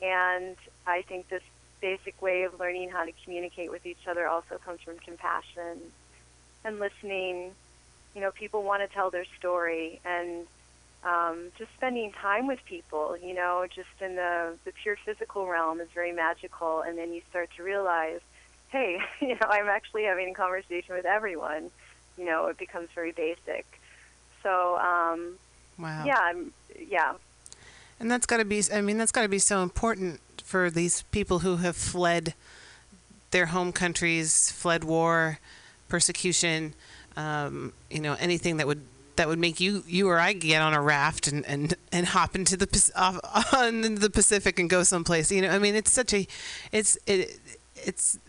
And 0.01 0.57
I 0.85 1.01
think 1.03 1.29
this 1.29 1.41
basic 1.85 2.19
way 2.19 2.41
of 2.43 2.59
learning 2.59 2.89
how 2.89 3.05
to 3.05 3.11
communicate 3.23 3.69
with 3.69 3.85
each 3.85 4.07
other 4.09 4.27
also 4.27 4.57
comes 4.65 4.79
from 4.83 4.97
compassion 4.97 5.77
and 6.63 6.79
listening. 6.79 7.51
You 8.15 8.21
know, 8.21 8.31
people 8.31 8.63
want 8.63 8.81
to 8.81 8.87
tell 8.87 9.11
their 9.11 9.25
story, 9.37 10.01
and 10.03 10.47
um, 11.03 11.51
just 11.59 11.69
spending 11.77 12.11
time 12.19 12.47
with 12.47 12.59
people, 12.65 13.15
you 13.21 13.35
know, 13.35 13.67
just 13.73 13.95
in 14.01 14.15
the, 14.15 14.57
the 14.65 14.71
pure 14.81 14.97
physical 15.05 15.45
realm 15.45 15.79
is 15.79 15.89
very 15.93 16.11
magical. 16.11 16.81
And 16.81 16.97
then 16.97 17.13
you 17.13 17.21
start 17.29 17.49
to 17.57 17.63
realize, 17.63 18.21
hey, 18.69 18.97
you 19.21 19.35
know, 19.35 19.47
I'm 19.47 19.67
actually 19.67 20.05
having 20.05 20.29
a 20.31 20.33
conversation 20.33 20.95
with 20.95 21.05
everyone. 21.05 21.69
You 22.17 22.25
know, 22.25 22.47
it 22.47 22.57
becomes 22.57 22.89
very 22.95 23.11
basic. 23.11 23.65
So, 24.41 24.77
um, 24.77 25.37
Wow. 25.77 26.05
yeah, 26.05 26.17
I'm, 26.19 26.51
yeah, 26.89 27.13
And 27.99 28.11
that's 28.11 28.25
got 28.25 28.37
to 28.37 28.45
be, 28.45 28.61
I 28.73 28.81
mean, 28.81 28.97
that's 28.97 29.11
got 29.11 29.21
to 29.23 29.29
be 29.29 29.39
so 29.39 29.61
important 29.63 30.19
for 30.43 30.69
these 30.69 31.03
people 31.11 31.39
who 31.39 31.57
have 31.57 31.75
fled 31.75 32.33
their 33.31 33.47
home 33.47 33.71
countries, 33.71 34.51
fled 34.51 34.83
war, 34.83 35.39
persecution, 35.87 36.73
um, 37.17 37.73
you 37.89 37.99
know, 37.99 38.15
anything 38.19 38.57
that 38.57 38.67
would 38.67 38.81
that 39.15 39.29
would 39.29 39.39
make 39.39 39.61
you 39.61 39.81
you 39.87 40.09
or 40.09 40.19
I 40.19 40.33
get 40.33 40.61
on 40.61 40.73
a 40.73 40.81
raft 40.81 41.27
and 41.29 41.45
and, 41.45 41.73
and 41.91 42.07
hop 42.07 42.35
into 42.35 42.57
the 42.57 42.91
off, 42.97 43.19
on 43.53 43.95
the 43.95 44.09
Pacific 44.09 44.59
and 44.59 44.69
go 44.69 44.83
someplace. 44.83 45.31
You 45.31 45.41
know, 45.43 45.49
I 45.49 45.59
mean, 45.59 45.73
it's 45.75 45.91
such 45.91 46.13
a, 46.13 46.27
it's 46.73 46.97
it, 47.07 47.39
it's 47.75 48.19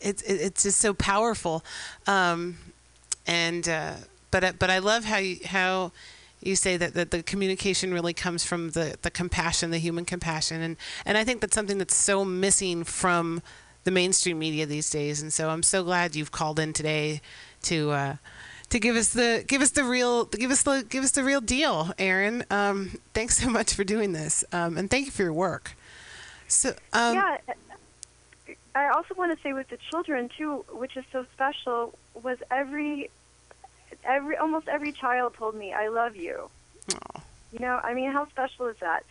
it's 0.00 0.22
it's 0.22 0.62
just 0.62 0.78
so 0.80 0.94
powerful, 0.94 1.64
um, 2.06 2.56
and 3.26 3.68
uh, 3.68 3.94
but 4.30 4.44
I- 4.44 4.52
but 4.52 4.70
I 4.70 4.78
love 4.78 5.04
how 5.04 5.18
you, 5.18 5.38
how 5.44 5.90
you 6.42 6.56
say 6.56 6.76
that, 6.76 6.94
that 6.94 7.10
the 7.10 7.22
communication 7.22 7.92
really 7.92 8.12
comes 8.12 8.44
from 8.44 8.70
the, 8.70 8.96
the 9.02 9.10
compassion, 9.10 9.70
the 9.70 9.78
human 9.78 10.04
compassion, 10.04 10.62
and 10.62 10.76
and 11.06 11.18
I 11.18 11.24
think 11.24 11.40
that's 11.40 11.54
something 11.54 11.78
that's 11.78 11.96
so 11.96 12.24
missing 12.24 12.84
from 12.84 13.42
the 13.84 13.90
mainstream 13.90 14.38
media 14.38 14.66
these 14.66 14.90
days. 14.90 15.20
And 15.22 15.32
so 15.32 15.50
I'm 15.50 15.62
so 15.62 15.82
glad 15.82 16.14
you've 16.14 16.30
called 16.30 16.58
in 16.58 16.72
today 16.72 17.20
to 17.62 17.90
uh, 17.90 18.16
to 18.70 18.78
give 18.78 18.96
us 18.96 19.12
the 19.12 19.44
give 19.46 19.62
us 19.62 19.70
the 19.70 19.84
real 19.84 20.24
give 20.24 20.50
us 20.50 20.62
the 20.62 20.84
give 20.88 21.04
us 21.04 21.12
the 21.12 21.24
real 21.24 21.40
deal, 21.40 21.92
Erin. 21.98 22.44
Um, 22.50 23.00
thanks 23.14 23.36
so 23.36 23.48
much 23.48 23.74
for 23.74 23.84
doing 23.84 24.12
this, 24.12 24.44
um, 24.52 24.76
and 24.78 24.90
thank 24.90 25.06
you 25.06 25.12
for 25.12 25.22
your 25.22 25.32
work. 25.32 25.76
So 26.48 26.70
um, 26.92 27.14
yeah. 27.14 27.36
I 28.74 28.88
also 28.88 29.14
want 29.14 29.36
to 29.36 29.42
say 29.42 29.52
with 29.52 29.68
the 29.68 29.78
children 29.90 30.30
too, 30.36 30.64
which 30.70 30.96
is 30.96 31.04
so 31.12 31.26
special, 31.34 31.98
was 32.14 32.38
every 32.50 33.10
every 34.04 34.36
almost 34.36 34.68
every 34.68 34.92
child 34.92 35.34
told 35.34 35.54
me 35.54 35.72
I 35.72 35.88
love 35.88 36.16
you. 36.16 36.50
Aw. 36.92 37.20
You 37.52 37.58
know, 37.58 37.80
I 37.82 37.94
mean, 37.94 38.10
how 38.10 38.26
special 38.28 38.66
is 38.66 38.76
that? 38.80 39.04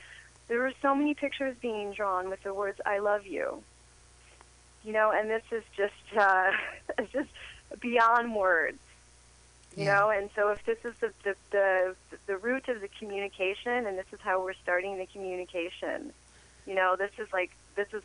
There 0.48 0.60
were 0.60 0.74
so 0.82 0.96
many 0.96 1.14
pictures 1.14 1.56
being 1.62 1.94
drawn 1.94 2.30
with 2.30 2.44
the 2.44 2.54
words 2.54 2.80
"I 2.86 3.00
love 3.00 3.26
you." 3.26 3.64
You 4.84 4.94
know, 4.94 5.12
and 5.12 5.30
this 5.30 5.44
is 5.52 5.64
just 5.78 6.18
uh, 6.18 6.52
it's 6.98 7.12
just 7.12 7.30
beyond 7.80 8.36
words. 8.36 8.80
You 9.78 9.86
Yeah. 9.86 10.00
know, 10.00 10.10
and 10.10 10.30
so 10.36 10.50
if 10.50 10.66
this 10.66 10.80
is 10.84 10.94
the, 11.00 11.14
the 11.24 11.36
the 11.52 11.96
the 12.28 12.38
root 12.38 12.68
of 12.68 12.82
the 12.82 12.90
communication, 13.00 13.86
and 13.86 13.98
this 13.98 14.08
is 14.12 14.20
how 14.22 14.44
we're 14.44 14.54
starting 14.62 14.98
the 14.98 15.06
communication, 15.06 16.12
you 16.66 16.76
know, 16.76 16.96
this 16.98 17.12
is 17.18 17.32
like 17.32 17.52
this 17.76 17.88
is 17.94 18.04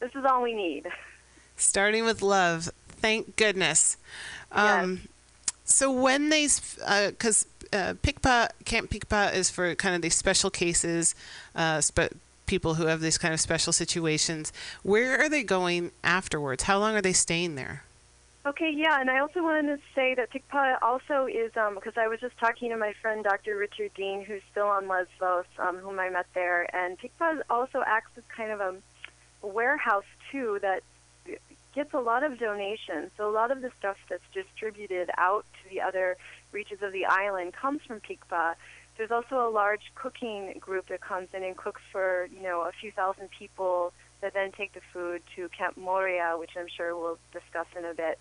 this 0.00 0.14
is 0.14 0.24
all 0.24 0.42
we 0.42 0.52
need. 0.52 0.86
starting 1.56 2.04
with 2.04 2.20
love. 2.22 2.70
Thank 2.88 3.36
goodness. 3.36 3.96
Um, 4.52 5.08
So 5.70 5.90
when 5.90 6.28
they, 6.30 6.46
because 6.46 7.46
uh, 7.72 7.94
Pikpa, 8.02 8.50
Camp 8.64 8.90
Pikpa 8.90 9.32
is 9.34 9.50
for 9.50 9.74
kind 9.76 9.94
of 9.94 10.02
these 10.02 10.16
special 10.16 10.50
cases, 10.50 11.14
uh, 11.54 11.80
spe- 11.80 12.12
people 12.46 12.74
who 12.74 12.86
have 12.86 13.00
these 13.00 13.16
kind 13.16 13.32
of 13.32 13.40
special 13.40 13.72
situations. 13.72 14.52
Where 14.82 15.20
are 15.20 15.28
they 15.28 15.44
going 15.44 15.92
afterwards? 16.02 16.64
How 16.64 16.78
long 16.78 16.96
are 16.96 17.00
they 17.00 17.12
staying 17.12 17.54
there? 17.54 17.84
Okay, 18.44 18.72
yeah, 18.74 19.00
and 19.00 19.10
I 19.10 19.18
also 19.18 19.42
wanted 19.42 19.76
to 19.76 19.78
say 19.94 20.14
that 20.14 20.30
Pikpa 20.32 20.78
also 20.82 21.26
is, 21.26 21.54
um, 21.56 21.74
because 21.74 21.92
I 21.96 22.08
was 22.08 22.20
just 22.20 22.36
talking 22.38 22.70
to 22.70 22.76
my 22.76 22.94
friend 23.00 23.22
Dr. 23.22 23.56
Richard 23.56 23.92
Dean, 23.94 24.24
who's 24.24 24.42
still 24.50 24.66
on 24.66 24.88
Lesbos, 24.88 25.44
um, 25.58 25.76
whom 25.76 26.00
I 26.00 26.08
met 26.08 26.26
there, 26.34 26.74
and 26.74 26.98
Pikpa 26.98 27.42
also 27.50 27.84
acts 27.86 28.10
as 28.16 28.24
kind 28.34 28.50
of 28.50 28.60
a 28.60 29.46
warehouse, 29.46 30.04
too, 30.32 30.58
that 30.62 30.82
gets 31.74 31.94
a 31.94 31.98
lot 31.98 32.22
of 32.22 32.38
donations. 32.38 33.10
So 33.16 33.28
a 33.28 33.32
lot 33.32 33.50
of 33.50 33.62
the 33.62 33.70
stuff 33.78 33.96
that's 34.08 34.22
distributed 34.32 35.10
out 35.16 35.44
to 35.62 35.70
the 35.70 35.80
other 35.80 36.16
reaches 36.52 36.82
of 36.82 36.92
the 36.92 37.06
island 37.06 37.52
comes 37.52 37.80
from 37.86 38.00
Pikpa. 38.00 38.54
There's 38.96 39.10
also 39.10 39.48
a 39.48 39.50
large 39.50 39.92
cooking 39.94 40.58
group 40.60 40.88
that 40.88 41.00
comes 41.00 41.28
in 41.32 41.42
and 41.42 41.56
cooks 41.56 41.80
for, 41.90 42.28
you 42.34 42.42
know, 42.42 42.62
a 42.62 42.72
few 42.72 42.90
thousand 42.92 43.30
people 43.30 43.92
that 44.20 44.34
then 44.34 44.52
take 44.52 44.72
the 44.74 44.80
food 44.92 45.22
to 45.36 45.48
Camp 45.48 45.76
Moria, 45.76 46.36
which 46.38 46.50
I'm 46.58 46.68
sure 46.68 46.96
we'll 46.96 47.18
discuss 47.32 47.66
in 47.78 47.84
a 47.84 47.94
bit. 47.94 48.18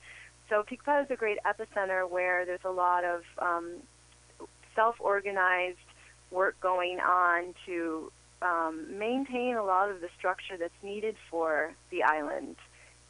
So 0.48 0.64
Pikpa 0.64 1.04
is 1.04 1.12
a 1.12 1.16
great 1.16 1.38
epicenter 1.46 2.10
where 2.10 2.46
there's 2.46 2.64
a 2.64 2.72
lot 2.72 3.04
of 3.04 3.24
um, 3.40 3.78
self-organized 4.76 5.78
work 6.32 6.60
going 6.62 7.00
on 7.00 7.54
to 7.66 8.12
um, 8.42 8.98
maintain 8.98 9.56
a 9.56 9.64
lot 9.64 9.90
of 9.90 10.02
the 10.02 10.10
structure 10.18 10.56
that's 10.58 10.82
needed 10.82 11.16
for 11.30 11.74
the 11.90 12.04
island. 12.04 12.56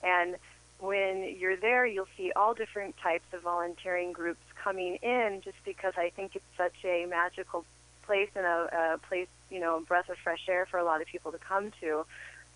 And 0.03 0.35
when 0.79 1.35
you're 1.38 1.57
there, 1.57 1.85
you'll 1.85 2.07
see 2.17 2.31
all 2.35 2.53
different 2.53 2.97
types 2.97 3.25
of 3.33 3.41
volunteering 3.41 4.13
groups 4.13 4.41
coming 4.55 4.95
in 4.95 5.41
just 5.43 5.57
because 5.65 5.93
I 5.97 6.09
think 6.09 6.35
it's 6.35 6.45
such 6.57 6.75
a 6.83 7.05
magical 7.05 7.65
place 8.03 8.29
and 8.35 8.45
a, 8.45 8.93
a 8.95 9.07
place, 9.07 9.27
you 9.49 9.59
know, 9.59 9.77
a 9.77 9.81
breath 9.81 10.09
of 10.09 10.17
fresh 10.17 10.47
air 10.47 10.65
for 10.65 10.77
a 10.77 10.83
lot 10.83 11.01
of 11.01 11.07
people 11.07 11.31
to 11.31 11.38
come 11.38 11.71
to. 11.81 12.05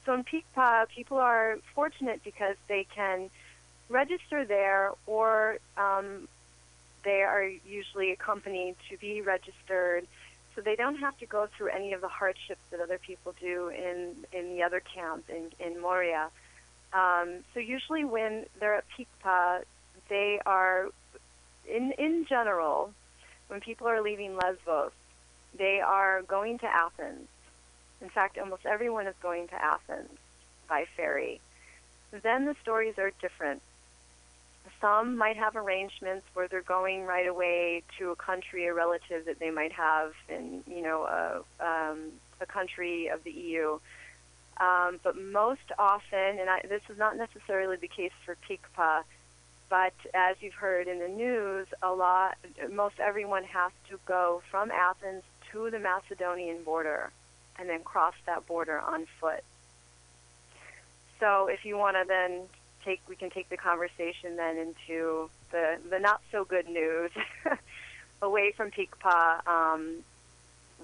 So 0.06 0.14
in 0.14 0.24
Pikpa, 0.24 0.88
people 0.90 1.18
are 1.18 1.60
fortunate 1.76 2.22
because 2.24 2.56
they 2.68 2.86
can 2.96 3.30
register 3.90 4.46
there 4.46 4.92
or 5.06 5.60
um, 5.78 6.28
they 7.04 7.22
are 7.22 7.44
usually 7.68 8.12
accompanied 8.12 8.76
to 8.90 8.98
be 8.98 9.22
registered 9.22 10.08
so 10.56 10.62
they 10.62 10.76
don't 10.76 10.98
have 10.98 11.18
to 11.20 11.26
go 11.26 11.48
through 11.58 11.70
any 11.70 11.94
of 11.94 12.02
the 12.02 12.08
hardships 12.08 12.62
that 12.72 12.80
other 12.80 13.00
people 13.00 13.34
do 13.40 13.70
in, 13.70 14.16
in 14.32 14.56
the 14.56 14.64
other 14.64 14.80
camp 14.80 15.26
in, 15.30 15.52
in 15.60 15.82
Moria. 15.82 16.30
Um, 16.94 17.44
so 17.54 17.60
usually 17.60 18.06
when 18.06 18.46
they're 18.60 18.76
at 18.76 18.86
Pikpa, 18.98 19.64
they 20.10 20.40
are, 20.46 20.90
in, 21.68 21.92
in 21.98 22.26
general, 22.28 22.92
when 23.48 23.60
people 23.60 23.88
are 23.88 24.02
leaving 24.02 24.36
Lesbos, 24.36 24.92
they 25.58 25.82
are 25.82 26.22
going 26.24 26.60
to 26.60 26.66
Athens. 26.66 27.28
In 28.02 28.10
fact, 28.10 28.38
almost 28.38 28.66
everyone 28.66 29.08
is 29.08 29.16
going 29.22 29.48
to 29.50 29.56
Athens 29.56 30.10
by 30.68 30.86
ferry. 30.96 31.40
Then 32.12 32.46
the 32.46 32.56
stories 32.62 32.96
are 32.98 33.12
different. 33.22 33.62
Some 34.80 35.18
might 35.18 35.38
have 35.38 35.56
arrangements 35.56 36.26
where 36.34 36.48
they're 36.48 36.62
going 36.62 37.06
right 37.06 37.28
away 37.28 37.84
to 37.98 38.12
a 38.12 38.16
country, 38.16 38.68
a 38.68 38.74
relative 38.74 39.26
that 39.26 39.40
they 39.40 39.50
might 39.50 39.72
have 39.72 40.14
in, 40.30 40.64
you 40.68 40.82
know, 40.82 41.04
a, 41.04 41.44
um, 41.66 42.12
a 42.40 42.46
country 42.46 43.08
of 43.08 43.24
the 43.24 43.32
EU. 43.32 43.80
Um, 44.58 45.00
but 45.04 45.18
most 45.18 45.72
often, 45.80 46.40
and 46.40 46.50
I, 46.50 46.62
this 46.68 46.82
is 46.90 46.98
not 46.98 47.18
necessarily 47.18 47.78
the 47.78 47.88
case 47.88 48.12
for 48.26 48.38
Pikpa, 48.48 49.04
but 49.70 49.94
as 50.14 50.36
you've 50.42 50.54
heard 50.54 50.88
in 50.88 51.00
the 51.00 51.08
news, 51.08 51.68
a 51.82 51.92
lot, 51.92 52.38
most 52.72 53.00
everyone 53.00 53.44
has 53.46 53.72
to 53.90 54.00
go 54.06 54.42
from 54.52 54.70
Athens 54.72 55.24
to 55.52 55.70
the 55.72 55.80
Macedonian 55.80 56.64
border 56.64 57.12
and 57.58 57.70
then 57.70 57.82
cross 57.84 58.14
that 58.26 58.46
border 58.46 58.80
on 58.80 59.08
foot. 59.20 59.44
So 61.20 61.48
if 61.48 61.66
you 61.66 61.78
want 61.78 61.96
to 61.96 62.04
then 62.08 62.42
take, 62.84 63.02
we 63.08 63.16
can 63.16 63.30
take 63.30 63.50
the 63.50 63.58
conversation 63.58 64.36
then 64.36 64.58
into 64.58 65.30
the, 65.52 65.78
the 65.90 66.00
not 66.00 66.22
so 66.32 66.44
good 66.44 66.68
news 66.68 67.12
away 68.22 68.52
from 68.52 68.72
Pikpa, 68.72 69.48
um, 69.48 70.04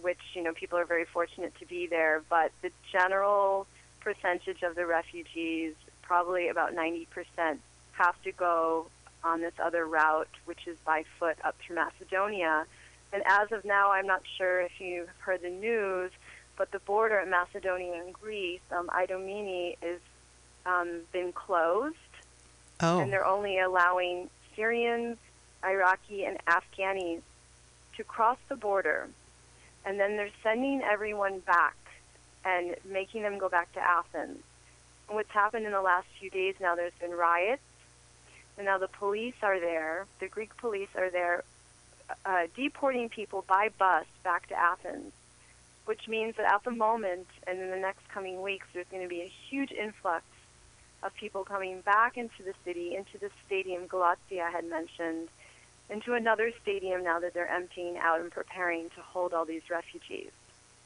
which, 0.01 0.19
you 0.33 0.43
know, 0.43 0.53
people 0.53 0.77
are 0.77 0.85
very 0.85 1.05
fortunate 1.05 1.53
to 1.59 1.65
be 1.65 1.87
there, 1.87 2.21
but 2.29 2.51
the 2.61 2.71
general 2.91 3.67
percentage 3.99 4.63
of 4.63 4.75
the 4.75 4.85
refugees, 4.85 5.73
probably 6.01 6.49
about 6.49 6.73
90%, 6.73 7.05
have 7.93 8.21
to 8.23 8.31
go 8.31 8.87
on 9.23 9.41
this 9.41 9.53
other 9.61 9.85
route, 9.85 10.29
which 10.45 10.67
is 10.67 10.77
by 10.85 11.03
foot 11.19 11.37
up 11.43 11.55
through 11.59 11.75
Macedonia. 11.75 12.65
And 13.11 13.23
as 13.25 13.51
of 13.51 13.65
now, 13.65 13.91
I'm 13.91 14.07
not 14.07 14.21
sure 14.37 14.61
if 14.61 14.79
you've 14.79 15.09
heard 15.19 15.41
the 15.41 15.49
news, 15.49 16.11
but 16.57 16.71
the 16.71 16.79
border 16.79 17.19
at 17.19 17.27
Macedonia 17.27 18.01
and 18.01 18.13
Greece, 18.13 18.61
um, 18.71 18.87
Idomeni, 18.89 19.75
is 19.81 19.99
um, 20.65 21.01
been 21.11 21.31
closed, 21.33 21.95
Oh, 22.81 22.99
and 22.99 23.11
they're 23.11 23.25
only 23.25 23.59
allowing 23.59 24.29
Syrians, 24.55 25.17
Iraqi, 25.63 26.23
and 26.25 26.37
Afghanis 26.45 27.21
to 27.97 28.03
cross 28.03 28.37
the 28.47 28.55
border, 28.55 29.09
and 29.89 29.99
then 29.99 30.15
they're 30.15 30.29
sending 30.43 30.81
everyone 30.83 31.39
back 31.39 31.75
and 32.45 32.75
making 32.89 33.23
them 33.23 33.37
go 33.37 33.49
back 33.49 33.73
to 33.73 33.79
Athens. 33.79 34.43
And 35.07 35.15
what's 35.15 35.31
happened 35.31 35.65
in 35.65 35.71
the 35.71 35.81
last 35.81 36.07
few 36.19 36.29
days 36.29 36.55
now? 36.61 36.75
There's 36.75 36.93
been 37.01 37.11
riots, 37.11 37.61
and 38.57 38.65
now 38.65 38.77
the 38.77 38.87
police 38.87 39.35
are 39.41 39.59
there. 39.59 40.05
The 40.19 40.27
Greek 40.27 40.55
police 40.57 40.89
are 40.95 41.09
there, 41.09 41.43
uh, 42.25 42.47
deporting 42.55 43.09
people 43.09 43.43
by 43.47 43.69
bus 43.77 44.05
back 44.23 44.47
to 44.49 44.55
Athens 44.57 45.11
which 45.89 46.07
means 46.07 46.35
that 46.35 46.45
at 46.45 46.63
the 46.63 46.69
moment 46.69 47.25
and 47.47 47.59
in 47.59 47.71
the 47.71 47.75
next 47.75 48.07
coming 48.09 48.43
weeks, 48.43 48.67
there's 48.73 48.85
going 48.91 49.01
to 49.01 49.09
be 49.09 49.21
a 49.21 49.31
huge 49.49 49.71
influx 49.71 50.23
of 51.01 51.11
people 51.15 51.43
coming 51.43 51.81
back 51.81 52.15
into 52.15 52.43
the 52.43 52.53
city, 52.63 52.95
into 52.95 53.17
the 53.17 53.31
stadium 53.47 53.87
Galatia 53.87 54.51
had 54.51 54.65
mentioned, 54.65 55.29
into 55.89 56.13
another 56.13 56.51
stadium 56.61 57.03
now 57.03 57.19
that 57.19 57.33
they're 57.33 57.49
emptying 57.49 57.97
out 57.97 58.21
and 58.21 58.31
preparing 58.31 58.89
to 58.91 59.01
hold 59.01 59.33
all 59.33 59.45
these 59.45 59.69
refugees. 59.69 60.31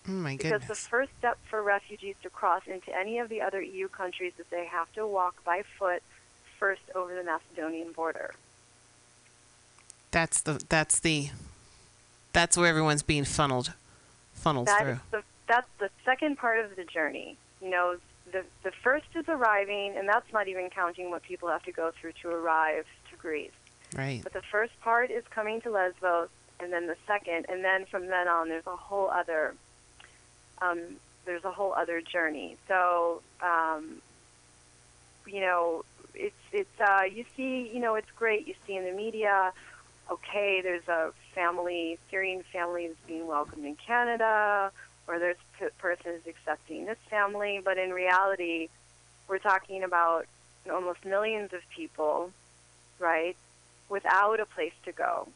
Oh 0.08 0.12
my 0.12 0.36
goodness. 0.36 0.62
Because 0.62 0.68
the 0.68 0.90
first 0.90 1.12
step 1.20 1.38
for 1.50 1.62
refugees 1.62 2.16
to 2.24 2.30
cross 2.30 2.64
into 2.68 2.96
any 2.98 3.20
of 3.20 3.30
the 3.30 3.42
other 3.42 3.62
EU 3.62 3.88
countries 3.88 4.34
is 4.38 4.46
they 4.50 4.66
have 4.66 4.92
to 4.94 5.08
walk 5.08 5.44
by 5.46 5.64
foot 5.78 6.04
first 6.60 6.82
over 6.96 7.16
the 7.16 7.24
Macedonian 7.24 7.92
border. 7.92 8.34
That's 10.12 10.42
the 10.42 10.64
that's 10.70 11.00
the 11.00 11.30
that's 12.34 12.58
where 12.58 12.68
everyone's 12.68 13.04
being 13.04 13.24
funneled 13.24 13.74
funneled 14.34 14.68
That 14.68 14.82
through. 14.82 15.00
the 15.12 15.24
that's 15.48 15.68
the 15.80 15.90
second 16.06 16.38
part 16.38 16.60
of 16.60 16.76
the 16.76 16.84
journey. 16.84 17.38
You 17.62 17.70
know, 17.70 17.98
the 18.32 18.44
the 18.64 18.72
first 18.84 19.08
is 19.16 19.26
arriving, 19.28 19.96
and 19.98 20.08
that's 20.08 20.32
not 20.34 20.48
even 20.48 20.70
counting 20.70 21.10
what 21.10 21.24
people 21.24 21.50
have 21.50 21.64
to 21.64 21.72
go 21.72 21.92
through 22.00 22.14
to 22.22 22.30
arrive 22.30 22.86
to 23.10 23.16
Greece. 23.18 23.52
Right. 23.96 24.22
But 24.24 24.34
the 24.34 24.42
first 24.42 24.80
part 24.82 25.12
is 25.12 25.24
coming 25.30 25.62
to 25.62 25.70
Lesbos, 25.70 26.30
and 26.60 26.72
then 26.72 26.88
the 26.88 26.98
second, 27.06 27.46
and 27.50 27.64
then 27.64 27.86
from 27.86 28.08
then 28.08 28.28
on, 28.28 28.50
there's 28.50 28.68
a 28.68 28.76
whole 28.76 29.10
other, 29.10 29.54
um, 30.62 30.80
there's 31.26 31.44
a 31.44 31.52
whole 31.52 31.74
other 31.74 32.02
journey. 32.02 32.58
So, 32.68 33.22
um, 33.42 34.02
you 35.26 35.42
know, 35.42 35.84
it's 36.16 36.36
it's 36.52 36.82
uh, 36.82 37.04
you 37.04 37.26
see, 37.36 37.70
you 37.74 37.80
know, 37.80 37.96
it's 37.96 38.12
great. 38.16 38.48
You 38.48 38.56
see 38.66 38.76
in 38.76 38.86
the 38.86 38.92
media, 38.92 39.54
okay, 40.12 40.62
there's 40.62 40.88
a 40.88 41.12
family, 41.34 41.98
Syrian 42.10 42.44
family 42.52 42.88
that's 42.88 43.00
being 43.08 43.28
welcomed 43.28 43.66
in 43.66 43.76
Canada, 43.76 44.72
or 45.08 45.20
there's 45.20 45.38
a 45.62 45.70
person 45.82 46.14
is 46.14 46.28
accepting 46.28 46.86
this 46.86 46.98
family, 47.10 47.62
but 47.64 47.78
in 47.78 47.92
reality, 47.92 48.70
we're 49.28 49.40
talking 49.40 49.84
about 49.84 50.26
almost 50.72 51.04
millions 51.06 51.54
of 51.54 51.62
people, 51.76 52.32
right? 53.00 53.36
Without 53.94 54.40
a 54.40 54.46
place 54.48 54.74
to 54.84 54.92
go 54.92 55.28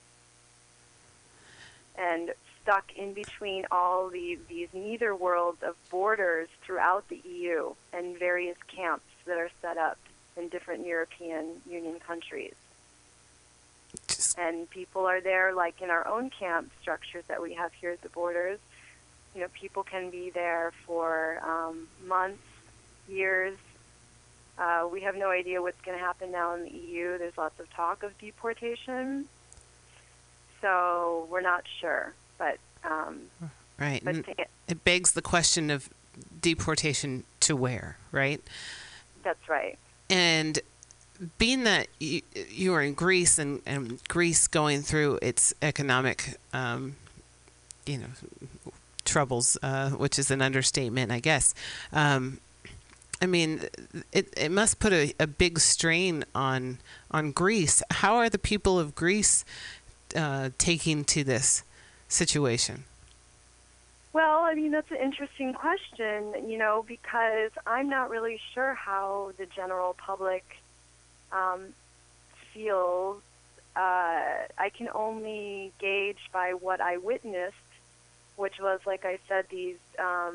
and 1.96 2.34
stuck 2.64 2.92
in 2.96 3.14
between 3.14 3.68
all 3.72 4.10
the, 4.10 4.40
these 4.50 4.68
neither 4.74 5.16
worlds 5.16 5.62
of 5.62 5.76
borders 5.92 6.50
throughout 6.64 7.08
the 7.08 7.22
EU 7.24 7.72
and 7.94 8.18
various 8.18 8.58
camps 8.68 9.06
that 9.28 9.38
are 9.38 9.52
set 9.62 9.78
up 9.78 10.00
in 10.36 10.50
different 10.50 10.86
European 10.88 11.46
Union 11.70 12.00
countries. 12.00 12.56
And 14.40 14.68
people 14.72 15.06
are 15.06 15.22
there, 15.22 15.54
like 15.54 15.82
in 15.82 15.92
our 15.92 16.08
own 16.08 16.32
camp 16.32 16.72
structures 16.82 17.26
that 17.28 17.40
we 17.42 17.54
have 17.54 17.72
here 17.74 17.92
at 17.92 18.02
the 18.02 18.10
borders. 18.10 18.60
You 19.36 19.42
know, 19.42 19.48
people 19.54 19.84
can 19.84 20.10
be 20.10 20.32
there 20.32 20.74
for 20.86 21.40
um, 21.44 21.88
months, 22.08 22.42
years. 23.08 23.56
Uh, 24.58 24.88
we 24.92 25.02
have 25.02 25.16
no 25.16 25.30
idea 25.30 25.62
what's 25.62 25.80
going 25.82 25.98
to 25.98 26.04
happen 26.04 26.32
now 26.32 26.56
in 26.56 26.64
the 26.64 26.72
EU. 26.72 27.18
There's 27.18 27.38
lots 27.38 27.60
of 27.60 27.70
talk 27.72 28.04
of 28.04 28.18
deportation, 28.18 29.26
so 30.62 31.28
we're 31.30 31.42
not 31.42 31.64
sure. 31.80 32.14
But 32.38 32.58
um, 32.84 33.22
right. 33.80 34.04
but 34.04 34.26
to, 34.26 34.46
it 34.68 34.84
begs 34.84 35.12
the 35.12 35.22
question 35.22 35.70
of 35.70 35.90
deportation 36.42 37.24
to 37.42 37.56
where, 37.56 37.98
right? 38.12 38.42
that's 39.28 39.50
right. 39.50 39.78
And 40.10 40.60
being 41.38 41.64
that 41.66 41.88
you, 42.00 42.22
you 42.50 42.74
are 42.74 42.82
in 42.82 42.94
Greece 42.94 43.38
and, 43.38 43.62
and 43.66 44.00
Greece 44.08 44.48
going 44.48 44.82
through 44.82 45.20
its 45.22 45.54
economic, 45.62 46.38
um, 46.54 46.96
you 47.86 47.98
know, 47.98 48.08
troubles, 49.04 49.58
uh, 49.62 49.90
which 49.92 50.18
is 50.18 50.32
an 50.32 50.42
understatement, 50.42 51.12
I 51.12 51.20
guess. 51.20 51.54
Um, 51.92 52.40
I 53.22 53.26
mean, 53.26 53.62
it, 54.12 54.34
it 54.38 54.52
must 54.52 54.80
put 54.80 54.94
a, 54.94 55.14
a 55.20 55.28
big 55.28 55.60
strain 55.60 56.24
on 56.36 56.80
on 57.10 57.32
Greece. 57.32 57.82
How 57.90 58.16
are 58.16 58.30
the 58.30 58.38
people 58.38 58.78
of 58.78 58.94
Greece 58.96 59.44
uh, 60.16 60.50
taking 60.58 61.04
to 61.06 61.24
this 61.24 61.64
situation? 62.08 62.84
Well, 64.14 64.40
I 64.40 64.56
mean, 64.56 64.72
that's 64.72 64.90
an 64.90 64.98
interesting 64.98 65.54
question, 65.54 66.50
you 66.50 66.58
know, 66.58 66.84
because 66.88 67.52
I'm 67.66 67.90
not 67.90 68.10
really 68.10 68.40
sure 68.54 68.74
how 68.74 69.34
the 69.38 69.46
general 69.46 69.94
public 69.94 70.44
um, 71.32 71.74
feels. 72.52 73.22
Uh, 73.76 74.48
I 74.58 74.72
can 74.76 74.90
only 74.94 75.72
gauge 75.78 76.18
by 76.34 76.54
what 76.54 76.82
I 76.82 76.98
witnessed, 76.98 77.56
which 78.38 78.60
was, 78.60 78.80
like 78.88 79.06
I 79.06 79.20
said, 79.28 79.46
these 79.52 79.78
um, 80.00 80.34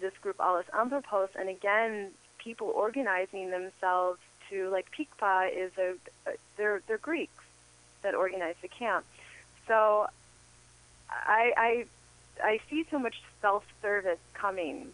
this 0.00 0.12
group 0.20 0.36
Allos 0.38 0.64
Anthropos, 0.78 1.28
and 1.38 1.48
again, 1.48 2.10
people 2.38 2.68
organizing 2.68 3.50
themselves 3.50 4.18
to, 4.50 4.68
like 4.70 4.86
Pikpa 4.92 5.50
is 5.54 5.72
a, 5.78 5.94
they're 6.56 6.80
they're 6.86 6.98
Greeks 6.98 7.44
that 8.02 8.14
organize 8.14 8.54
the 8.62 8.68
camp. 8.68 9.04
So 9.66 10.06
I, 11.10 11.52
I 11.56 11.84
I 12.42 12.60
see 12.70 12.86
so 12.90 12.98
much 12.98 13.16
self-service 13.42 14.18
coming. 14.34 14.88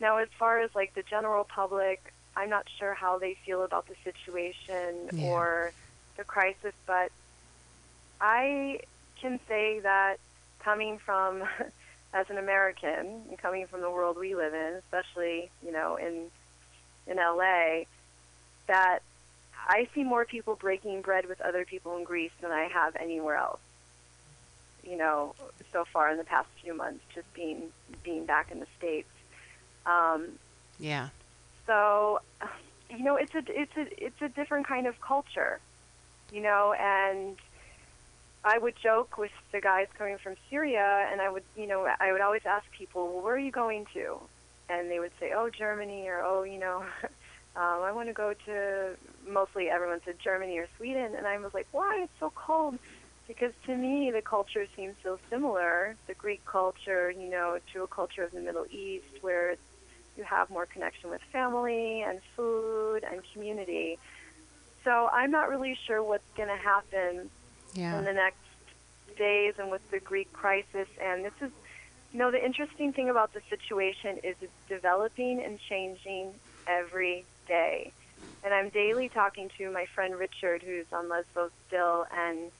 Now, 0.00 0.18
as 0.18 0.28
far 0.38 0.60
as 0.60 0.74
like 0.74 0.94
the 0.94 1.02
general 1.02 1.44
public, 1.44 2.12
I'm 2.36 2.48
not 2.50 2.66
sure 2.78 2.94
how 2.94 3.18
they 3.18 3.34
feel 3.44 3.62
about 3.64 3.86
the 3.88 3.96
situation 4.04 5.10
Yeah. 5.12 5.24
or 5.24 5.72
the 6.16 6.24
crisis, 6.24 6.74
but 6.86 7.10
I 8.20 8.80
can 9.20 9.40
say 9.48 9.80
that 9.80 10.18
coming 10.60 10.98
from 10.98 11.42
as 12.12 12.28
an 12.30 12.38
American 12.38 13.22
and 13.28 13.38
coming 13.38 13.66
from 13.66 13.80
the 13.80 13.90
world 13.90 14.16
we 14.18 14.34
live 14.34 14.54
in, 14.54 14.74
especially 14.78 15.50
you 15.64 15.72
know 15.72 15.96
in 15.96 16.30
in 17.06 17.16
LA, 17.16 17.84
that 18.66 19.00
I 19.66 19.88
see 19.94 20.04
more 20.04 20.24
people 20.24 20.54
breaking 20.56 21.02
bread 21.02 21.26
with 21.26 21.40
other 21.40 21.64
people 21.64 21.96
in 21.96 22.04
Greece 22.04 22.32
than 22.40 22.50
I 22.52 22.68
have 22.72 22.96
anywhere 22.96 23.36
else. 23.36 23.60
You 24.82 24.96
know, 24.96 25.34
so 25.72 25.84
far 25.92 26.10
in 26.10 26.16
the 26.16 26.24
past 26.24 26.48
few 26.62 26.74
months, 26.74 27.00
just 27.14 27.32
being 27.34 27.64
being 28.02 28.24
back 28.24 28.50
in 28.50 28.60
the 28.60 28.66
states. 28.78 29.08
Um, 29.84 30.38
Yeah. 30.78 31.08
so, 31.66 32.20
you 32.90 33.04
know, 33.04 33.16
it's 33.16 33.34
a 33.34 33.42
it's 33.48 33.76
a 33.76 34.04
it's 34.04 34.22
a 34.22 34.28
different 34.28 34.66
kind 34.66 34.86
of 34.86 35.00
culture, 35.00 35.60
you 36.32 36.40
know, 36.40 36.74
and 36.78 37.36
I 38.44 38.58
would 38.58 38.74
joke 38.82 39.18
with 39.18 39.32
the 39.52 39.60
guys 39.60 39.88
coming 39.96 40.18
from 40.18 40.36
Syria, 40.48 41.08
and 41.10 41.20
I 41.20 41.28
would, 41.28 41.42
you 41.56 41.66
know, 41.66 41.88
I 42.00 42.12
would 42.12 42.20
always 42.20 42.42
ask 42.46 42.64
people, 42.70 43.12
well, 43.12 43.22
where 43.22 43.34
are 43.34 43.38
you 43.38 43.50
going 43.50 43.86
to? 43.94 44.18
And 44.68 44.90
they 44.90 45.00
would 45.00 45.12
say, 45.18 45.32
oh, 45.34 45.50
Germany, 45.50 46.08
or 46.08 46.20
oh, 46.22 46.42
you 46.44 46.58
know, 46.58 46.84
um, 47.56 47.82
I 47.82 47.92
want 47.92 48.08
to 48.08 48.14
go 48.14 48.34
to. 48.46 48.96
Mostly, 49.26 49.68
everyone 49.68 50.00
said 50.04 50.16
Germany 50.22 50.58
or 50.58 50.68
Sweden, 50.76 51.14
and 51.16 51.26
I 51.26 51.38
was 51.38 51.52
like, 51.52 51.66
why? 51.72 52.02
It's 52.02 52.12
so 52.20 52.32
cold. 52.34 52.78
Because 53.26 53.52
to 53.66 53.76
me, 53.76 54.10
the 54.10 54.22
culture 54.22 54.66
seems 54.74 54.94
so 55.02 55.18
similar, 55.28 55.96
the 56.06 56.14
Greek 56.14 56.42
culture, 56.46 57.10
you 57.10 57.28
know, 57.28 57.58
to 57.74 57.82
a 57.82 57.86
culture 57.86 58.22
of 58.22 58.32
the 58.32 58.40
Middle 58.40 58.64
East, 58.70 59.04
where 59.20 59.56
you 60.16 60.24
have 60.24 60.48
more 60.48 60.64
connection 60.64 61.10
with 61.10 61.20
family 61.30 62.00
and 62.00 62.20
food 62.34 63.04
and 63.04 63.20
community. 63.32 63.98
So 64.82 65.10
I'm 65.12 65.30
not 65.30 65.50
really 65.50 65.76
sure 65.86 66.02
what's 66.02 66.24
going 66.36 66.48
to 66.48 66.56
happen 66.56 67.28
Yeah. 67.74 67.98
in 67.98 68.04
the 68.04 68.12
next 68.12 68.38
days 69.16 69.54
and 69.58 69.70
with 69.70 69.82
the 69.90 70.00
Greek 70.00 70.32
crisis. 70.32 70.88
And 71.02 71.24
this 71.24 71.32
is, 71.40 71.50
you 72.12 72.18
know, 72.18 72.30
the 72.30 72.44
interesting 72.44 72.92
thing 72.92 73.08
about 73.10 73.32
the 73.32 73.40
situation 73.48 74.18
is 74.24 74.36
it's 74.40 74.52
developing 74.68 75.42
and 75.44 75.58
changing 75.68 76.34
every 76.66 77.26
day. 77.46 77.92
And 78.42 78.54
I'm 78.54 78.70
daily 78.70 79.08
talking 79.08 79.50
to 79.58 79.70
my 79.70 79.86
friend 79.94 80.14
Richard, 80.16 80.62
who's 80.62 80.86
on 80.92 81.08
Lesbos 81.08 81.50
still, 81.66 82.06
and 82.14 82.50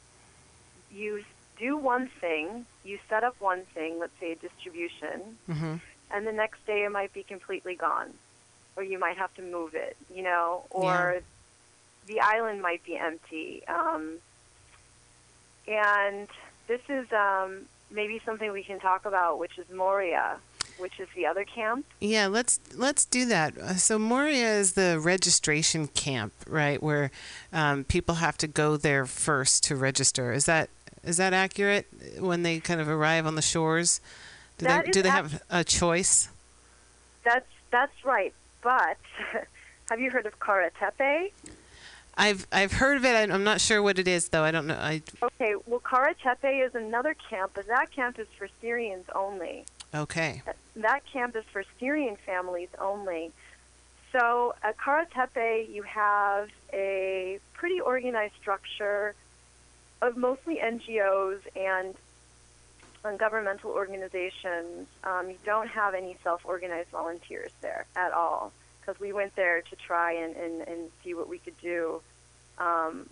you 0.90 1.22
do 1.58 1.76
one 1.76 2.10
thing, 2.20 2.66
you 2.84 2.98
set 3.08 3.24
up 3.24 3.34
one 3.38 3.64
thing, 3.74 3.98
let's 4.00 4.12
say 4.20 4.32
a 4.32 4.36
distribution, 4.36 5.38
hmm 5.46 5.76
and 6.10 6.26
the 6.26 6.32
next 6.32 6.64
day 6.66 6.84
it 6.84 6.90
might 6.90 7.12
be 7.12 7.22
completely 7.22 7.74
gone, 7.76 8.14
or 8.76 8.82
you 8.82 8.98
might 8.98 9.16
have 9.18 9.32
to 9.34 9.42
move 9.42 9.72
it, 9.74 9.96
you 10.14 10.22
know, 10.22 10.64
or 10.70 11.20
the 12.06 12.20
island 12.20 12.62
might 12.62 12.82
be 12.84 12.96
empty. 12.96 13.62
Um, 13.68 14.18
and 15.68 16.28
this 16.66 16.80
is 16.88 17.10
um, 17.12 17.60
maybe 17.90 18.20
something 18.24 18.52
we 18.52 18.62
can 18.62 18.78
talk 18.80 19.06
about, 19.06 19.38
which 19.38 19.58
is 19.58 19.66
Moria, 19.74 20.36
which 20.78 20.98
is 21.00 21.08
the 21.14 21.26
other 21.26 21.44
camp. 21.44 21.84
Yeah, 22.00 22.26
let's 22.26 22.60
let's 22.74 23.04
do 23.04 23.24
that. 23.26 23.56
Uh, 23.58 23.74
So 23.74 23.98
Moria 23.98 24.54
is 24.54 24.72
the 24.72 24.98
registration 25.00 25.88
camp, 25.88 26.32
right, 26.48 26.82
where 26.82 27.10
um, 27.52 27.84
people 27.84 28.16
have 28.16 28.36
to 28.38 28.46
go 28.46 28.76
there 28.76 29.06
first 29.06 29.64
to 29.64 29.76
register. 29.76 30.32
Is 30.32 30.46
that 30.46 30.70
is 31.04 31.16
that 31.18 31.32
accurate 31.32 31.86
when 32.18 32.42
they 32.42 32.60
kind 32.60 32.80
of 32.80 32.88
arrive 32.88 33.26
on 33.26 33.34
the 33.34 33.42
shores? 33.42 34.00
Do 34.58 34.66
That 34.66 34.86
they 34.86 34.90
do 34.90 35.02
they 35.02 35.08
have 35.10 35.42
a 35.50 35.64
choice? 35.64 36.28
That's 37.24 37.46
that's 37.70 38.04
right. 38.04 38.32
But 38.62 38.96
have 39.90 40.00
you 40.00 40.10
heard 40.10 40.26
of 40.26 40.38
Karatepe? 40.40 41.30
I've 42.18 42.46
I've 42.50 42.72
heard 42.72 42.96
of 42.96 43.04
it. 43.04 43.30
I'm 43.30 43.44
not 43.44 43.60
sure 43.60 43.80
what 43.82 43.98
it 43.98 44.08
is 44.08 44.28
though. 44.28 44.42
I 44.42 44.50
don't 44.50 44.66
know. 44.66 44.78
I 44.78 45.02
Okay, 45.22 45.54
well, 45.66 45.80
Karatepe 45.80 46.66
is 46.66 46.74
another 46.74 47.14
camp, 47.14 47.52
but 47.54 47.68
that 47.68 47.92
camp 47.92 48.18
is 48.18 48.26
for 48.36 48.48
Syrians 48.60 49.06
only. 49.14 49.64
okay. 49.94 50.42
that 50.76 51.02
camp 51.06 51.36
is 51.36 51.44
for 51.52 51.64
Syrian 51.78 52.16
families 52.26 52.68
only. 52.80 53.32
So 54.12 54.54
at 54.62 54.76
Karatepe, 54.78 55.72
you 55.72 55.82
have 55.84 56.48
a 56.72 57.38
pretty 57.54 57.80
organized 57.80 58.34
structure 58.40 59.14
of 60.02 60.16
mostly 60.16 60.56
NGOs 60.56 61.40
and 61.56 61.94
governmental 63.18 63.70
organizations. 63.70 64.86
Um, 65.04 65.30
you 65.30 65.38
don't 65.44 65.68
have 65.68 65.94
any 65.94 66.16
self-organized 66.22 66.90
volunteers 66.90 67.50
there 67.60 67.86
at 67.96 68.12
all 68.12 68.52
because 68.80 69.00
we 69.00 69.12
went 69.12 69.34
there 69.36 69.60
to 69.62 69.76
try 69.76 70.12
and, 70.12 70.36
and, 70.36 70.62
and 70.62 70.90
see 71.04 71.14
what 71.14 71.28
we 71.28 71.38
could 71.38 71.58
do. 71.60 72.00
Um, 72.58 73.08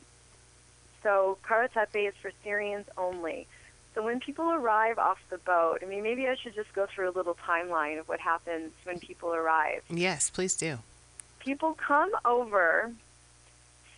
so 1.03 1.39
Karatepe 1.45 2.09
is 2.09 2.15
for 2.21 2.33
Syrians 2.43 2.87
only. 2.99 3.47
So 3.95 4.03
when 4.03 4.21
people 4.21 4.51
arrive 4.51 4.99
off 4.99 5.19
the 5.31 5.39
boat, 5.39 5.79
I 5.83 5.87
mean, 5.87 6.03
maybe 6.03 6.29
I 6.29 6.35
should 6.35 6.55
just 6.55 6.73
go 6.75 6.87
through 6.87 7.09
a 7.09 7.15
little 7.17 7.37
timeline 7.49 7.99
of 7.99 8.09
what 8.09 8.21
happens 8.21 8.73
when 8.85 8.99
people 8.99 9.33
arrive. 9.33 9.83
Yes, 9.89 10.29
please 10.29 10.55
do. 10.55 10.81
People 11.39 11.75
come 11.75 12.11
over 12.25 12.93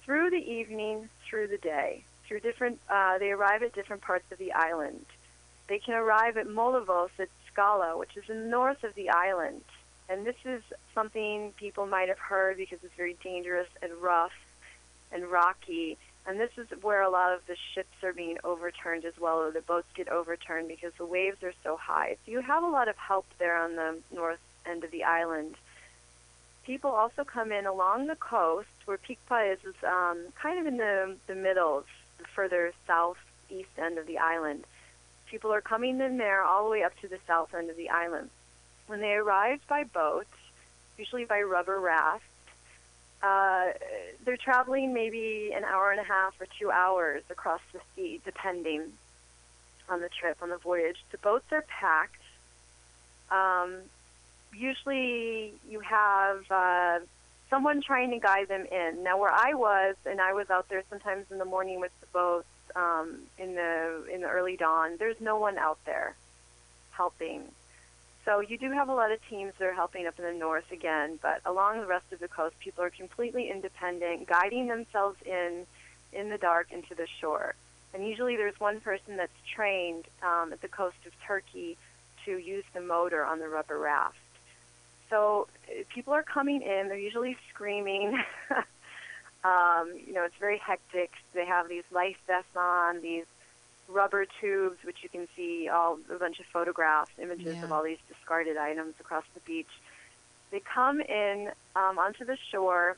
through 0.05 0.31
the 0.31 0.37
evening, 0.37 1.09
through 1.29 1.49
the 1.49 1.59
day, 1.59 2.05
through 2.27 2.41
different. 2.41 2.79
Uh, 2.89 3.19
they 3.19 3.33
arrive 3.33 3.63
at 3.63 3.75
different 3.75 4.03
parts 4.03 4.31
of 4.31 4.39
the 4.39 4.53
island. 4.53 5.05
They 5.67 5.79
can 5.79 5.95
arrive 5.95 6.37
at 6.37 6.47
Molyvos 6.47 7.11
at 7.19 7.29
Scala, 7.51 7.97
which 7.99 8.17
is 8.17 8.25
in 8.29 8.45
the 8.45 8.49
north 8.49 8.85
of 8.85 8.95
the 8.95 9.11
island, 9.11 9.63
and 10.09 10.25
this 10.25 10.37
is 10.45 10.63
something 10.95 11.53
people 11.57 11.87
might 11.87 12.09
have 12.09 12.19
heard 12.19 12.57
because 12.57 12.79
it's 12.85 12.95
very 12.97 13.17
dangerous 13.23 13.69
and 13.83 13.93
rough 14.01 14.33
and 15.13 15.27
rocky. 15.27 15.97
And 16.27 16.39
this 16.39 16.51
is 16.59 16.67
where 16.83 17.03
a 17.03 17.09
lot 17.09 17.33
of 17.33 17.47
the 17.47 17.57
ships 17.75 18.03
are 18.03 18.13
being 18.13 18.37
overturned 18.45 19.05
as 19.05 19.19
well, 19.19 19.39
or 19.39 19.51
the 19.51 19.63
boats 19.63 19.89
get 19.95 20.09
overturned 20.09 20.69
because 20.69 20.93
the 20.99 21.07
waves 21.07 21.43
are 21.43 21.55
so 21.65 21.77
high. 21.77 22.17
So 22.25 22.33
you 22.33 22.41
have 22.41 22.63
a 22.63 22.69
lot 22.69 22.89
of 22.89 22.97
help 22.97 23.27
there 23.39 23.57
on 23.57 23.77
the 23.77 23.97
north 24.15 24.41
end 24.67 24.85
of 24.85 24.91
the 24.91 25.05
island. 25.05 25.55
People 26.65 26.91
also 26.91 27.25
come 27.25 27.51
in 27.51 27.65
along 27.65 28.09
the 28.09 28.17
coast, 28.17 28.69
where 28.85 28.99
Pikpa 28.99 29.55
is, 29.55 29.59
is 29.65 29.75
um, 29.85 30.19
kind 30.35 30.59
of 30.59 30.67
in 30.67 30.77
the, 30.77 31.17
the 31.27 31.35
middle, 31.35 31.85
the 32.19 32.25
further 32.25 32.73
southeast 32.87 33.71
end 33.79 33.97
of 33.97 34.07
the 34.07 34.19
island. 34.19 34.65
People 35.31 35.53
are 35.53 35.63
coming 35.63 35.99
in 36.01 36.19
there 36.19 36.43
all 36.43 36.65
the 36.65 36.71
way 36.71 36.83
up 36.83 36.93
to 37.01 37.09
the 37.09 37.19
south 37.27 37.55
end 37.55 37.71
of 37.71 37.77
the 37.77 37.89
island. 37.89 38.29
When 38.87 39.01
they 39.01 39.15
arrive 39.15 39.61
by 39.67 39.85
boat, 39.85 40.27
usually 40.99 41.25
by 41.25 41.41
rubber 41.41 41.81
raft, 41.81 42.25
uh, 43.23 43.67
they're 44.25 44.37
traveling 44.37 44.93
maybe 44.93 45.53
an 45.55 45.65
hour 45.65 45.91
and 45.91 46.01
a 46.01 46.05
half 46.05 46.35
or 46.41 46.47
two 46.59 46.71
hours 46.71 47.23
across 47.31 47.61
the 47.73 47.81
sea, 47.95 48.21
depending 48.25 48.93
on 49.89 50.01
the 50.01 50.09
trip, 50.09 50.37
on 50.43 50.51
the 50.51 50.59
voyage. 50.59 50.99
The 51.11 51.19
boats 51.19 51.47
are 51.51 51.63
packed. 51.63 52.23
Um, 53.31 53.77
usually 54.55 55.53
you 55.69 55.81
have 55.81 56.51
uh, 56.51 56.99
someone 57.51 57.81
trying 57.81 58.11
to 58.11 58.19
guide 58.19 58.49
them 58.49 58.67
in. 58.71 59.03
Now, 59.03 59.19
where 59.19 59.33
I 59.33 59.55
was, 59.55 59.97
and 60.07 60.21
I 60.21 60.33
was 60.33 60.51
out 60.51 60.69
there 60.69 60.83
sometimes 60.91 61.27
in 61.31 61.39
the 61.39 61.45
morning 61.45 61.81
with 61.81 61.93
the 62.01 62.07
boats 62.13 62.47
um, 62.77 63.19
in 63.39 63.55
the 63.55 64.05
in 64.13 64.21
the 64.21 64.29
early 64.29 64.57
dawn. 64.57 64.97
There's 64.99 65.21
no 65.21 65.39
one 65.39 65.59
out 65.59 65.79
there 65.85 66.15
helping. 66.93 67.43
So 68.29 68.41
you 68.41 68.59
do 68.59 68.71
have 68.73 68.91
a 68.91 68.95
lot 68.95 69.11
of 69.11 69.21
teams 69.31 69.55
that 69.59 69.65
are 69.65 69.73
helping 69.73 70.07
up 70.07 70.19
in 70.19 70.25
the 70.27 70.35
north 70.35 70.71
again, 70.71 71.19
but 71.23 71.41
along 71.47 71.81
the 71.81 71.87
rest 71.87 72.13
of 72.13 72.19
the 72.19 72.29
coast, 72.29 72.59
people 72.59 72.85
are 72.85 72.91
completely 72.91 73.51
independent, 73.51 74.27
guiding 74.29 74.67
themselves 74.67 75.17
in 75.25 75.65
in 76.13 76.29
the 76.29 76.37
dark 76.37 76.71
into 76.71 76.95
the 76.95 77.07
shore. 77.23 77.55
And 77.95 78.07
usually 78.07 78.37
there's 78.37 78.61
one 78.61 78.81
person 78.81 79.17
that's 79.17 79.33
trained 79.55 80.05
um, 80.23 80.53
at 80.53 80.61
the 80.61 80.69
coast 80.69 80.99
of 81.07 81.13
Turkey 81.27 81.79
to 82.27 82.37
use 82.37 82.65
the 82.75 82.83
motor 82.83 83.25
on 83.25 83.39
the 83.39 83.49
rubber 83.49 83.79
raft. 83.79 84.19
So 85.09 85.49
uh, 85.67 85.85
people 85.89 86.13
are 86.13 86.23
coming 86.23 86.61
in. 86.61 86.89
They're 86.89 86.99
usually 86.99 87.35
screaming. 87.49 88.23
um, 89.43 89.95
you 90.07 90.13
know, 90.13 90.25
it's 90.25 90.39
very 90.39 90.59
hectic. 90.59 91.13
They 91.33 91.47
have 91.47 91.67
these 91.71 91.85
life 91.91 92.19
vests 92.27 92.55
on, 92.55 93.01
these 93.01 93.25
rubber 93.89 94.27
tubes, 94.41 94.77
which 94.85 94.99
you 95.03 95.09
can 95.09 95.27
see 95.35 95.69
all 95.69 95.99
a 96.15 96.19
bunch 96.19 96.39
of 96.41 96.47
photographs, 96.47 97.11
images 97.21 97.57
Yeah. 97.57 97.65
of 97.65 97.73
all 97.73 97.83
these 97.83 97.99
discarded 98.09 98.57
items 98.57 98.95
across 99.01 99.25
the 99.35 99.41
beach. 99.41 99.71
They 100.51 100.61
come 100.61 101.01
in 101.01 101.51
um, 101.75 101.99
onto 101.99 102.25
the 102.25 102.37
shore, 102.37 102.97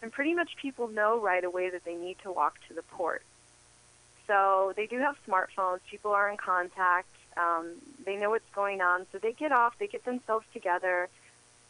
and 0.00 0.10
pretty 0.10 0.34
much 0.34 0.56
people 0.56 0.88
know 0.88 1.18
right 1.20 1.44
away 1.44 1.70
that 1.70 1.84
they 1.84 1.94
need 1.94 2.18
to 2.22 2.32
walk 2.32 2.56
to 2.68 2.74
the 2.74 2.82
port. 2.82 3.22
So 4.26 4.72
they 4.76 4.86
do 4.86 4.98
have 4.98 5.16
smartphones. 5.26 5.80
People 5.90 6.12
are 6.12 6.28
in 6.30 6.36
contact. 6.36 7.08
Um, 7.36 7.72
they 8.04 8.16
know 8.16 8.30
what's 8.30 8.48
going 8.54 8.80
on. 8.80 9.06
So 9.12 9.18
they 9.18 9.32
get 9.32 9.52
off. 9.52 9.78
They 9.78 9.86
get 9.86 10.04
themselves 10.04 10.46
together, 10.52 11.08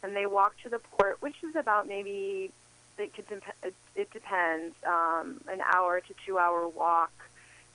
and 0.01 0.15
they 0.15 0.25
walk 0.25 0.55
to 0.63 0.69
the 0.69 0.79
port, 0.79 1.21
which 1.21 1.35
is 1.43 1.55
about 1.55 1.87
maybe 1.87 2.51
it 2.97 3.13
could 3.13 3.27
dep- 3.27 3.73
it, 3.95 4.11
depends 4.11 4.75
um, 4.85 5.41
an 5.47 5.61
hour 5.61 5.99
to 5.99 6.13
two 6.25 6.37
hour 6.37 6.67
walk. 6.67 7.11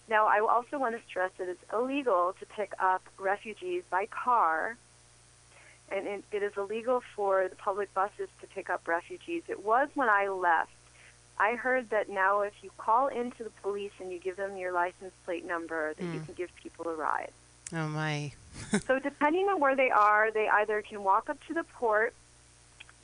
Now, 0.09 0.27
I 0.27 0.41
also 0.41 0.79
want 0.79 0.97
to 0.97 1.03
stress 1.09 1.31
that 1.39 1.49
it's 1.49 1.63
illegal 1.73 2.35
to 2.41 2.47
pick 2.47 2.73
up 2.79 3.03
refugees 3.19 3.83
by 3.91 4.07
car, 4.07 4.77
and 5.91 6.07
it, 6.07 6.25
it 6.33 6.43
is 6.43 6.53
illegal 6.57 7.03
for 7.15 7.47
the 7.49 7.57
public 7.57 7.93
buses 7.95 8.29
to 8.41 8.47
pick 8.47 8.71
up 8.71 8.89
refugees. 8.89 9.43
It 9.49 9.65
was 9.65 9.89
when 9.95 10.09
I 10.09 10.29
left. 10.29 10.71
I 11.39 11.55
heard 11.55 11.91
that 11.91 12.09
now 12.09 12.41
if 12.41 12.53
you 12.63 12.71
call 12.79 13.09
into 13.09 13.45
the 13.45 13.51
police 13.63 13.93
and 14.01 14.11
you 14.11 14.19
give 14.19 14.37
them 14.37 14.57
your 14.57 14.73
license 14.73 15.13
plate 15.25 15.45
number, 15.47 15.95
that 15.95 16.03
you 16.03 16.21
Mm. 16.21 16.25
can 16.27 16.35
give 16.35 16.51
people 16.57 16.89
a 16.89 16.95
ride. 16.95 17.31
Oh 17.73 17.87
my. 17.87 18.33
so 18.87 18.99
depending 18.99 19.47
on 19.49 19.61
where 19.61 19.77
they 19.77 19.91
are, 19.91 20.31
they 20.31 20.49
either 20.49 20.83
can 20.83 21.05
walk 21.05 21.29
up 21.29 21.39
to 21.47 21.55
the 21.55 21.65
port, 21.65 22.13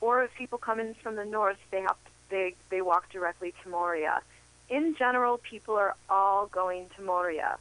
or 0.01 0.25
if 0.25 0.35
people 0.35 0.59
come 0.59 0.81
in 0.81 0.95
from 0.95 1.17
the 1.17 1.25
north, 1.25 1.59
they 1.71 1.83
have 1.83 1.97
they 2.31 2.55
they 2.71 2.81
walk 2.81 3.11
directly 3.11 3.53
to 3.63 3.69
Moria. 3.69 4.21
In 4.69 4.95
general, 4.97 5.39
people 5.39 5.75
are 5.75 5.95
all 6.09 6.47
going 6.47 6.89
to 6.97 7.03
Moria, 7.03 7.57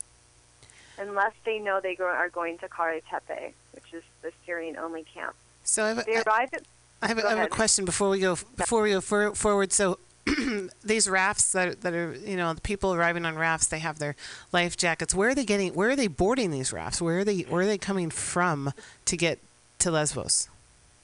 unless 0.98 1.34
they 1.46 1.60
know 1.60 1.80
they 1.82 1.96
go, 1.96 2.06
are 2.06 2.30
going 2.30 2.58
to 2.60 2.68
Karatepe, 2.68 3.54
which 3.74 3.94
is 3.94 4.04
the 4.22 4.32
Syrian-only 4.46 5.06
camp. 5.14 5.36
So 5.64 5.84
I 5.84 5.90
have, 5.90 6.06
They 6.06 6.16
a, 6.16 6.24
arrive 6.24 6.50
at 6.54 6.64
I 7.02 7.08
have, 7.08 7.18
a, 7.18 7.28
I 7.28 7.30
have 7.32 7.46
a 7.46 7.50
question 7.50 7.84
before 7.84 8.10
we 8.10 8.20
go 8.20 8.38
before 8.56 8.82
we 8.84 8.92
go 8.92 9.02
for, 9.02 9.36
forward. 9.36 9.74
So 9.74 10.00
these 10.84 11.10
rafts 11.10 11.52
that 11.52 11.82
that 11.82 11.94
are 11.94 12.14
you 12.14 12.38
know 12.38 12.54
the 12.54 12.62
people 12.62 12.94
arriving 12.94 13.26
on 13.26 13.36
rafts, 13.36 13.68
they 13.68 13.80
have 13.80 14.00
their 14.00 14.16
life 14.54 14.78
jackets. 14.78 15.14
Where 15.14 15.30
are 15.30 15.36
they 15.36 15.44
getting? 15.44 15.74
Where 15.74 15.90
are 15.90 15.96
they 15.96 16.08
boarding 16.08 16.52
these 16.52 16.72
rafts? 16.72 17.02
Where 17.02 17.20
are 17.20 17.24
they? 17.26 17.42
Where 17.42 17.64
are 17.64 17.66
they 17.66 17.78
coming 17.78 18.10
from 18.10 18.72
to 19.06 19.18
get 19.18 19.40
to 19.80 19.92
Lesbos? 19.92 20.48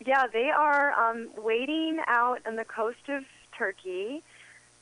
Yeah, 0.05 0.27
they 0.31 0.49
are 0.49 0.93
um, 0.93 1.29
waiting 1.37 1.99
out 2.07 2.39
on 2.45 2.55
the 2.55 2.63
coast 2.63 3.09
of 3.09 3.25
Turkey. 3.57 4.23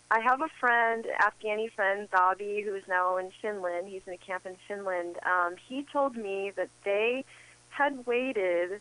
I 0.09 0.21
have 0.21 0.41
a 0.41 0.47
friend, 0.59 1.05
Afghani 1.19 1.71
friend, 1.71 2.09
Zabi, 2.09 2.63
who 2.63 2.73
is 2.75 2.83
now 2.87 3.17
in 3.17 3.31
Finland. 3.41 3.87
He's 3.89 4.01
in 4.07 4.13
a 4.13 4.17
camp 4.17 4.45
in 4.45 4.55
Finland. 4.67 5.17
Um, 5.25 5.55
he 5.67 5.85
told 5.91 6.15
me 6.15 6.51
that 6.55 6.69
they 6.85 7.25
had 7.69 8.05
waited 8.05 8.79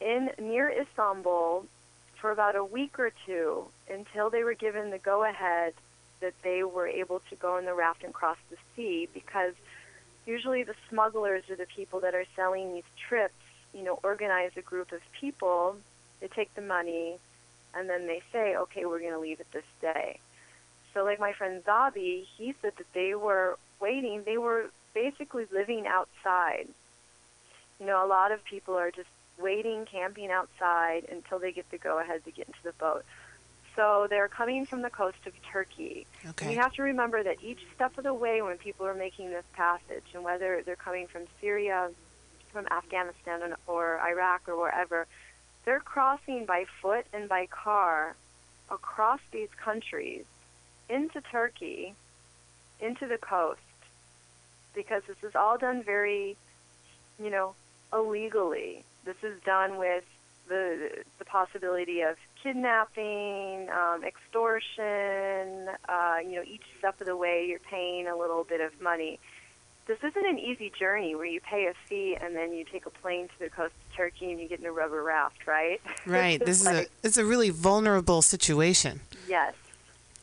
in 0.00 0.30
near 0.38 0.70
Istanbul 0.70 1.66
for 2.20 2.30
about 2.30 2.56
a 2.56 2.64
week 2.64 2.98
or 2.98 3.12
two 3.26 3.66
until 3.88 4.30
they 4.30 4.42
were 4.42 4.54
given 4.54 4.90
the 4.90 4.98
go-ahead 4.98 5.74
that 6.20 6.34
they 6.42 6.62
were 6.62 6.86
able 6.86 7.20
to 7.30 7.36
go 7.36 7.58
in 7.58 7.64
the 7.66 7.74
raft 7.74 8.02
and 8.02 8.12
cross 8.12 8.38
the 8.50 8.56
sea 8.74 9.08
because 9.12 9.54
usually 10.26 10.62
the 10.62 10.74
smugglers 10.88 11.48
are 11.50 11.56
the 11.56 11.66
people 11.66 12.00
that 12.00 12.14
are 12.14 12.26
selling 12.34 12.74
these 12.74 12.90
trips 13.08 13.34
you 13.72 13.82
know, 13.84 13.98
organize 14.02 14.52
a 14.56 14.62
group 14.62 14.92
of 14.92 15.00
people, 15.12 15.76
they 16.20 16.28
take 16.28 16.52
the 16.54 16.62
money, 16.62 17.16
and 17.74 17.88
then 17.88 18.06
they 18.06 18.22
say, 18.32 18.56
okay, 18.56 18.84
we're 18.84 18.98
going 18.98 19.12
to 19.12 19.18
leave 19.18 19.40
it 19.40 19.46
this 19.52 19.64
day. 19.80 20.18
So, 20.92 21.04
like 21.04 21.20
my 21.20 21.32
friend 21.32 21.62
Zabi, 21.64 22.24
he 22.36 22.54
said 22.60 22.72
that 22.78 22.92
they 22.94 23.14
were 23.14 23.58
waiting, 23.80 24.22
they 24.24 24.38
were 24.38 24.70
basically 24.94 25.46
living 25.52 25.86
outside. 25.86 26.68
You 27.78 27.86
know, 27.86 28.04
a 28.04 28.08
lot 28.08 28.32
of 28.32 28.42
people 28.44 28.74
are 28.74 28.90
just 28.90 29.08
waiting, 29.38 29.86
camping 29.86 30.30
outside 30.30 31.06
until 31.10 31.38
they 31.38 31.52
get 31.52 31.70
the 31.70 31.78
go 31.78 31.98
ahead 31.98 32.24
to 32.24 32.30
get 32.30 32.48
into 32.48 32.58
the 32.64 32.72
boat. 32.72 33.04
So, 33.76 34.08
they're 34.10 34.28
coming 34.28 34.66
from 34.66 34.82
the 34.82 34.90
coast 34.90 35.18
of 35.26 35.32
Turkey. 35.52 36.06
And 36.46 36.54
you 36.54 36.60
have 36.60 36.72
to 36.74 36.82
remember 36.82 37.22
that 37.22 37.36
each 37.42 37.60
step 37.74 37.96
of 37.96 38.04
the 38.04 38.12
way 38.12 38.42
when 38.42 38.58
people 38.58 38.84
are 38.86 38.94
making 38.94 39.30
this 39.30 39.44
passage, 39.52 40.04
and 40.12 40.24
whether 40.24 40.62
they're 40.66 40.76
coming 40.76 41.06
from 41.06 41.22
Syria, 41.40 41.90
from 42.52 42.66
Afghanistan, 42.66 43.54
or 43.68 44.00
Iraq, 44.00 44.48
or 44.48 44.58
wherever, 44.58 45.06
they're 45.64 45.80
crossing 45.80 46.46
by 46.46 46.64
foot 46.82 47.06
and 47.12 47.28
by 47.28 47.46
car 47.46 48.16
across 48.70 49.20
these 49.30 49.48
countries 49.56 50.24
into 50.90 51.20
Turkey, 51.20 51.94
into 52.80 53.06
the 53.06 53.18
coast, 53.18 53.60
because 54.74 55.02
this 55.06 55.22
is 55.22 55.34
all 55.34 55.56
done 55.58 55.82
very, 55.82 56.36
you 57.22 57.30
know, 57.30 57.54
illegally. 57.92 58.84
This 59.04 59.16
is 59.22 59.40
done 59.44 59.78
with 59.78 60.04
the 60.48 61.02
the 61.18 61.24
possibility 61.24 62.00
of 62.02 62.16
kidnapping, 62.42 63.68
um, 63.70 64.04
extortion. 64.04 65.68
Uh, 65.88 66.16
you 66.22 66.36
know, 66.36 66.42
each 66.46 66.64
step 66.78 67.00
of 67.00 67.06
the 67.06 67.16
way, 67.16 67.46
you're 67.48 67.58
paying 67.58 68.06
a 68.06 68.16
little 68.16 68.44
bit 68.44 68.60
of 68.60 68.78
money. 68.80 69.18
This 69.86 69.98
isn't 70.04 70.26
an 70.26 70.38
easy 70.38 70.70
journey 70.78 71.14
where 71.16 71.24
you 71.26 71.40
pay 71.40 71.66
a 71.66 71.74
fee 71.88 72.16
and 72.20 72.36
then 72.36 72.52
you 72.52 72.64
take 72.64 72.86
a 72.86 72.90
plane 72.90 73.26
to 73.26 73.38
the 73.40 73.48
coast 73.48 73.74
of 73.90 73.96
Turkey 73.96 74.30
and 74.30 74.38
you 74.40 74.46
get 74.46 74.60
in 74.60 74.66
a 74.66 74.70
rubber 74.70 75.02
raft, 75.02 75.46
right? 75.46 75.80
Right. 76.06 76.38
This 76.44 76.60
is 76.60 76.66
a 76.66 76.86
it's 77.02 77.16
a 77.16 77.24
really 77.24 77.50
vulnerable 77.50 78.22
situation. 78.22 79.00
yes, 79.28 79.54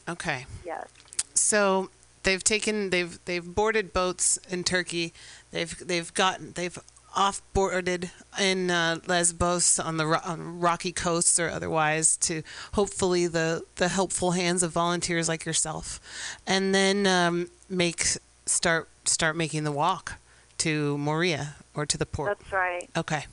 Okay. 0.08 0.45
yes. 0.66 0.88
So 1.34 1.89
they've 2.24 2.43
taken 2.43 2.89
they've 2.89 3.20
they've 3.26 3.45
boarded 3.45 3.93
boats 3.93 4.38
in 4.49 4.64
Turkey. 4.64 5.14
They've 5.51 5.78
they've 5.86 6.14
gotten 6.14 6.53
they've 6.53 6.78
off 7.16 7.41
boarded 7.53 8.12
in 8.39 8.70
uh, 8.70 8.99
Lesbos 9.08 9.80
on 9.80 9.97
the 9.97 10.05
ro- 10.05 10.20
on 10.24 10.60
rocky 10.60 10.91
coasts 10.91 11.39
or 11.39 11.49
otherwise 11.49 12.16
to 12.18 12.43
hopefully 12.74 13.28
the 13.28 13.64
the 13.76 13.88
helpful 13.88 14.32
hands 14.32 14.62
of 14.62 14.72
volunteers 14.72 15.28
like 15.28 15.45
yourself, 15.45 15.99
and 16.45 16.76
then 16.76 17.08
um, 17.08 17.49
make 17.70 18.05
start 18.45 18.88
start 19.05 19.36
making 19.36 19.64
the 19.64 19.72
walk 19.72 20.14
to 20.60 20.97
Moria 20.97 21.55
or 21.74 21.86
to 21.86 21.97
the 21.97 22.05
port. 22.05 22.38
That's 22.38 22.51
right. 22.51 22.89
Okay. 22.95 23.26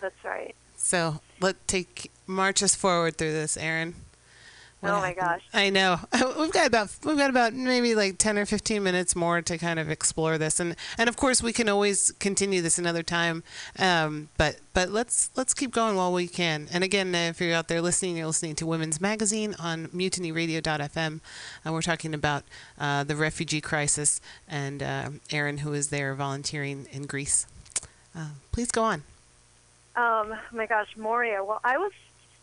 That's 0.00 0.24
right. 0.24 0.54
So 0.76 1.20
let 1.40 1.66
take 1.66 2.10
march 2.26 2.62
us 2.62 2.74
forward 2.74 3.16
through 3.16 3.32
this, 3.32 3.56
Erin. 3.56 3.94
What 4.84 4.92
Oh 4.92 5.00
my 5.00 5.14
gosh. 5.14 5.40
I 5.54 5.70
know. 5.70 5.98
We've 6.38 6.52
got 6.52 6.66
about 6.66 6.90
we've 7.04 7.16
got 7.16 7.30
about 7.30 7.54
maybe 7.54 7.94
like 7.94 8.18
ten 8.18 8.36
or 8.36 8.44
fifteen 8.44 8.82
minutes 8.82 9.16
more 9.16 9.40
to 9.40 9.56
kind 9.56 9.78
of 9.78 9.90
explore 9.90 10.36
this, 10.36 10.60
and 10.60 10.76
and 10.98 11.08
of 11.08 11.16
course 11.16 11.42
we 11.42 11.54
can 11.54 11.70
always 11.70 12.12
continue 12.20 12.60
this 12.60 12.78
another 12.78 13.02
time. 13.02 13.42
Um, 13.78 14.28
but 14.36 14.56
but 14.74 14.90
let's 14.90 15.30
let's 15.36 15.54
keep 15.54 15.72
going 15.72 15.96
while 15.96 16.12
we 16.12 16.28
can. 16.28 16.68
And 16.70 16.84
again, 16.84 17.14
if 17.14 17.40
you're 17.40 17.54
out 17.54 17.68
there 17.68 17.80
listening, 17.80 18.18
you're 18.18 18.26
listening 18.26 18.56
to 18.56 18.66
Women's 18.66 19.00
Magazine 19.00 19.54
on 19.58 19.86
MutinyRadio.fm, 19.88 21.20
and 21.64 21.74
we're 21.74 21.80
talking 21.80 22.12
about 22.12 22.44
uh, 22.78 23.04
the 23.04 23.16
refugee 23.16 23.62
crisis 23.62 24.20
and 24.46 24.82
uh, 24.82 25.10
Erin, 25.30 25.58
who 25.58 25.72
is 25.72 25.88
there 25.88 26.14
volunteering 26.14 26.86
in 26.92 27.06
Greece. 27.06 27.46
Uh, 28.14 28.28
please 28.52 28.70
go 28.70 28.84
on. 28.84 29.02
Um, 29.96 30.34
my 30.52 30.66
gosh, 30.66 30.94
Moria. 30.96 31.42
Well, 31.42 31.60
I 31.64 31.78
was 31.78 31.92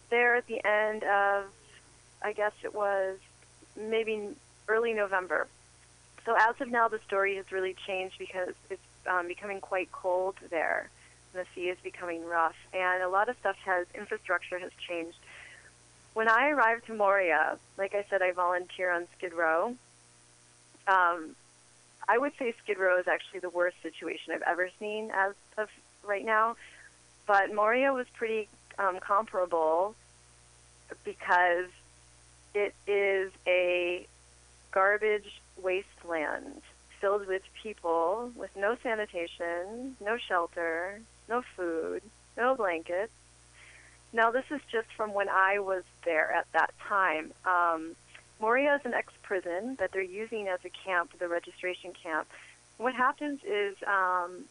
there 0.10 0.36
at 0.36 0.48
the 0.48 0.66
end 0.66 1.04
of, 1.04 1.46
I 2.22 2.34
guess 2.34 2.54
it 2.64 2.74
was 2.74 3.18
maybe 3.76 4.30
early 4.68 4.94
November. 4.94 5.48
So 6.26 6.36
as 6.38 6.60
of 6.62 6.70
now, 6.70 6.88
the 6.88 7.00
story 7.08 7.36
has 7.38 7.52
really 7.52 7.76
changed 7.88 8.16
because 8.20 8.54
it's 8.70 8.82
um, 9.08 9.28
becoming 9.28 9.60
quite 9.60 9.92
cold 9.92 10.36
there. 10.50 10.90
The 11.34 11.46
sea 11.56 11.70
is 11.70 11.78
becoming 11.84 12.26
rough, 12.26 12.56
and 12.74 13.02
a 13.02 13.10
lot 13.10 13.30
of 13.30 13.38
stuff 13.40 13.56
has 13.66 13.88
infrastructure 13.96 14.60
has 14.60 14.72
changed. 14.88 15.18
When 16.14 16.28
I 16.28 16.50
arrived 16.50 16.88
to 16.88 16.94
Moria, 16.94 17.58
like 17.78 17.96
I 17.96 18.06
said, 18.10 18.22
I 18.22 18.34
volunteer 18.34 18.92
on 18.92 19.08
Skid 19.18 19.34
Row. 19.34 19.76
Um, 20.88 21.36
I 22.08 22.18
would 22.18 22.34
say 22.38 22.54
Skid 22.64 22.78
Row 22.78 23.00
is 23.00 23.08
actually 23.08 23.40
the 23.40 23.50
worst 23.50 23.78
situation 23.82 24.34
I've 24.34 24.42
ever 24.42 24.70
seen 24.78 25.10
as 25.14 25.34
of 25.58 25.70
right 26.04 26.26
now 26.26 26.58
but 27.32 27.54
Moria 27.54 27.94
was 27.94 28.08
pretty 28.14 28.50
um, 28.78 29.00
comparable 29.00 29.96
because 31.06 31.70
it 32.54 32.74
is 32.88 33.32
a 33.48 34.08
garbage 34.72 35.42
wasteland 35.62 36.62
filled 37.00 37.28
with 37.28 37.42
people 37.62 38.32
with 38.36 38.56
no 38.56 38.78
sanitation, 38.84 39.96
no 40.00 40.18
shelter, 40.18 41.02
no 41.28 41.42
food, 41.56 42.04
no 42.38 42.56
blankets. 42.56 43.12
Now, 44.14 44.32
this 44.32 44.46
is 44.52 44.62
just 44.72 44.88
from 44.96 45.14
when 45.14 45.30
I 45.30 45.60
was 45.60 45.84
there 46.06 46.32
at 46.32 46.46
that 46.54 46.72
time. 46.88 47.34
Um, 47.46 47.96
Moria 48.40 48.76
is 48.76 48.82
an 48.86 48.94
ex 48.94 49.14
prison 49.24 49.78
that 49.80 49.92
they're 49.92 50.02
using 50.02 50.48
as 50.48 50.60
a 50.66 50.70
camp, 50.70 51.18
the 51.18 51.28
registration 51.28 51.94
camp. 51.94 52.28
What 52.78 52.94
happens 52.94 53.40
is 53.44 53.76
um, 53.88 54.46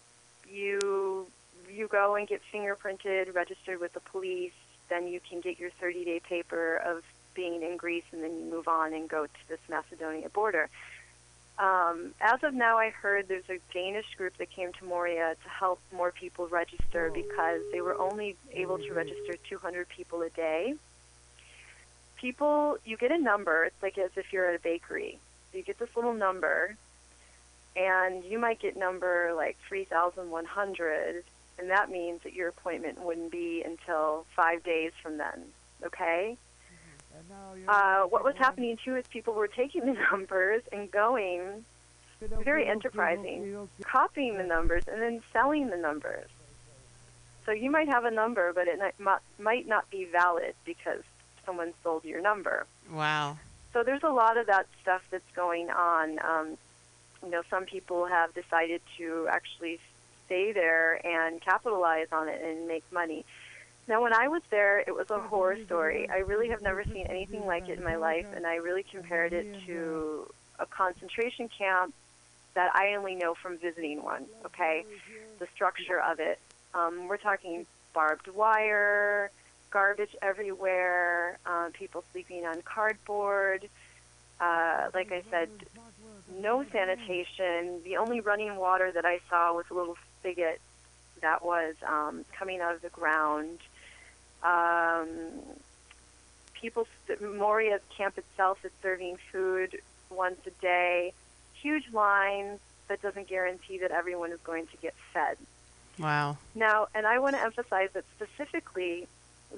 you 0.48 1.26
you 1.70 1.88
go 1.88 2.16
and 2.16 2.26
get 2.26 2.40
fingerprinted, 2.52 3.34
registered 3.34 3.80
with 3.80 3.92
the 3.92 4.00
police, 4.00 4.52
then 4.88 5.06
you 5.06 5.20
can 5.20 5.40
get 5.40 5.58
your 5.58 5.70
30 5.70 6.04
day 6.04 6.20
paper 6.20 6.76
of 6.76 7.02
being 7.34 7.62
in 7.62 7.76
Greece, 7.76 8.04
and 8.12 8.22
then 8.22 8.38
you 8.38 8.44
move 8.50 8.68
on 8.68 8.92
and 8.92 9.08
go 9.08 9.26
to 9.26 9.48
this 9.48 9.60
Macedonia 9.68 10.28
border. 10.28 10.68
Um, 11.60 12.14
as 12.22 12.42
of 12.42 12.54
now, 12.54 12.78
I 12.78 12.88
heard 12.88 13.28
there's 13.28 13.50
a 13.50 13.58
Danish 13.74 14.14
group 14.16 14.38
that 14.38 14.50
came 14.50 14.72
to 14.72 14.84
Moria 14.86 15.36
to 15.42 15.48
help 15.48 15.78
more 15.92 16.10
people 16.10 16.48
register 16.48 17.10
because 17.12 17.60
they 17.70 17.82
were 17.82 17.98
only 18.00 18.36
able 18.52 18.78
to 18.78 18.92
register 18.94 19.34
200 19.46 19.86
people 19.90 20.22
a 20.22 20.30
day. 20.30 20.74
People, 22.16 22.78
you 22.86 22.96
get 22.96 23.12
a 23.12 23.18
number, 23.18 23.64
it's 23.64 23.82
like 23.82 23.98
as 23.98 24.10
if 24.16 24.32
you're 24.32 24.48
at 24.48 24.56
a 24.56 24.62
bakery. 24.62 25.18
You 25.52 25.62
get 25.62 25.78
this 25.78 25.94
little 25.94 26.14
number, 26.14 26.76
and 27.76 28.24
you 28.24 28.38
might 28.38 28.58
get 28.58 28.74
number 28.76 29.32
like 29.36 29.58
3,100, 29.68 31.24
and 31.58 31.70
that 31.70 31.90
means 31.90 32.22
that 32.22 32.32
your 32.32 32.48
appointment 32.48 33.02
wouldn't 33.02 33.30
be 33.30 33.62
until 33.62 34.24
five 34.34 34.62
days 34.62 34.92
from 35.02 35.18
then. 35.18 35.44
Okay? 35.84 36.38
Uh, 37.68 38.02
what 38.04 38.24
was 38.24 38.34
happening 38.36 38.78
too 38.84 38.96
is 38.96 39.06
people 39.08 39.34
were 39.34 39.48
taking 39.48 39.86
the 39.86 39.92
numbers 40.10 40.62
and 40.72 40.90
going 40.90 41.64
very 42.44 42.66
enterprising, 42.66 43.42
copying 43.82 44.36
the 44.36 44.42
numbers 44.44 44.84
and 44.88 45.00
then 45.00 45.22
selling 45.32 45.70
the 45.70 45.76
numbers. 45.76 46.28
So 47.46 47.52
you 47.52 47.70
might 47.70 47.88
have 47.88 48.04
a 48.04 48.10
number, 48.10 48.52
but 48.52 48.68
it 48.68 48.78
might- 49.00 49.20
might 49.38 49.66
not 49.66 49.88
be 49.90 50.04
valid 50.04 50.54
because 50.64 51.02
someone 51.46 51.72
sold 51.82 52.04
your 52.04 52.20
number. 52.20 52.66
Wow. 52.90 53.38
So 53.72 53.82
there's 53.82 54.02
a 54.02 54.10
lot 54.10 54.36
of 54.36 54.46
that 54.46 54.66
stuff 54.82 55.02
that's 55.10 55.30
going 55.34 55.70
on. 55.70 56.18
Um, 56.22 56.58
you 57.22 57.30
know, 57.30 57.42
some 57.48 57.64
people 57.64 58.06
have 58.06 58.34
decided 58.34 58.82
to 58.98 59.26
actually 59.30 59.80
stay 60.26 60.52
there 60.52 61.04
and 61.06 61.40
capitalize 61.40 62.08
on 62.12 62.28
it 62.28 62.40
and 62.42 62.68
make 62.68 62.84
money. 62.92 63.24
Now, 63.88 64.02
when 64.02 64.12
I 64.12 64.28
was 64.28 64.42
there, 64.50 64.78
it 64.78 64.94
was 64.94 65.10
a 65.10 65.18
horror 65.18 65.58
story. 65.64 66.08
I 66.08 66.18
really 66.18 66.48
have 66.48 66.62
never 66.62 66.84
seen 66.84 67.06
anything 67.06 67.44
like 67.44 67.68
it 67.68 67.78
in 67.78 67.84
my 67.84 67.96
life, 67.96 68.26
and 68.34 68.46
I 68.46 68.56
really 68.56 68.84
compared 68.84 69.32
it 69.32 69.46
to 69.66 70.30
a 70.58 70.66
concentration 70.66 71.48
camp 71.48 71.94
that 72.54 72.74
I 72.74 72.94
only 72.94 73.14
know 73.14 73.34
from 73.34 73.58
visiting 73.58 74.02
one. 74.02 74.26
Okay, 74.44 74.84
the 75.38 75.46
structure 75.54 76.00
of 76.00 76.20
it. 76.20 76.38
Um, 76.74 77.08
we're 77.08 77.16
talking 77.16 77.66
barbed 77.92 78.28
wire, 78.28 79.30
garbage 79.70 80.14
everywhere, 80.22 81.38
uh, 81.46 81.70
people 81.72 82.04
sleeping 82.12 82.44
on 82.44 82.62
cardboard. 82.62 83.68
Uh, 84.40 84.90
like 84.94 85.12
I 85.12 85.22
said, 85.30 85.48
no 86.38 86.64
sanitation. 86.72 87.80
The 87.84 87.96
only 87.96 88.20
running 88.20 88.56
water 88.56 88.90
that 88.92 89.04
I 89.04 89.20
saw 89.28 89.52
was 89.52 89.66
a 89.70 89.74
little 89.74 89.96
spigot 90.18 90.60
that 91.20 91.44
was 91.44 91.74
um, 91.86 92.24
coming 92.32 92.60
out 92.60 92.74
of 92.74 92.82
the 92.82 92.88
ground. 92.88 93.58
Um, 94.42 95.08
people, 96.54 96.86
Moria's 97.20 97.82
camp 97.96 98.18
itself 98.18 98.64
is 98.64 98.70
serving 98.82 99.18
food 99.32 99.80
once 100.10 100.38
a 100.46 100.50
day. 100.62 101.12
Huge 101.54 101.92
lines 101.92 102.58
that 102.88 103.02
doesn't 103.02 103.28
guarantee 103.28 103.78
that 103.78 103.90
everyone 103.90 104.32
is 104.32 104.40
going 104.40 104.66
to 104.68 104.76
get 104.78 104.94
fed. 105.12 105.36
Wow. 105.98 106.38
Now, 106.54 106.88
and 106.94 107.06
I 107.06 107.18
want 107.18 107.36
to 107.36 107.42
emphasize 107.42 107.90
that 107.92 108.04
specifically, 108.16 109.06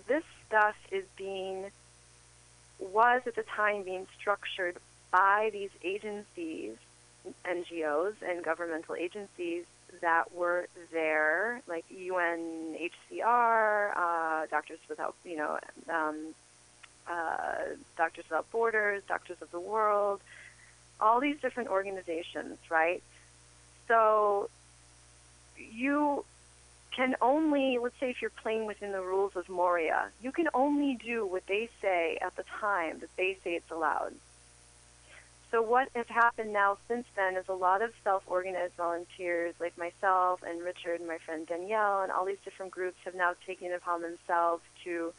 this 0.07 0.25
stuff 0.47 0.75
is 0.91 1.05
being, 1.17 1.71
was 2.79 3.23
at 3.27 3.37
the 3.37 3.45
time 3.45 3.85
being 3.85 4.07
structured 4.19 4.77
by 5.11 5.51
these 5.53 5.71
agencies, 5.85 6.77
NGOs, 7.45 8.15
and 8.27 8.45
governmental 8.45 8.97
agencies 8.97 9.65
that 10.01 10.35
were 10.35 10.67
there, 10.93 11.63
like 11.67 11.85
UNHCR, 11.91 13.97
uh, 13.97 14.47
Doctors 14.47 14.79
Without, 14.89 15.15
you 15.25 15.37
know, 15.37 15.59
um, 15.89 16.35
uh, 17.09 17.75
Doctors 17.97 18.25
Without 18.29 18.51
Borders, 18.51 19.03
Doctors 19.07 19.39
of 19.41 19.51
the 19.51 19.61
World, 19.61 20.21
all 21.01 21.21
these 21.21 21.41
different 21.41 21.69
organizations, 21.69 22.59
right? 22.71 23.03
So 23.89 24.51
you 25.57 26.25
can 26.95 27.17
only, 27.21 27.79
let's 27.79 27.99
say 27.99 28.11
if 28.11 28.21
you're 28.21 28.31
playing 28.31 28.67
within 28.67 28.93
the 28.93 29.01
rules 29.01 29.33
of 29.35 29.49
Moria, 29.49 30.11
you 30.23 30.33
can 30.33 30.49
only 30.55 30.95
do 30.95 31.27
what 31.27 31.47
they 31.47 31.69
say 31.81 32.19
at 32.21 32.37
the 32.37 32.45
time 32.61 33.01
that 33.01 33.09
they 33.17 33.39
say 33.43 33.55
it's 33.55 33.71
allowed. 33.71 34.15
So 35.53 35.61
what 35.61 35.91
has 35.95 36.07
happened 36.09 36.55
now 36.55 36.79
since 36.89 37.07
then 37.15 37.37
is 37.37 37.45
a 37.47 37.55
lot 37.55 37.83
of 37.83 37.93
self-organized 38.03 38.73
volunteers 38.75 39.55
like 39.61 39.77
myself 39.77 40.43
and 40.43 40.63
Richard 40.63 41.01
and 41.01 41.07
my 41.07 41.19
friend 41.19 41.47
Danielle 41.47 42.01
and 42.01 42.11
all 42.11 42.25
these 42.25 42.41
different 42.43 42.73
groups 42.73 42.97
have 43.05 43.15
now 43.15 43.35
taken 43.47 43.67
it 43.71 43.75
upon 43.75 44.01
themselves 44.01 44.63
to 44.85 45.13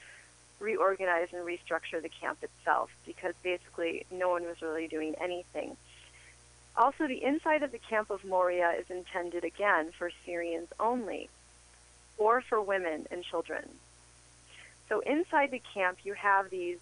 reorganize 0.59 1.27
and 1.33 1.45
restructure 1.45 2.01
the 2.01 2.09
camp 2.09 2.39
itself 2.41 2.89
because 3.05 3.35
basically 3.43 4.07
no 4.09 4.29
one 4.29 4.41
was 4.43 4.59
really 4.63 4.87
doing 4.87 5.13
anything. 5.21 5.77
Also, 6.75 7.05
the 7.05 7.23
inside 7.23 7.61
of 7.61 7.71
the 7.71 7.77
camp 7.77 8.09
of 8.09 8.25
Moria 8.25 8.71
is 8.71 8.89
intended 8.89 9.43
again 9.43 9.91
for 9.95 10.09
Syrians 10.25 10.69
only 10.79 11.29
or 12.17 12.41
for 12.41 12.59
women 12.59 13.05
and 13.11 13.23
children. 13.23 13.69
So 14.89 14.99
inside 15.01 15.51
the 15.51 15.61
camp, 15.75 15.99
you 16.03 16.13
have 16.13 16.49
these, 16.49 16.79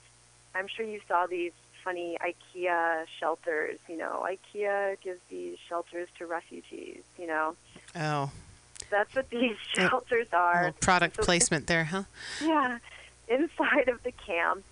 I'm 0.56 0.70
sure 0.70 0.86
you 0.86 1.02
saw 1.10 1.28
these 1.28 1.52
funny 1.84 2.18
IKEA 2.22 3.06
shelters. 3.20 3.80
You 3.88 3.98
know, 3.98 4.26
IKEA 4.28 5.00
gives 5.02 5.20
these 5.30 5.58
shelters 5.68 6.08
to 6.18 6.26
refugees, 6.26 7.02
you 7.18 7.28
know. 7.28 7.56
Oh. 7.96 8.32
That's 8.90 9.14
what 9.16 9.30
these 9.30 9.56
shelters 9.74 10.28
are. 10.34 10.66
Little 10.66 10.78
product 10.82 11.16
So- 11.18 11.24
placement 11.24 11.68
there, 11.68 11.86
huh? 11.86 12.04
Yeah. 12.42 12.80
Inside 13.28 13.88
of 13.88 14.04
the 14.04 14.12
camp, 14.12 14.64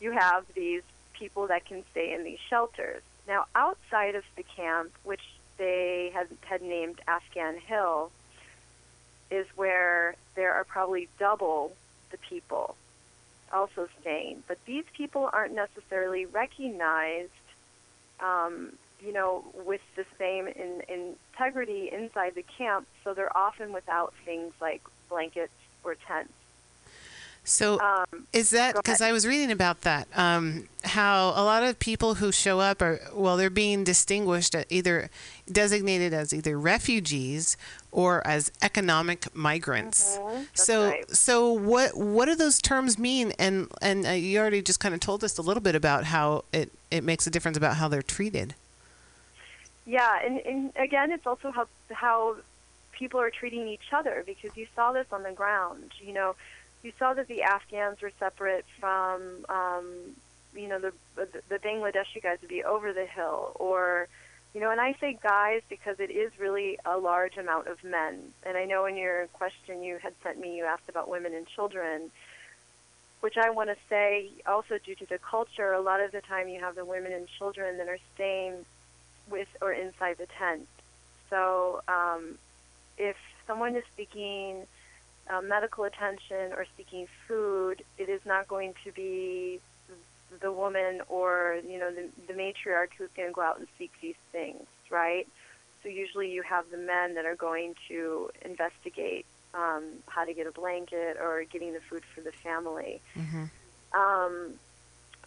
you 0.00 0.12
have 0.12 0.44
these 0.54 0.82
people 1.12 1.46
that 1.48 1.64
can 1.64 1.84
stay 1.92 2.12
in 2.12 2.24
these 2.24 2.38
shelters. 2.50 3.02
Now, 3.28 3.44
outside 3.54 4.14
of 4.14 4.24
the 4.36 4.42
camp, 4.42 4.90
which 5.04 5.20
they 5.58 6.10
had, 6.14 6.28
had 6.42 6.62
named 6.62 7.00
Afghan 7.06 7.58
Hill, 7.58 8.10
is 9.30 9.46
where 9.56 10.14
there 10.34 10.54
are 10.54 10.64
probably 10.64 11.08
double 11.18 11.72
the 12.10 12.16
people 12.18 12.74
also 13.52 13.88
staying. 14.00 14.42
But 14.46 14.58
these 14.64 14.84
people 14.92 15.28
aren't 15.32 15.54
necessarily 15.54 16.26
recognized, 16.26 17.30
um, 18.20 18.72
you 19.04 19.12
know, 19.12 19.44
with 19.64 19.80
the 19.96 20.04
same 20.18 20.46
in, 20.48 20.82
integrity 20.88 21.90
inside 21.92 22.34
the 22.34 22.44
camp, 22.56 22.86
so 23.04 23.14
they're 23.14 23.36
often 23.36 23.72
without 23.72 24.14
things 24.24 24.52
like 24.60 24.82
blankets 25.08 25.52
or 25.84 25.94
tents. 26.06 26.32
So 27.48 27.80
Um, 27.80 28.26
is 28.32 28.50
that 28.50 28.76
because. 28.76 29.00
I 29.00 29.12
was 29.12 29.26
reading 29.26 29.50
about 29.50 29.80
that? 29.82 30.06
Um, 30.14 30.68
how 30.84 31.28
a 31.30 31.44
lot 31.44 31.62
of 31.62 31.78
people 31.78 32.14
who 32.16 32.30
show 32.30 32.60
up 32.60 32.82
are 32.82 33.00
well, 33.12 33.36
they're 33.36 33.48
being 33.48 33.84
distinguished 33.84 34.54
either 34.68 35.08
designated 35.50 36.12
as 36.12 36.34
either 36.34 36.58
refugees 36.58 37.56
or 37.90 38.26
as 38.26 38.52
economic 38.60 39.34
migrants. 39.34 40.18
Mhm, 40.18 40.46
so 40.52 40.88
right. 40.88 41.10
so 41.10 41.50
what 41.50 41.96
what 41.96 42.26
do 42.26 42.34
those 42.34 42.60
terms 42.60 42.98
mean? 42.98 43.32
And 43.38 43.68
and 43.80 44.06
uh, 44.06 44.10
you 44.10 44.38
already 44.38 44.60
just 44.60 44.80
kind 44.80 44.94
of 44.94 45.00
told 45.00 45.24
us 45.24 45.38
a 45.38 45.42
little 45.42 45.62
bit 45.62 45.74
about 45.74 46.04
how 46.04 46.44
it 46.52 46.70
it 46.90 47.02
makes 47.02 47.26
a 47.26 47.30
difference 47.30 47.56
about 47.56 47.76
how 47.76 47.88
they're 47.88 48.02
treated. 48.02 48.54
Yeah, 49.86 50.20
and, 50.22 50.38
and 50.40 50.72
again, 50.76 51.10
it's 51.12 51.26
also 51.26 51.50
how 51.50 51.66
how 51.90 52.36
people 52.92 53.20
are 53.20 53.30
treating 53.30 53.68
each 53.68 53.92
other 53.92 54.22
because 54.26 54.54
you 54.56 54.66
saw 54.74 54.92
this 54.92 55.06
on 55.12 55.22
the 55.22 55.32
ground. 55.32 55.92
You 56.00 56.12
know, 56.12 56.36
you 56.82 56.92
saw 56.98 57.14
that 57.14 57.28
the 57.28 57.42
Afghans 57.42 58.00
were 58.00 58.12
separate 58.18 58.64
from, 58.78 59.44
um, 59.48 59.86
you 60.54 60.68
know, 60.68 60.78
the 60.78 60.92
the 61.48 61.58
Bangladeshi 61.58 62.22
guys 62.22 62.38
would 62.40 62.48
be 62.48 62.64
over 62.64 62.92
the 62.92 63.06
hill, 63.06 63.52
or, 63.56 64.08
you 64.54 64.60
know, 64.60 64.70
and 64.70 64.80
I 64.80 64.94
say 65.00 65.18
guys 65.22 65.62
because 65.68 66.00
it 66.00 66.10
is 66.10 66.30
really 66.38 66.78
a 66.84 66.96
large 66.96 67.36
amount 67.36 67.66
of 67.68 67.82
men. 67.84 68.32
And 68.44 68.56
I 68.56 68.64
know 68.64 68.86
in 68.86 68.96
your 68.96 69.26
question 69.32 69.82
you 69.82 69.98
had 69.98 70.14
sent 70.22 70.38
me, 70.38 70.56
you 70.56 70.64
asked 70.64 70.88
about 70.88 71.08
women 71.08 71.34
and 71.34 71.46
children. 71.46 72.10
Which 73.20 73.36
I 73.36 73.50
want 73.50 73.68
to 73.68 73.76
say, 73.88 74.30
also 74.46 74.78
due 74.78 74.94
to 74.94 75.04
the 75.04 75.18
culture, 75.18 75.72
a 75.72 75.80
lot 75.80 76.00
of 76.00 76.12
the 76.12 76.20
time 76.20 76.48
you 76.48 76.60
have 76.60 76.76
the 76.76 76.84
women 76.84 77.10
and 77.12 77.26
children 77.26 77.78
that 77.78 77.88
are 77.88 77.98
staying 78.14 78.64
with 79.28 79.48
or 79.60 79.72
inside 79.72 80.18
the 80.18 80.28
tent. 80.38 80.68
So 81.28 81.82
um, 81.88 82.38
if 82.96 83.16
someone 83.44 83.74
is 83.74 83.82
seeking 83.96 84.68
uh, 85.28 85.40
medical 85.40 85.84
attention 85.84 86.52
or 86.52 86.66
seeking 86.76 87.06
food, 87.26 87.82
it 87.98 88.08
is 88.08 88.20
not 88.24 88.48
going 88.48 88.74
to 88.84 88.92
be 88.92 89.60
the 90.40 90.52
woman 90.52 91.00
or 91.08 91.58
you 91.66 91.78
know 91.78 91.90
the, 91.90 92.08
the 92.26 92.34
matriarch 92.34 92.88
who's 92.98 93.08
going 93.16 93.28
to 93.28 93.34
go 93.34 93.40
out 93.40 93.58
and 93.58 93.66
seek 93.78 93.92
these 94.00 94.14
things, 94.32 94.66
right? 94.90 95.26
So 95.82 95.88
usually 95.88 96.30
you 96.30 96.42
have 96.42 96.70
the 96.70 96.76
men 96.76 97.14
that 97.14 97.24
are 97.24 97.36
going 97.36 97.74
to 97.88 98.30
investigate 98.44 99.26
um, 99.54 99.84
how 100.06 100.24
to 100.24 100.34
get 100.34 100.46
a 100.46 100.52
blanket 100.52 101.16
or 101.20 101.44
getting 101.44 101.72
the 101.72 101.80
food 101.80 102.02
for 102.14 102.20
the 102.20 102.32
family. 102.32 103.00
Um, 103.92 104.54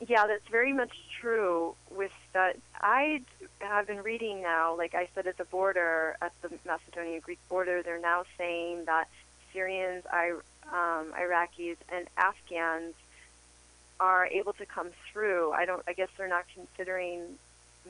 yeah, 0.08 0.28
that's 0.28 0.48
very 0.50 0.74
much 0.74 0.92
true. 1.20 1.76
With 1.90 2.12
that, 2.34 2.58
I 2.80 3.22
have 3.60 3.88
been 3.88 4.02
reading 4.02 4.42
now. 4.42 4.76
Like 4.76 4.96
I 4.96 5.08
said, 5.14 5.28
at 5.28 5.38
the 5.38 5.46
border, 5.46 6.18
at 6.22 6.32
the 6.42 6.50
Macedonia-Greek 6.66 7.40
border, 7.50 7.82
they're 7.84 8.00
now 8.00 8.24
saying 8.38 8.86
that 8.86 9.08
Syrians, 9.54 10.04
I, 10.12 10.32
um, 10.72 11.14
Iraqis, 11.14 11.78
and 11.94 12.08
Afghans 12.18 12.96
are 14.00 14.26
able 14.26 14.54
to 14.54 14.66
come 14.66 14.90
through. 15.12 15.52
I 15.52 15.66
don't. 15.66 15.84
I 15.88 15.94
guess 15.94 16.10
they're 16.18 16.28
not 16.28 16.46
considering 16.54 17.22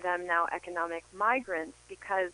them 0.02 0.26
now 0.28 0.48
economic 0.52 1.04
migrants 1.14 1.78
because 1.88 2.32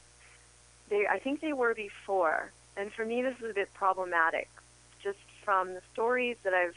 they. 0.90 1.06
I 1.08 1.20
think 1.20 1.42
they 1.42 1.54
were 1.54 1.74
before, 1.74 2.52
and 2.76 2.92
for 2.92 3.06
me, 3.06 3.22
this 3.22 3.38
is 3.40 3.52
a 3.52 3.54
bit 3.54 3.74
problematic. 3.74 4.50
Just 5.04 5.20
from 5.44 5.74
the 5.74 5.82
stories 5.94 6.38
that 6.44 6.54
I've 6.54 6.76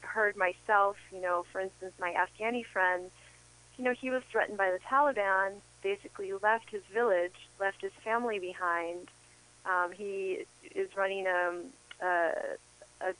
heard 0.00 0.36
myself, 0.36 0.96
you 1.12 1.20
know, 1.20 1.44
for 1.50 1.60
instance, 1.60 1.92
my 1.98 2.12
Afghani 2.14 2.64
friend, 2.64 3.10
you 3.76 3.84
know, 3.84 3.92
he 3.92 4.10
was 4.10 4.22
threatened 4.30 4.56
by 4.56 4.70
the 4.70 4.78
Taliban, 4.78 5.54
basically 5.82 6.32
left 6.32 6.70
his 6.70 6.82
village, 6.92 7.34
left 7.58 7.82
his 7.82 7.92
family 8.04 8.38
behind. 8.38 9.08
Um, 9.66 9.92
he 9.92 10.44
is 10.74 10.96
running 10.96 11.26
a, 11.26 11.52
a, 12.02 12.32
a 13.00 13.14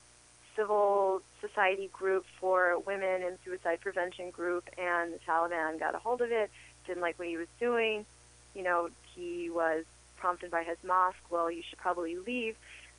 civil 0.57 1.23
society 1.41 1.91
group 1.93 2.25
for 2.41 2.79
women 2.81 3.23
and 3.23 3.39
suicide 3.45 3.81
prevention 3.81 4.31
group, 4.31 4.69
and 4.79 5.13
the 5.13 5.19
Taliban 5.27 5.79
got 5.79 5.95
a 5.95 5.99
hold 5.99 6.21
of 6.21 6.31
it, 6.31 6.51
didn't 6.87 7.03
like 7.03 7.19
what 7.19 7.29
he 7.29 7.37
was 7.37 7.49
doing. 7.59 8.05
You 8.55 8.63
know, 8.63 8.89
he 9.15 9.51
was 9.51 9.85
prompted 10.17 10.51
by 10.51 10.63
his 10.63 10.79
mosque, 10.85 11.19
well, 11.31 11.51
you 11.51 11.63
should 11.69 11.79
probably 11.79 12.17
leave 12.17 12.57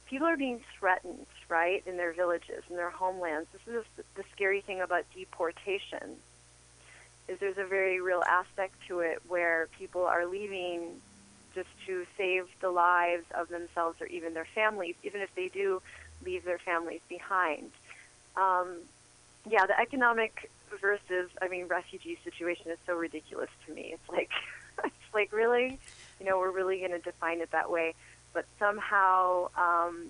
people 0.09 0.27
are 0.27 0.37
being 0.37 0.61
threatened, 0.79 1.25
right, 1.49 1.83
in 1.85 1.97
their 1.97 2.13
villages, 2.13 2.63
in 2.69 2.75
their 2.75 2.89
homelands. 2.89 3.47
This 3.51 3.75
is 3.75 3.85
the 4.15 4.23
scary 4.33 4.61
thing 4.61 4.81
about 4.81 5.05
deportation. 5.15 6.17
Is 7.27 7.39
there's 7.39 7.57
a 7.57 7.65
very 7.65 7.99
real 8.01 8.23
aspect 8.27 8.75
to 8.87 8.99
it 8.99 9.21
where 9.27 9.67
people 9.77 10.05
are 10.05 10.25
leaving 10.27 11.01
just 11.55 11.69
to 11.87 12.05
save 12.17 12.47
the 12.61 12.69
lives 12.69 13.25
of 13.35 13.49
themselves 13.49 13.99
or 14.01 14.07
even 14.07 14.33
their 14.33 14.47
families, 14.53 14.95
even 15.03 15.21
if 15.21 15.33
they 15.35 15.47
do 15.47 15.81
leave 16.23 16.45
their 16.45 16.59
families 16.59 17.01
behind. 17.09 17.71
Um, 18.35 18.77
yeah, 19.49 19.65
the 19.65 19.79
economic 19.79 20.51
versus, 20.81 21.29
I 21.41 21.47
mean, 21.47 21.67
refugee 21.67 22.17
situation 22.23 22.71
is 22.71 22.77
so 22.85 22.95
ridiculous 22.95 23.49
to 23.65 23.73
me. 23.73 23.93
It's 23.93 24.09
like, 24.09 24.29
it's 24.83 25.13
like 25.13 25.31
really, 25.31 25.79
you 26.19 26.25
know, 26.25 26.37
we're 26.37 26.51
really 26.51 26.79
going 26.79 26.91
to 26.91 26.99
define 26.99 27.41
it 27.41 27.51
that 27.51 27.71
way 27.71 27.95
but 28.35 28.45
somehow 28.59 29.49
um, 29.57 30.09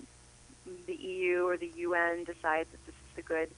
the 0.86 0.94
EU 0.94 1.46
or 1.46 1.56
the 1.56 1.70
UN 1.76 2.24
decides 2.24 2.68
that 2.70 2.84
this 2.84 2.94
is 2.94 3.14
the 3.14 3.22
good 3.22 3.48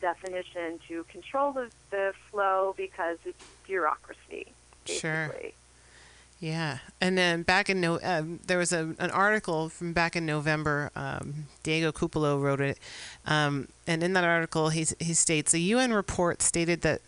definition 0.00 0.80
to 0.88 1.04
control 1.04 1.52
the, 1.52 1.70
the 1.90 2.12
flow 2.30 2.74
because 2.76 3.18
it's 3.24 3.44
bureaucracy, 3.66 4.48
Sure. 4.86 5.32
Yeah, 6.38 6.78
and 7.00 7.16
then 7.16 7.42
back 7.44 7.70
in 7.70 7.80
no, 7.80 7.98
um, 8.02 8.40
there 8.46 8.58
was 8.58 8.70
a, 8.72 8.94
an 8.98 9.10
article 9.10 9.70
from 9.70 9.94
back 9.94 10.16
in 10.16 10.26
November. 10.26 10.90
Um, 10.94 11.46
Diego 11.62 11.92
Cupolo 11.92 12.40
wrote 12.40 12.60
it, 12.60 12.78
um, 13.24 13.68
and 13.86 14.02
in 14.02 14.12
that 14.12 14.24
article, 14.24 14.68
he 14.68 14.86
he 15.00 15.14
states 15.14 15.54
a 15.54 15.58
UN 15.58 15.94
report 15.94 16.42
stated 16.42 16.82
that 16.82 17.00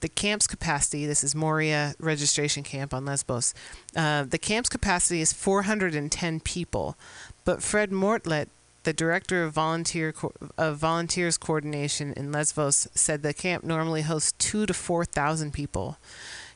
the 0.00 0.08
camp's 0.08 0.48
capacity. 0.48 1.06
This 1.06 1.22
is 1.22 1.32
Moria 1.32 1.94
registration 2.00 2.64
camp 2.64 2.92
on 2.92 3.04
Lesbos. 3.04 3.54
Uh, 3.94 4.24
the 4.24 4.38
camp's 4.38 4.68
capacity 4.68 5.20
is 5.20 5.32
410 5.32 6.40
people, 6.40 6.96
but 7.44 7.62
Fred 7.62 7.92
Mortlet, 7.92 8.48
the 8.82 8.92
director 8.92 9.44
of 9.44 9.52
volunteer 9.52 10.12
of 10.58 10.76
volunteers 10.76 11.38
coordination 11.38 12.12
in 12.14 12.32
Lesbos, 12.32 12.88
said 12.94 13.22
the 13.22 13.32
camp 13.32 13.62
normally 13.62 14.02
hosts 14.02 14.32
two 14.38 14.66
to 14.66 14.74
four 14.74 15.04
thousand 15.04 15.52
people. 15.52 15.98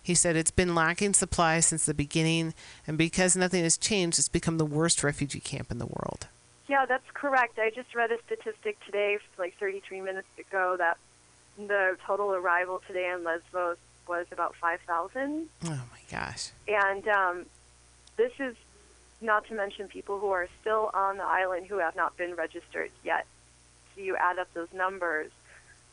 He 0.06 0.14
said 0.14 0.36
it's 0.36 0.52
been 0.52 0.76
lacking 0.76 1.14
supplies 1.14 1.66
since 1.66 1.84
the 1.84 1.92
beginning, 1.92 2.54
and 2.86 2.96
because 2.96 3.34
nothing 3.34 3.64
has 3.64 3.76
changed, 3.76 4.20
it's 4.20 4.28
become 4.28 4.56
the 4.56 4.64
worst 4.64 5.02
refugee 5.02 5.40
camp 5.40 5.72
in 5.72 5.78
the 5.78 5.86
world. 5.86 6.28
Yeah, 6.68 6.86
that's 6.86 7.10
correct. 7.12 7.58
I 7.58 7.70
just 7.70 7.92
read 7.92 8.12
a 8.12 8.18
statistic 8.24 8.78
today, 8.86 9.18
like 9.36 9.56
33 9.58 10.02
minutes 10.02 10.28
ago, 10.38 10.76
that 10.78 10.98
the 11.58 11.96
total 12.06 12.32
arrival 12.34 12.80
today 12.86 13.12
in 13.12 13.24
Lesbos 13.24 13.78
was 14.06 14.26
about 14.30 14.54
5,000. 14.54 15.48
Oh 15.64 15.68
my 15.70 15.78
gosh. 16.08 16.50
And 16.68 17.08
um, 17.08 17.46
this 18.16 18.30
is 18.38 18.54
not 19.20 19.48
to 19.48 19.54
mention 19.54 19.88
people 19.88 20.20
who 20.20 20.28
are 20.28 20.46
still 20.60 20.88
on 20.94 21.16
the 21.16 21.24
island 21.24 21.66
who 21.66 21.78
have 21.78 21.96
not 21.96 22.16
been 22.16 22.36
registered 22.36 22.92
yet. 23.02 23.26
So 23.96 24.02
you 24.02 24.14
add 24.14 24.38
up 24.38 24.54
those 24.54 24.72
numbers. 24.72 25.32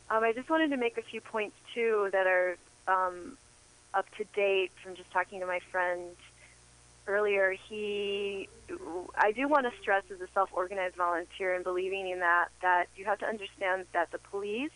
Um, 0.08 0.22
I 0.22 0.32
just 0.32 0.48
wanted 0.48 0.70
to 0.70 0.76
make 0.76 0.98
a 0.98 1.02
few 1.02 1.20
points 1.20 1.56
too 1.74 2.10
that 2.12 2.28
are 2.28 2.56
um, 2.86 3.36
up 3.94 4.06
to 4.16 4.24
date 4.34 4.72
from 4.82 4.94
just 4.96 5.10
talking 5.10 5.40
to 5.40 5.46
my 5.46 5.60
friend 5.70 6.16
earlier. 7.06 7.52
He, 7.52 8.48
I 9.16 9.32
do 9.32 9.46
want 9.48 9.66
to 9.70 9.80
stress 9.80 10.04
as 10.12 10.20
a 10.20 10.28
self-organized 10.32 10.96
volunteer 10.96 11.54
and 11.54 11.62
believing 11.62 12.08
in 12.08 12.20
that 12.20 12.48
that 12.62 12.86
you 12.96 13.04
have 13.04 13.18
to 13.18 13.26
understand 13.26 13.86
that 13.92 14.10
the 14.10 14.18
police 14.18 14.70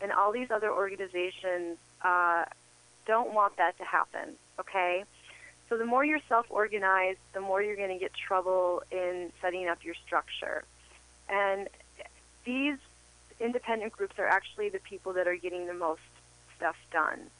and 0.00 0.10
all 0.12 0.32
these 0.32 0.50
other 0.50 0.72
organizations 0.72 1.78
uh, 2.02 2.44
don't 3.06 3.32
want 3.32 3.56
that 3.58 3.76
to 3.78 3.84
happen. 3.84 4.34
Okay. 4.58 5.04
So 5.68 5.78
the 5.78 5.86
more 5.86 6.04
you're 6.04 6.20
self-organized, 6.28 7.18
the 7.32 7.40
more 7.40 7.62
you're 7.62 7.76
going 7.76 7.92
to 7.92 7.98
get 7.98 8.12
trouble 8.12 8.82
in 8.90 9.32
setting 9.40 9.66
up 9.68 9.84
your 9.84 9.94
structure. 10.06 10.64
And 11.28 11.68
these 12.44 12.76
independent 13.40 13.92
groups 13.92 14.18
are 14.18 14.26
actually 14.26 14.68
the 14.68 14.78
people 14.78 15.14
that 15.14 15.26
are 15.26 15.36
getting 15.36 15.66
the 15.66 15.74
most 15.74 16.02
stuff 16.56 16.76
done. 16.92 17.30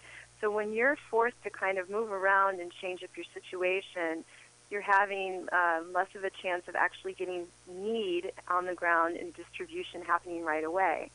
So 0.45 0.51
when 0.51 0.75
you're 0.75 0.99
forced 1.11 1.43
to 1.45 1.49
kind 1.49 1.79
of 1.79 1.89
move 1.89 2.13
around 2.13 2.61
and 2.61 2.71
change 2.71 3.03
up 3.03 3.09
your 3.17 3.25
situation, 3.33 4.27
you're 4.71 4.83
having 4.83 5.49
um, 5.53 5.91
less 5.95 6.09
of 6.15 6.23
a 6.23 6.29
chance 6.29 6.69
of 6.69 6.75
actually 6.75 7.15
getting 7.15 7.47
need 7.67 8.31
on 8.47 8.67
the 8.67 8.75
ground 8.75 9.17
and 9.17 9.35
distribution 9.35 10.03
happening 10.03 10.45
right 10.45 10.63
away. 10.63 11.11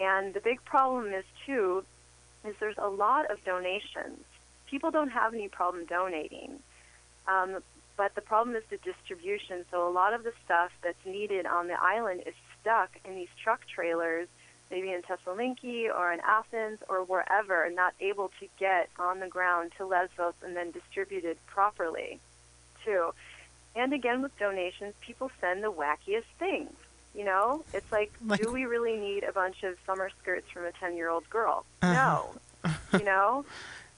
And 0.00 0.32
the 0.32 0.40
big 0.40 0.64
problem 0.64 1.12
is 1.12 1.24
too, 1.44 1.84
is 2.46 2.54
there's 2.60 2.78
a 2.78 2.88
lot 2.88 3.30
of 3.30 3.44
donations. 3.44 4.24
people 4.70 4.90
don't 4.90 5.10
have 5.10 5.34
any 5.34 5.48
problem 5.48 5.84
donating. 5.84 6.58
Um, 7.28 7.62
but 7.98 8.14
the 8.14 8.22
problem 8.22 8.56
is 8.56 8.62
the 8.70 8.78
distribution. 8.78 9.66
So 9.70 9.86
a 9.86 9.92
lot 9.92 10.14
of 10.14 10.24
the 10.24 10.32
stuff 10.46 10.70
that's 10.82 11.04
needed 11.04 11.44
on 11.44 11.68
the 11.68 11.78
island 11.78 12.22
is 12.26 12.34
stuck 12.58 12.90
in 13.04 13.16
these 13.16 13.28
truck 13.44 13.60
trailers, 13.68 14.28
maybe 14.72 14.90
in 14.90 15.02
Thessaloniki 15.02 15.94
or 15.94 16.12
in 16.12 16.20
Athens 16.20 16.78
or 16.88 17.04
wherever, 17.04 17.62
and 17.62 17.76
not 17.76 17.92
able 18.00 18.30
to 18.40 18.48
get 18.58 18.88
on 18.98 19.20
the 19.20 19.28
ground 19.28 19.70
to 19.76 19.84
Lesbos 19.84 20.32
and 20.42 20.56
then 20.56 20.70
distributed 20.70 21.36
properly, 21.46 22.18
too. 22.84 23.12
And 23.76 23.92
again, 23.92 24.22
with 24.22 24.36
donations, 24.38 24.94
people 25.00 25.30
send 25.40 25.62
the 25.62 25.70
wackiest 25.70 26.24
things. 26.38 26.72
You 27.14 27.24
know, 27.24 27.64
it's 27.74 27.92
like, 27.92 28.10
Like- 28.26 28.40
do 28.40 28.50
we 28.50 28.64
really 28.64 28.96
need 28.96 29.24
a 29.24 29.32
bunch 29.32 29.62
of 29.62 29.76
summer 29.84 30.10
skirts 30.22 30.48
from 30.50 30.64
a 30.64 30.72
10 30.72 30.96
year 30.96 31.10
old 31.10 31.28
girl? 31.28 31.66
Uh-huh. 31.82 31.92
No. 32.64 32.70
you 32.98 33.04
know, 33.04 33.44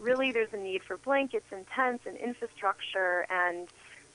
really, 0.01 0.33
there's 0.33 0.53
a 0.53 0.57
need 0.57 0.83
for 0.83 0.97
blankets 0.97 1.47
and 1.53 1.65
tents 1.69 2.05
and 2.07 2.17
infrastructure. 2.17 3.27
And 3.31 3.69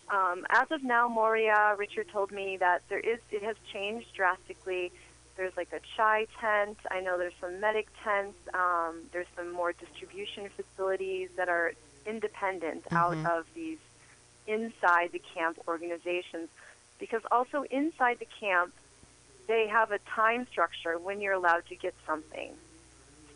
um, 0.10 0.46
as 0.50 0.70
of 0.72 0.84
now, 0.84 1.08
Moria, 1.08 1.76
Richard 1.78 2.10
told 2.10 2.32
me 2.34 2.58
that 2.58 2.82
there 2.90 3.00
is, 3.00 3.20
it 3.32 3.44
has 3.44 3.56
changed 3.72 4.08
drastically. 4.14 4.92
There's 5.40 5.56
like 5.56 5.72
a 5.72 5.80
chai 5.96 6.28
tent. 6.42 6.78
I 6.92 7.00
know 7.00 7.18
there's 7.18 7.40
some 7.40 7.62
medic 7.62 7.88
tents. 8.04 8.38
Um, 8.54 9.04
there's 9.14 9.26
some 9.38 9.54
more 9.54 9.72
distribution 9.72 10.50
facilities 10.50 11.30
that 11.38 11.48
are 11.48 11.72
independent 12.06 12.84
out 12.92 13.16
of 13.26 13.46
these 13.56 13.78
inside 14.48 15.14
the 15.14 15.22
camp 15.34 15.58
organizations. 15.66 16.50
Because 17.00 17.22
also 17.32 17.64
inside 17.72 18.20
the 18.20 18.28
camp, 18.38 18.74
they 19.48 19.66
have 19.70 19.94
a 19.94 20.00
time 20.00 20.46
structure 20.52 21.00
when 21.00 21.22
you're 21.22 21.36
allowed 21.36 21.66
to 21.68 21.76
get 21.78 21.96
something. 22.06 22.52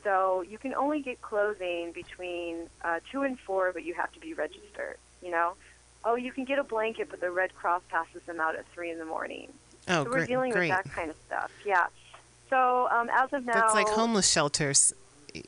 So 0.04 0.42
you 0.42 0.58
can 0.58 0.74
only 0.74 1.02
get 1.02 1.22
clothing 1.22 1.94
between 1.94 2.68
uh, 2.84 3.00
two 3.14 3.22
and 3.22 3.40
four, 3.40 3.72
but 3.72 3.86
you 3.86 3.94
have 3.94 4.12
to 4.12 4.20
be 4.20 4.34
registered. 4.34 4.98
You 5.22 5.32
know, 5.32 5.54
oh, 6.04 6.16
you 6.16 6.34
can 6.34 6.44
get 6.44 6.60
a 6.60 6.66
blanket, 6.66 7.08
but 7.10 7.22
the 7.22 7.32
Red 7.32 7.56
Cross 7.56 7.84
passes 7.88 8.24
them 8.24 8.42
out 8.42 8.56
at 8.56 8.66
three 8.74 8.92
in 8.92 9.00
the 9.00 9.06
morning. 9.06 9.54
Oh, 9.88 10.04
so 10.04 10.10
we're 10.10 10.18
great. 10.18 10.28
dealing 10.28 10.52
great. 10.52 10.70
with 10.70 10.84
that 10.84 10.92
kind 10.94 11.10
of 11.10 11.16
stuff. 11.28 11.52
Yeah. 11.66 11.88
So 12.50 12.88
um, 12.92 13.10
as 13.12 13.34
of 13.34 13.46
now, 13.46 13.54
That's 13.54 13.74
like 13.74 13.90
homeless 13.90 14.30
shelters. 14.30 14.94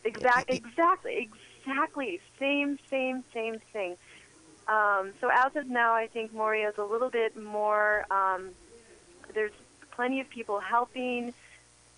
Exactly. 0.04 0.58
exactly, 0.58 1.30
exactly. 1.62 2.20
Same, 2.40 2.80
same, 2.90 3.24
same 3.34 3.60
thing. 3.72 3.96
Um, 4.68 5.12
so 5.22 5.30
as 5.32 5.56
of 5.56 5.68
now, 5.68 5.94
I 5.94 6.08
think 6.08 6.34
Moria 6.34 6.70
is 6.70 6.78
a 6.78 6.84
little 6.84 7.10
bit 7.10 7.38
more. 7.42 8.06
Um, 8.10 8.50
there's 9.34 9.52
plenty 9.92 10.20
of 10.20 10.30
people 10.30 10.60
helping, 10.60 11.34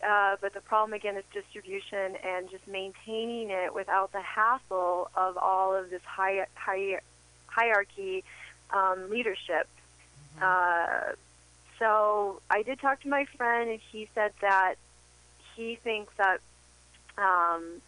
uh, 0.06 0.36
but 0.42 0.54
the 0.54 0.60
problem 0.62 0.94
again 0.94 1.16
is 1.16 1.24
distribution 1.34 2.18
and 2.24 2.50
just 2.50 2.68
maintaining 2.68 3.50
it 3.50 3.74
without 3.74 4.12
the 4.12 4.22
hassle 4.22 5.10
of 5.16 5.38
all 5.38 5.74
of 5.74 5.90
this 5.90 6.02
hi- 6.06 6.48
hi- 6.56 7.00
hierarchy 7.48 8.24
um, 8.72 9.10
leadership. 9.10 9.68
Uh, 10.42 11.14
so 11.80 12.42
I 12.50 12.64
did 12.64 12.80
talk 12.80 13.02
to 13.02 13.10
my 13.10 13.26
friend, 13.38 13.70
and 13.70 13.80
he 13.92 14.10
said 14.16 14.34
that 14.42 14.76
he 15.56 15.76
thinks 15.76 16.14
that 16.18 16.40
um, 17.18 17.82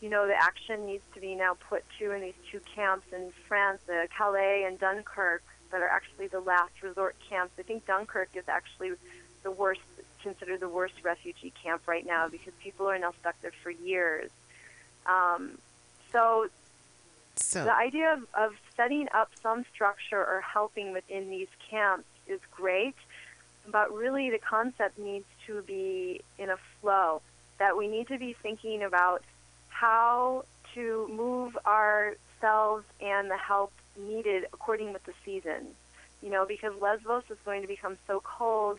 you 0.00 0.08
know, 0.08 0.26
the 0.26 0.34
action 0.34 0.86
needs 0.86 1.02
to 1.14 1.20
be 1.20 1.34
now 1.34 1.56
put 1.68 1.84
to 1.98 2.12
in 2.12 2.20
these 2.20 2.34
two 2.50 2.60
camps 2.74 3.06
in 3.12 3.32
France, 3.48 3.80
uh, 3.88 4.06
Calais 4.16 4.64
and 4.64 4.78
Dunkirk, 4.78 5.42
that 5.70 5.80
are 5.80 5.88
actually 5.88 6.28
the 6.28 6.40
last 6.40 6.82
resort 6.82 7.16
camps. 7.28 7.52
I 7.58 7.62
think 7.62 7.86
Dunkirk 7.86 8.30
is 8.34 8.48
actually 8.48 8.92
the 9.42 9.50
worst, 9.50 9.80
considered 10.22 10.60
the 10.60 10.68
worst 10.68 10.94
refugee 11.02 11.52
camp 11.62 11.82
right 11.86 12.06
now 12.06 12.28
because 12.28 12.52
people 12.62 12.86
are 12.86 12.98
now 12.98 13.12
stuck 13.20 13.40
there 13.42 13.52
for 13.62 13.70
years. 13.70 14.30
Um, 15.06 15.58
so 16.12 16.48
So 17.36 17.64
the 17.64 17.74
idea 17.74 18.12
of, 18.12 18.26
of 18.34 18.56
setting 18.76 19.08
up 19.12 19.30
some 19.42 19.64
structure 19.74 20.20
or 20.20 20.40
helping 20.40 20.92
within 20.92 21.28
these 21.28 21.48
camps 21.70 22.08
is 22.26 22.40
great, 22.50 22.94
but 23.70 23.92
really 23.92 24.30
the 24.30 24.38
concept 24.38 24.98
needs 24.98 25.26
to 25.46 25.62
be 25.62 26.22
in 26.38 26.50
a 26.50 26.56
flow. 26.80 27.22
That 27.58 27.76
we 27.76 27.88
need 27.88 28.08
to 28.08 28.18
be 28.18 28.36
thinking 28.40 28.82
about 28.82 29.22
how 29.68 30.44
to 30.74 31.08
move 31.10 31.58
ourselves 31.66 32.84
and 33.00 33.30
the 33.30 33.36
help 33.36 33.72
needed 33.96 34.44
according 34.52 34.92
with 34.92 35.04
the 35.04 35.12
season. 35.24 35.68
You 36.22 36.30
know, 36.30 36.46
because 36.46 36.72
Lesbos 36.80 37.24
is 37.30 37.38
going 37.44 37.62
to 37.62 37.68
become 37.68 37.96
so 38.06 38.20
cold, 38.24 38.78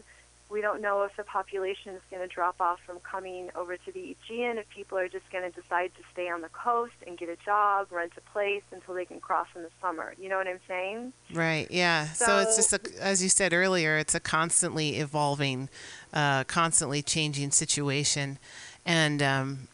we 0.50 0.62
don't 0.62 0.82
know 0.82 1.04
if 1.04 1.16
the 1.16 1.24
population 1.24 1.94
is 1.94 2.02
going 2.10 2.28
to 2.28 2.34
drop 2.34 2.60
off 2.60 2.80
from 2.86 3.00
coming 3.00 3.50
over 3.56 3.78
to 3.78 3.92
the 3.92 4.16
Aegean, 4.16 4.58
if 4.58 4.68
people 4.70 4.98
are 4.98 5.08
just 5.08 5.30
going 5.32 5.50
to 5.50 5.62
decide 5.62 5.92
to 5.96 6.04
stay 6.12 6.28
on 6.28 6.42
the 6.42 6.50
coast 6.50 6.94
and 7.06 7.18
get 7.18 7.30
a 7.30 7.36
job, 7.38 7.88
rent 7.92 8.14
a 8.18 8.32
place 8.32 8.64
until 8.72 8.96
they 8.96 9.06
can 9.06 9.20
cross 9.20 9.48
in 9.56 9.62
the 9.62 9.70
summer. 9.80 10.16
You 10.20 10.30
know 10.30 10.38
what 10.38 10.48
I'm 10.48 10.60
saying? 10.68 11.14
Right. 11.34 11.68
Yeah. 11.70 12.08
So, 12.14 12.40
it's 12.40 12.56
just 12.56 12.74
a, 12.74 12.80
as 13.00 13.22
you 13.22 13.30
said 13.30 13.54
earlier, 13.54 13.98
it's 13.98 14.16
a 14.16 14.20
constantly 14.20 14.98
evolving, 14.98 15.70
uh, 16.14 16.46
constantly 16.46 17.02
changing 17.04 17.52
situation. 17.52 18.40
And 18.86 19.22
um, 19.22 19.68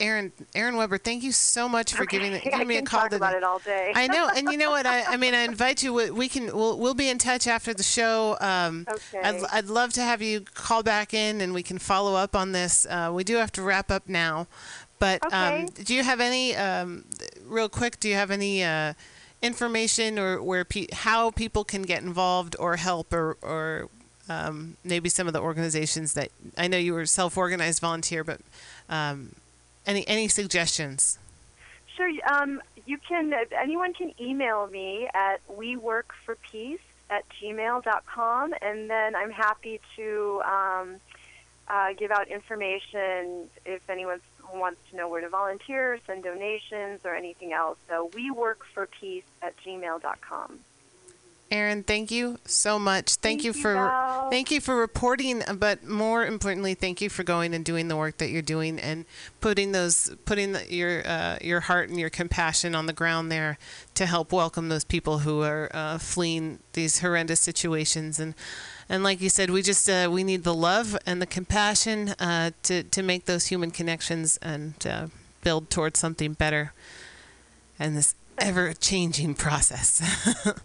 Erin, 0.00 0.32
Erin 0.54 0.76
Weber, 0.76 0.98
thank 0.98 1.22
you 1.22 1.30
so 1.32 1.68
much 1.68 1.92
for 1.94 2.06
giving, 2.06 2.34
Okay, 2.34 2.50
giving 2.50 2.66
me 2.66 2.78
a 2.78 2.82
call 2.82 3.00
talk 3.02 3.12
about 3.12 3.34
it 3.34 3.44
all 3.44 3.58
day. 3.58 3.92
I 3.94 4.06
know, 4.06 4.30
and 4.34 4.50
you 4.50 4.56
know 4.56 4.70
what? 4.70 4.86
I, 4.86 5.04
I 5.04 5.16
mean, 5.16 5.34
I 5.34 5.42
invite 5.42 5.82
you. 5.82 5.92
We 5.92 6.28
can. 6.28 6.46
We'll, 6.46 6.78
we'll 6.78 6.94
be 6.94 7.08
in 7.08 7.18
touch 7.18 7.46
after 7.46 7.74
the 7.74 7.82
show. 7.82 8.36
Um, 8.40 8.86
Okay. 8.90 9.20
I'd, 9.22 9.42
I'd 9.52 9.66
love 9.66 9.92
to 9.94 10.02
have 10.02 10.22
you 10.22 10.40
call 10.54 10.82
back 10.82 11.12
in, 11.14 11.40
and 11.40 11.52
we 11.52 11.62
can 11.62 11.78
follow 11.78 12.14
up 12.14 12.34
on 12.34 12.52
this. 12.52 12.86
Uh, 12.86 13.10
we 13.12 13.24
do 13.24 13.36
have 13.36 13.52
to 13.52 13.62
wrap 13.62 13.90
up 13.90 14.08
now, 14.08 14.46
but 14.98 15.20
um, 15.32 15.66
do 15.66 15.94
you 15.94 16.02
have 16.02 16.20
any, 16.20 16.56
um, 16.56 17.04
real 17.44 17.68
quick? 17.68 18.00
Do 18.00 18.08
you 18.08 18.14
have 18.14 18.30
any 18.30 18.64
uh, 18.64 18.94
information 19.42 20.18
or 20.18 20.42
where 20.42 20.64
pe- 20.64 20.86
how 20.92 21.30
people 21.30 21.64
can 21.64 21.82
get 21.82 22.02
involved 22.02 22.56
or 22.58 22.76
help 22.76 23.12
or 23.12 23.36
or 23.42 23.88
um, 24.28 24.76
maybe 24.84 25.08
some 25.08 25.26
of 25.26 25.32
the 25.32 25.40
organizations 25.40 26.14
that 26.14 26.30
I 26.56 26.68
know 26.68 26.78
you 26.78 26.94
were 26.94 27.04
self-organized 27.06 27.80
volunteer, 27.80 28.22
but 28.22 28.40
um, 28.88 29.34
any 29.86 30.06
any 30.06 30.28
suggestions? 30.28 31.18
Sure. 31.96 32.10
Um, 32.30 32.62
you 32.86 32.98
can. 32.98 33.32
Anyone 33.60 33.94
can 33.94 34.12
email 34.20 34.66
me 34.66 35.08
at 35.14 35.40
weworkforpeace 35.48 36.78
at 37.10 37.24
gmail.com, 37.42 38.54
and 38.62 38.88
then 38.88 39.16
I'm 39.16 39.30
happy 39.30 39.80
to 39.96 40.42
um, 40.44 40.96
uh, 41.68 41.92
give 41.98 42.10
out 42.10 42.28
information 42.28 43.48
if 43.64 43.88
anyone 43.90 44.20
wants 44.54 44.80
to 44.90 44.96
know 44.96 45.08
where 45.08 45.20
to 45.20 45.28
volunteer, 45.28 45.98
send 46.06 46.24
donations, 46.24 47.00
or 47.04 47.14
anything 47.14 47.52
else. 47.52 47.78
So 47.88 48.10
weworkforpeace 48.10 49.24
at 49.42 49.54
gmail.com. 49.64 50.60
Erin, 51.50 51.82
thank 51.82 52.12
you 52.12 52.38
so 52.44 52.78
much. 52.78 53.16
Thank, 53.16 53.42
Thank 53.42 53.44
you 53.44 53.52
you, 53.52 53.62
for 53.62 53.74
Val. 53.74 54.30
thank 54.30 54.52
you 54.52 54.60
for 54.60 54.76
reporting, 54.76 55.42
but 55.56 55.82
more 55.82 56.24
importantly, 56.24 56.74
thank 56.74 57.00
you 57.00 57.10
for 57.10 57.24
going 57.24 57.54
and 57.54 57.64
doing 57.64 57.88
the 57.88 57.96
work 57.96 58.18
that 58.18 58.30
you're 58.30 58.40
doing 58.40 58.78
and 58.78 59.04
putting 59.40 59.72
those 59.72 60.14
putting 60.24 60.52
the, 60.52 60.72
your 60.72 61.04
uh, 61.04 61.38
your 61.40 61.58
heart 61.60 61.88
and 61.88 61.98
your 61.98 62.08
compassion 62.10 62.76
on 62.76 62.86
the 62.86 62.92
ground 62.92 63.32
there 63.32 63.58
to 63.94 64.06
help 64.06 64.30
welcome 64.30 64.68
those 64.68 64.84
people 64.84 65.18
who 65.18 65.42
are 65.42 65.68
uh, 65.74 65.98
fleeing 65.98 66.60
these 66.74 67.00
horrendous 67.00 67.40
situations 67.40 68.20
and. 68.20 68.34
And 68.92 69.04
like 69.04 69.20
you 69.20 69.28
said, 69.28 69.50
we 69.50 69.62
just 69.62 69.88
uh, 69.88 70.08
we 70.10 70.24
need 70.24 70.42
the 70.42 70.52
love 70.52 70.98
and 71.06 71.22
the 71.22 71.26
compassion 71.26 72.08
uh, 72.18 72.50
to 72.64 72.82
to 72.82 73.02
make 73.04 73.26
those 73.26 73.46
human 73.46 73.70
connections 73.70 74.36
and 74.42 74.74
uh, 74.84 75.06
build 75.44 75.70
towards 75.70 76.00
something 76.00 76.32
better. 76.32 76.72
And 77.78 77.96
this 77.96 78.16
ever 78.40 78.72
changing 78.72 79.34
process. 79.34 80.00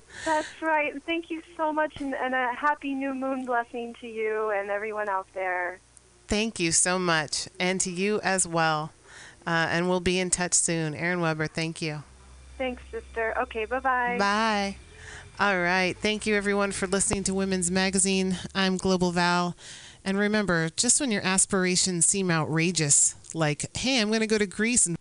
That's 0.25 0.61
right. 0.61 0.93
Thank 1.05 1.29
you 1.29 1.41
so 1.57 1.71
much, 1.71 1.99
and, 1.99 2.15
and 2.15 2.33
a 2.33 2.53
happy 2.53 2.93
new 2.93 3.13
moon 3.13 3.45
blessing 3.45 3.95
to 4.01 4.07
you 4.07 4.49
and 4.49 4.69
everyone 4.69 5.09
out 5.09 5.27
there. 5.33 5.79
Thank 6.27 6.59
you 6.59 6.71
so 6.71 6.97
much, 6.97 7.47
and 7.59 7.79
to 7.81 7.91
you 7.91 8.19
as 8.21 8.47
well. 8.47 8.91
Uh, 9.45 9.67
and 9.69 9.87
we'll 9.87 9.99
be 9.99 10.19
in 10.19 10.31
touch 10.31 10.53
soon. 10.53 10.95
Erin 10.95 11.21
Weber, 11.21 11.47
thank 11.47 11.81
you. 11.81 12.03
Thanks, 12.57 12.81
sister. 12.91 13.35
Okay, 13.41 13.65
bye-bye. 13.65 14.15
Bye. 14.17 14.77
All 15.39 15.59
right. 15.59 15.95
Thank 15.97 16.25
you, 16.25 16.33
everyone, 16.35 16.71
for 16.71 16.87
listening 16.87 17.23
to 17.25 17.33
Women's 17.33 17.69
Magazine. 17.69 18.37
I'm 18.55 18.77
Global 18.77 19.11
Val. 19.11 19.55
And 20.03 20.17
remember, 20.17 20.69
just 20.77 21.01
when 21.01 21.11
your 21.11 21.23
aspirations 21.23 22.05
seem 22.05 22.31
outrageous, 22.31 23.15
like, 23.33 23.75
hey, 23.77 23.99
I'm 23.99 24.07
going 24.07 24.21
to 24.21 24.27
go 24.27 24.37
to 24.37 24.47
Greece 24.47 24.85
and 24.85 24.95